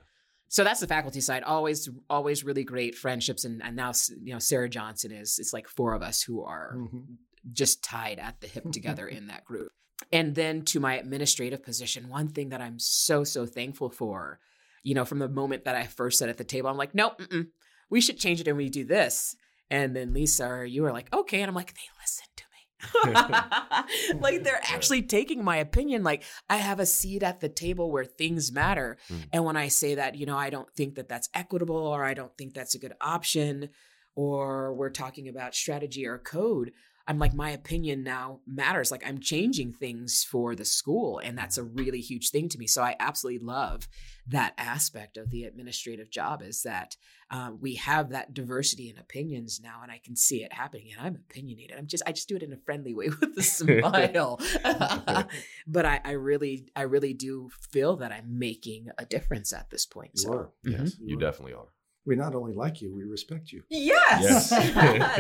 So 0.50 0.64
that's 0.64 0.80
the 0.80 0.88
faculty 0.88 1.22
side 1.22 1.44
always 1.44 1.90
always 2.10 2.44
really 2.44 2.64
great 2.64 2.96
friendships 2.96 3.44
and, 3.46 3.62
and 3.64 3.76
now 3.76 3.92
you 4.24 4.34
know 4.34 4.40
sarah 4.40 4.70
johnson 4.70 5.12
is 5.12 5.40
it's 5.40 5.54
like 5.54 5.68
four 5.68 5.94
of 5.94 6.02
us 6.02 6.22
who 6.22 6.44
are 6.44 6.76
Mhm. 6.78 7.18
just 7.52 7.84
tied 7.84 8.20
at 8.20 8.40
the 8.42 8.48
hip 8.48 8.72
together 8.78 9.08
in 9.08 9.28
that 9.28 9.46
group. 9.46 9.72
And 10.12 10.36
then 10.36 10.62
to 10.66 10.80
my 10.80 10.96
administrative 10.98 11.64
position 11.64 12.10
one 12.10 12.28
thing 12.30 12.50
that 12.50 12.62
i'm 12.62 12.80
so 12.80 13.24
so 13.24 13.46
thankful 13.46 13.90
for 13.90 14.40
you 14.84 14.94
know 14.96 15.06
from 15.06 15.20
the 15.20 15.28
moment 15.30 15.66
that 15.66 15.76
i 15.76 15.84
first 15.86 16.20
sat 16.20 16.30
at 16.30 16.38
the 16.38 16.44
table 16.44 16.70
i'm 16.70 16.78
like 16.78 16.94
no 16.96 17.10
mm-mm, 17.12 17.48
we 17.90 18.00
should 18.02 18.18
change 18.20 18.40
it 18.42 18.48
and 18.48 18.58
we 18.58 18.70
do 18.70 18.86
this. 18.86 19.36
And 19.70 19.94
then 19.96 20.14
lisa 20.14 20.46
or 20.48 20.64
you 20.66 20.86
are 20.86 20.94
like 20.94 21.12
okay. 21.14 21.42
And 21.42 21.50
i'm 21.50 21.56
like 21.56 21.74
they 21.74 21.90
listen 22.02 22.28
to 22.38 22.44
like 24.20 24.44
they're 24.44 24.62
actually 24.74 25.02
taking 25.02 25.44
my 25.44 25.58
opinion 25.58 26.04
like 26.04 26.24
i 26.50 26.58
have 26.58 26.80
a 26.80 26.86
seat 26.86 27.24
at 27.24 27.40
the 27.40 27.50
table 27.50 27.92
where 27.92 28.06
things 28.06 28.52
matter 28.52 28.98
Mm. 29.10 29.24
and 29.34 29.46
when 29.46 29.58
i 29.58 29.68
say 29.68 29.96
that 29.96 30.16
you 30.16 30.26
know 30.26 30.38
i 30.38 30.50
don't 30.50 30.70
think 30.76 30.96
that 30.96 31.08
that's 31.08 31.30
equitable 31.34 31.76
or 31.76 32.04
i 32.04 32.14
don't 32.14 32.36
think 32.38 32.54
that's 32.54 32.76
a 32.76 32.80
good 32.80 32.94
option 33.02 33.70
or 34.16 34.74
we're 34.74 34.90
talking 34.90 35.28
about 35.28 35.56
strategy 35.56 36.06
or 36.06 36.18
code 36.18 36.72
i'm 37.08 37.20
like 37.20 37.34
my 37.34 37.50
opinion 37.52 38.04
now 38.04 38.40
matters 38.46 38.92
like 38.92 39.06
i'm 39.08 39.20
changing 39.20 39.74
things 39.74 40.24
for 40.24 40.56
the 40.56 40.66
school 40.66 41.20
and 41.20 41.38
that's 41.38 41.58
a 41.58 41.64
really 41.64 42.02
huge 42.02 42.30
thing 42.30 42.50
to 42.50 42.58
me 42.58 42.68
so 42.68 42.82
i 42.84 42.96
absolutely 43.00 43.44
love 43.46 43.88
that 44.28 44.54
aspect 44.58 45.16
of 45.18 45.30
the 45.30 45.44
administrative 45.46 46.10
job 46.10 46.42
is 46.42 46.64
that 46.64 46.96
um, 47.30 47.60
we 47.62 47.76
have 47.76 48.10
that 48.10 48.34
diversity 48.34 48.90
in 48.90 48.98
opinions 48.98 49.60
now 49.64 49.80
and 49.84 49.92
i 49.92 50.00
can 50.04 50.16
see 50.16 50.44
it 50.44 50.52
happening 50.54 50.88
and 50.96 51.06
i'm 51.06 51.16
opinionated 51.16 51.78
i'm 51.78 51.88
just 51.88 52.04
i 52.06 52.12
just 52.12 52.28
do 52.28 52.36
it 52.36 52.44
in 52.44 52.54
a 52.54 52.58
friendly 52.58 52.94
way 52.94 53.10
with 53.22 53.38
a 53.38 53.44
smile 53.44 54.40
but 55.68 55.86
I, 55.86 56.02
I 56.04 56.12
really 56.12 56.70
i 56.76 56.82
really 56.84 57.14
do 57.14 57.50
feel 57.72 57.98
that 57.98 58.12
i'm 58.12 58.38
making 58.38 58.88
a 58.98 59.06
difference 59.06 59.54
at 59.54 59.70
this 59.70 59.86
point 59.86 60.12
You 60.16 60.24
so 60.24 60.34
are. 60.34 60.50
Yes, 60.64 60.96
Mhm. 60.96 61.08
you 61.08 61.18
definitely 61.18 61.54
are. 61.54 61.68
We 62.08 62.16
not 62.16 62.34
only 62.34 62.54
like 62.54 62.82
you, 62.82 62.92
we 62.94 63.04
respect 63.04 63.52
you. 63.52 63.64
yes 63.70 64.50
Yes. 64.50 64.50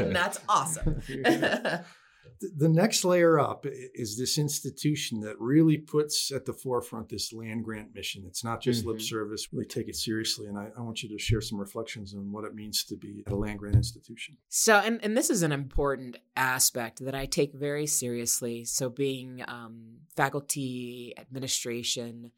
that's 0.13 0.39
awesome 0.47 1.01
Yeah. 1.09 1.83
the 2.55 2.69
next 2.69 3.03
layer 3.03 3.39
up 3.39 3.65
is 3.65 4.17
this 4.17 4.37
institution 4.37 5.21
that 5.21 5.39
really 5.39 5.77
puts 5.77 6.31
at 6.31 6.45
the 6.45 6.53
forefront 6.53 7.09
this 7.09 7.33
land 7.33 7.63
grant 7.63 7.95
mission. 7.95 8.23
It's 8.27 8.43
not 8.43 8.61
just 8.61 8.81
mm-hmm. 8.81 8.91
lip 8.91 9.01
service, 9.01 9.47
really 9.51 9.65
take 9.65 9.87
it 9.87 9.95
seriously. 9.95 10.47
And 10.47 10.57
I, 10.57 10.69
I, 10.77 10.81
want 10.81 11.01
you 11.01 11.09
to 11.09 11.17
share 11.17 11.41
some 11.41 11.59
reflections 11.59 12.13
on 12.13 12.31
what 12.31 12.45
it 12.45 12.53
means 12.53 12.83
to 12.85 12.95
be 12.95 13.23
at 13.25 13.33
a 13.33 13.35
land 13.35 13.59
grant 13.59 13.75
institution. 13.75 14.37
So, 14.49 14.75
and, 14.75 14.99
and 15.03 15.17
this 15.17 15.29
is 15.29 15.41
an 15.41 15.51
important 15.51 16.17
aspect 16.35 17.03
that 17.03 17.15
I 17.15 17.25
take 17.25 17.53
very 17.53 17.87
seriously. 17.87 18.65
So, 18.65 18.89
being 18.89 19.43
um, 19.47 20.01
faculty, 20.15 21.13
administration, 21.17 22.31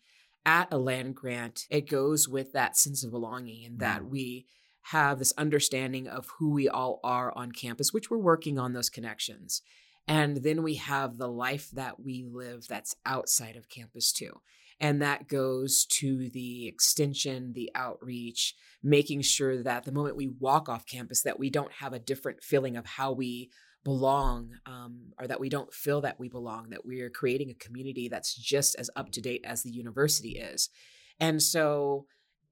at 0.46 0.72
a 0.72 0.78
land 0.78 1.16
grant, 1.16 1.66
it 1.70 1.90
goes 1.90 2.28
with 2.28 2.54
that 2.54 2.78
sense 2.78 3.04
of 3.04 3.12
belonging 3.12 3.66
and 3.66 3.80
that 3.80 4.02
mm. 4.02 4.10
we 4.10 4.46
have 4.84 5.20
this 5.20 5.34
understanding 5.38 6.08
of 6.08 6.28
who 6.38 6.52
we 6.52 6.68
all 6.68 7.00
are 7.04 7.32
on 7.36 7.52
campus, 7.52 7.94
which 7.94 8.10
we're 8.10 8.18
working 8.18 8.58
on 8.58 8.74
those 8.74 8.90
connections. 8.90 9.62
And 10.08 10.38
then 10.38 10.64
we 10.64 10.76
have 10.76 11.18
the 11.18 11.28
life 11.28 11.70
that 11.72 12.00
we 12.00 12.26
live 12.28 12.68
that's 12.68 12.96
outside 13.06 13.56
of 13.56 13.70
campus 13.70 14.12
too. 14.12 14.42
And 14.80 15.02
that 15.02 15.28
goes 15.28 15.86
to 16.00 16.30
the 16.30 16.68
extension, 16.68 17.54
the 17.54 17.70
outreach, 17.76 18.56
making 18.82 19.22
sure 19.22 19.62
that 19.62 19.84
the 19.84 19.92
moment 19.92 20.16
we 20.16 20.30
walk 20.40 20.70
off 20.70 20.86
campus, 20.86 21.22
that 21.24 21.38
we 21.38 21.50
don't 21.50 21.74
have 21.74 21.94
a 21.94 22.00
different 22.00 22.44
feeling 22.44 22.78
of 22.78 22.86
how 22.86 23.12
we 23.12 23.52
belong 23.84 24.52
um, 24.66 25.14
or 25.20 25.28
that 25.28 25.40
we 25.40 25.50
don't 25.50 25.74
feel 25.74 26.02
that 26.02 26.20
we 26.20 26.30
belong, 26.30 26.70
that 26.70 26.86
we 26.86 27.02
are 27.02 27.10
creating 27.10 27.50
a 27.50 27.54
community 27.66 28.08
that's 28.10 28.36
just 28.36 28.76
as 28.76 28.90
up 28.96 29.12
to 29.12 29.22
date 29.22 29.42
as 29.46 29.64
the 29.64 29.72
university 29.72 30.38
is. 30.38 30.70
And 31.20 31.42
so, 31.42 32.06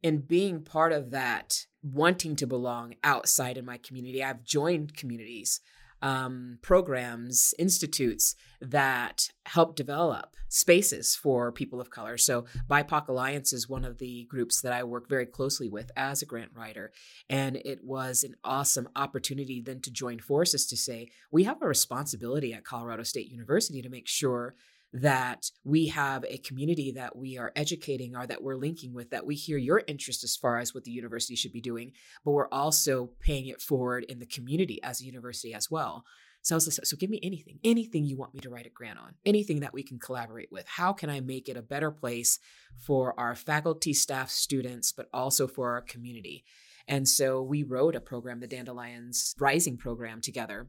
in 0.04 0.20
being 0.20 0.64
part 0.64 0.94
of 0.94 1.12
that, 1.12 1.66
wanting 1.82 2.36
to 2.38 2.48
belong 2.48 2.96
outside 3.04 3.58
in 3.58 3.66
my 3.66 3.78
community, 3.78 4.24
I've 4.24 4.44
joined 4.44 4.96
communities 4.96 5.60
um, 6.02 6.60
programs, 6.62 7.54
institutes 7.58 8.36
that 8.62 9.30
help 9.46 9.76
develop 9.76 10.36
spaces 10.50 11.16
for 11.16 11.52
people 11.52 11.82
of 11.82 11.90
color. 11.90 12.18
So, 12.18 12.46
BIPOC 12.70 13.08
Alliance 13.08 13.54
is 13.54 13.70
one 13.70 13.86
of 13.86 13.98
the 13.98 14.26
groups 14.30 14.62
that 14.62 14.74
I 14.74 14.84
work 14.84 15.10
very 15.10 15.26
closely 15.26 15.70
with 15.70 15.92
as 15.96 16.22
a 16.22 16.26
grant 16.26 16.52
writer. 16.56 16.92
And 17.30 17.58
it 17.58 17.84
was 17.84 18.24
an 18.24 18.36
awesome 18.44 18.90
opportunity 18.96 19.62
then 19.62 19.82
to 19.82 19.92
join 19.92 20.20
forces 20.20 20.66
to 20.68 20.78
say, 20.78 21.10
we 21.32 21.44
have 21.44 21.62
a 21.62 21.68
responsibility 21.68 22.54
at 22.54 22.64
Colorado 22.64 23.04
State 23.04 23.30
University 23.30 23.82
to 23.82 23.90
make 23.90 24.08
sure 24.08 24.56
that 24.94 25.52
we 25.64 25.88
have 25.88 26.24
a 26.26 26.38
community 26.38 26.94
that 26.94 27.16
we 27.16 27.38
are 27.38 27.52
educating 27.56 28.16
or 28.16 28.26
that 28.26 28.42
we're 28.42 28.56
linking 28.56 28.94
with, 28.94 29.10
that 29.10 29.26
we 29.26 29.36
hear 29.36 29.58
your 29.58 29.84
interest 29.88 30.24
as 30.24 30.36
far 30.36 30.58
as 30.58 30.74
what 30.74 30.86
the 30.86 30.92
university 30.92 31.36
should 31.36 31.52
be 31.52 31.62
doing, 31.62 31.92
but 32.24 32.32
we're 32.32 32.48
also 32.52 33.12
paying 33.20 33.48
it 33.48 33.62
forward 33.62 34.06
in 34.06 34.20
the 34.20 34.26
community 34.26 34.82
as 34.84 35.02
a 35.02 35.06
university 35.06 35.54
as 35.54 35.70
well. 35.70 36.04
So 36.42 36.56
I 36.56 36.58
was 36.58 36.80
like, 36.80 36.86
so 36.86 36.96
give 36.96 37.10
me 37.10 37.20
anything, 37.24 37.60
anything 37.66 38.06
you 38.06 38.16
want 38.16 38.34
me 38.34 38.40
to 38.40 38.50
write 38.50 38.66
a 38.66 38.70
grant 38.70 39.00
on, 39.00 39.16
anything 39.26 39.60
that 39.60 39.74
we 39.74 39.84
can 39.84 40.00
collaborate 40.00 40.50
with. 40.52 40.66
How 40.66 40.94
can 40.94 41.10
I 41.10 41.20
make 41.20 41.50
it 41.50 41.58
a 41.58 41.62
better 41.62 41.92
place 41.92 42.40
for 42.78 43.20
our 43.20 43.36
faculty, 43.36 43.94
staff, 43.94 44.30
students, 44.30 44.94
but 44.94 45.10
also 45.14 45.48
for 45.48 45.72
our 45.72 45.82
community? 45.82 46.46
And 46.88 47.06
so 47.06 47.42
we 47.42 47.64
wrote 47.64 47.96
a 47.96 48.00
program, 48.00 48.40
the 48.40 48.48
Dandelions 48.48 49.36
Rising 49.38 49.76
program, 49.76 50.22
together 50.22 50.68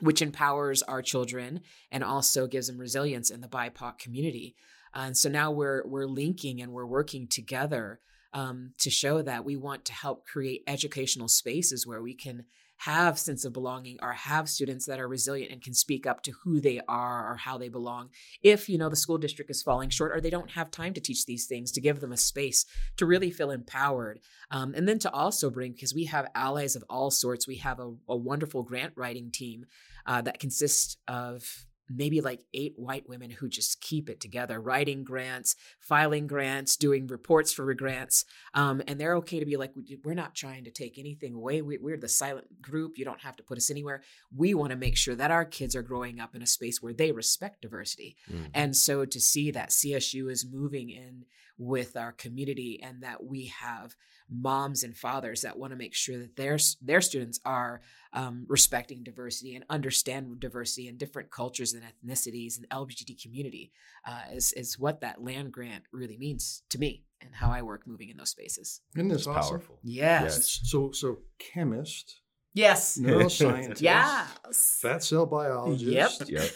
which 0.00 0.22
empowers 0.22 0.82
our 0.82 1.02
children 1.02 1.60
and 1.90 2.02
also 2.02 2.46
gives 2.46 2.66
them 2.66 2.78
resilience 2.78 3.30
in 3.30 3.40
the 3.40 3.48
BIPOC 3.48 3.98
community. 3.98 4.54
And 4.94 5.16
so 5.16 5.28
now 5.28 5.50
we're 5.50 5.86
we're 5.86 6.06
linking 6.06 6.60
and 6.60 6.72
we're 6.72 6.86
working 6.86 7.28
together 7.28 8.00
um, 8.32 8.72
to 8.78 8.90
show 8.90 9.22
that 9.22 9.44
we 9.44 9.56
want 9.56 9.84
to 9.86 9.92
help 9.92 10.26
create 10.26 10.62
educational 10.66 11.28
spaces 11.28 11.86
where 11.86 12.02
we 12.02 12.14
can 12.14 12.44
have 12.80 13.18
sense 13.18 13.44
of 13.44 13.52
belonging 13.52 13.98
or 14.00 14.12
have 14.12 14.48
students 14.48 14.86
that 14.86 14.98
are 14.98 15.06
resilient 15.06 15.52
and 15.52 15.62
can 15.62 15.74
speak 15.74 16.06
up 16.06 16.22
to 16.22 16.32
who 16.42 16.60
they 16.60 16.80
are 16.88 17.30
or 17.30 17.36
how 17.36 17.58
they 17.58 17.68
belong 17.68 18.08
if 18.42 18.70
you 18.70 18.78
know 18.78 18.88
the 18.88 18.96
school 18.96 19.18
district 19.18 19.50
is 19.50 19.62
falling 19.62 19.90
short 19.90 20.16
or 20.16 20.20
they 20.20 20.30
don't 20.30 20.52
have 20.52 20.70
time 20.70 20.94
to 20.94 21.00
teach 21.00 21.26
these 21.26 21.44
things 21.44 21.70
to 21.70 21.80
give 21.80 22.00
them 22.00 22.10
a 22.10 22.16
space 22.16 22.64
to 22.96 23.04
really 23.04 23.30
feel 23.30 23.50
empowered 23.50 24.18
um, 24.50 24.72
and 24.74 24.88
then 24.88 24.98
to 24.98 25.12
also 25.12 25.50
bring 25.50 25.72
because 25.72 25.94
we 25.94 26.06
have 26.06 26.30
allies 26.34 26.74
of 26.74 26.82
all 26.88 27.10
sorts 27.10 27.46
we 27.46 27.56
have 27.56 27.78
a, 27.80 27.92
a 28.08 28.16
wonderful 28.16 28.62
grant 28.62 28.94
writing 28.96 29.30
team 29.30 29.66
uh, 30.06 30.22
that 30.22 30.40
consists 30.40 30.96
of 31.08 31.66
maybe 31.90 32.20
like 32.20 32.44
eight 32.54 32.74
white 32.76 33.08
women 33.08 33.30
who 33.30 33.48
just 33.48 33.80
keep 33.80 34.08
it 34.08 34.20
together, 34.20 34.60
writing 34.60 35.02
grants, 35.02 35.56
filing 35.80 36.26
grants, 36.26 36.76
doing 36.76 37.06
reports 37.08 37.52
for 37.52 37.72
grants. 37.74 38.24
Um, 38.54 38.80
and 38.86 39.00
they're 39.00 39.16
okay 39.16 39.40
to 39.40 39.46
be 39.46 39.56
like, 39.56 39.72
we're 40.04 40.14
not 40.14 40.34
trying 40.34 40.64
to 40.64 40.70
take 40.70 40.98
anything 40.98 41.34
away. 41.34 41.62
We, 41.62 41.78
are 41.92 41.96
the 41.96 42.08
silent 42.08 42.62
group. 42.62 42.96
You 42.96 43.04
don't 43.04 43.20
have 43.22 43.36
to 43.36 43.42
put 43.42 43.58
us 43.58 43.70
anywhere. 43.70 44.02
We 44.34 44.54
want 44.54 44.70
to 44.70 44.76
make 44.76 44.96
sure 44.96 45.16
that 45.16 45.32
our 45.32 45.44
kids 45.44 45.74
are 45.74 45.82
growing 45.82 46.20
up 46.20 46.34
in 46.34 46.42
a 46.42 46.46
space 46.46 46.80
where 46.80 46.94
they 46.94 47.10
respect 47.10 47.62
diversity. 47.62 48.16
Mm. 48.32 48.50
And 48.54 48.76
so 48.76 49.04
to 49.04 49.20
see 49.20 49.50
that 49.50 49.70
CSU 49.70 50.30
is 50.30 50.46
moving 50.50 50.90
in 50.90 51.24
with 51.60 51.94
our 51.94 52.12
community 52.12 52.80
and 52.82 53.02
that 53.02 53.22
we 53.22 53.44
have 53.46 53.94
moms 54.30 54.82
and 54.82 54.96
fathers 54.96 55.42
that 55.42 55.58
want 55.58 55.72
to 55.72 55.76
make 55.76 55.94
sure 55.94 56.18
that 56.18 56.34
their 56.34 56.56
their 56.80 57.02
students 57.02 57.38
are 57.44 57.82
um, 58.14 58.46
respecting 58.48 59.02
diversity 59.02 59.54
and 59.54 59.64
understand 59.68 60.40
diversity 60.40 60.88
and 60.88 60.96
different 60.96 61.30
cultures 61.30 61.74
and 61.74 61.82
ethnicities 61.82 62.56
and 62.56 62.68
LGBT 62.70 63.20
community 63.22 63.72
uh, 64.06 64.22
is 64.32 64.52
is 64.54 64.78
what 64.78 65.02
that 65.02 65.22
land 65.22 65.52
grant 65.52 65.84
really 65.92 66.16
means 66.16 66.62
to 66.70 66.78
me 66.78 67.04
and 67.20 67.34
how 67.34 67.50
I 67.50 67.60
work 67.60 67.86
moving 67.86 68.08
in 68.08 68.16
those 68.16 68.30
spaces. 68.30 68.80
Isn't 68.96 69.08
this 69.08 69.26
awesome? 69.26 69.50
powerful? 69.58 69.78
Yes. 69.82 70.22
yes. 70.24 70.60
So 70.64 70.92
so 70.92 71.18
chemist. 71.38 72.22
Yes. 72.54 72.98
Neuroscientist. 73.02 73.82
yes. 73.82 74.78
Fat 74.80 75.02
cell 75.02 75.26
biologist. 75.26 76.30
Yep. 76.30 76.50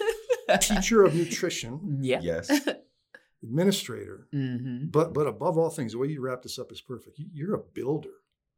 yep. 0.49 0.61
Teacher 0.63 1.05
of 1.05 1.15
nutrition. 1.15 1.99
Yep. 2.01 2.23
Yes 2.23 2.51
administrator. 3.45 4.27
Mm-hmm. 4.35 4.87
But 4.87 5.13
but 5.15 5.27
above 5.27 5.59
all 5.59 5.71
things, 5.71 5.93
the 5.93 5.99
way 5.99 6.09
you 6.09 6.21
wrap 6.21 6.43
this 6.43 6.59
up 6.59 6.73
is 6.73 6.81
perfect. 6.81 7.21
You're 7.33 7.55
a 7.55 7.59
builder. 7.59 8.11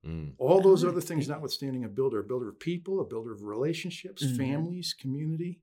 Mm. 0.06 0.32
All 0.38 0.60
those 0.60 0.84
other 0.84 1.00
things 1.00 1.28
notwithstanding, 1.28 1.84
a 1.84 1.88
builder, 1.88 2.20
a 2.20 2.24
builder 2.24 2.48
of 2.48 2.60
people, 2.60 3.00
a 3.00 3.04
builder 3.04 3.32
of 3.32 3.42
relationships, 3.42 4.24
mm-hmm. 4.24 4.36
families, 4.36 4.94
community. 4.98 5.60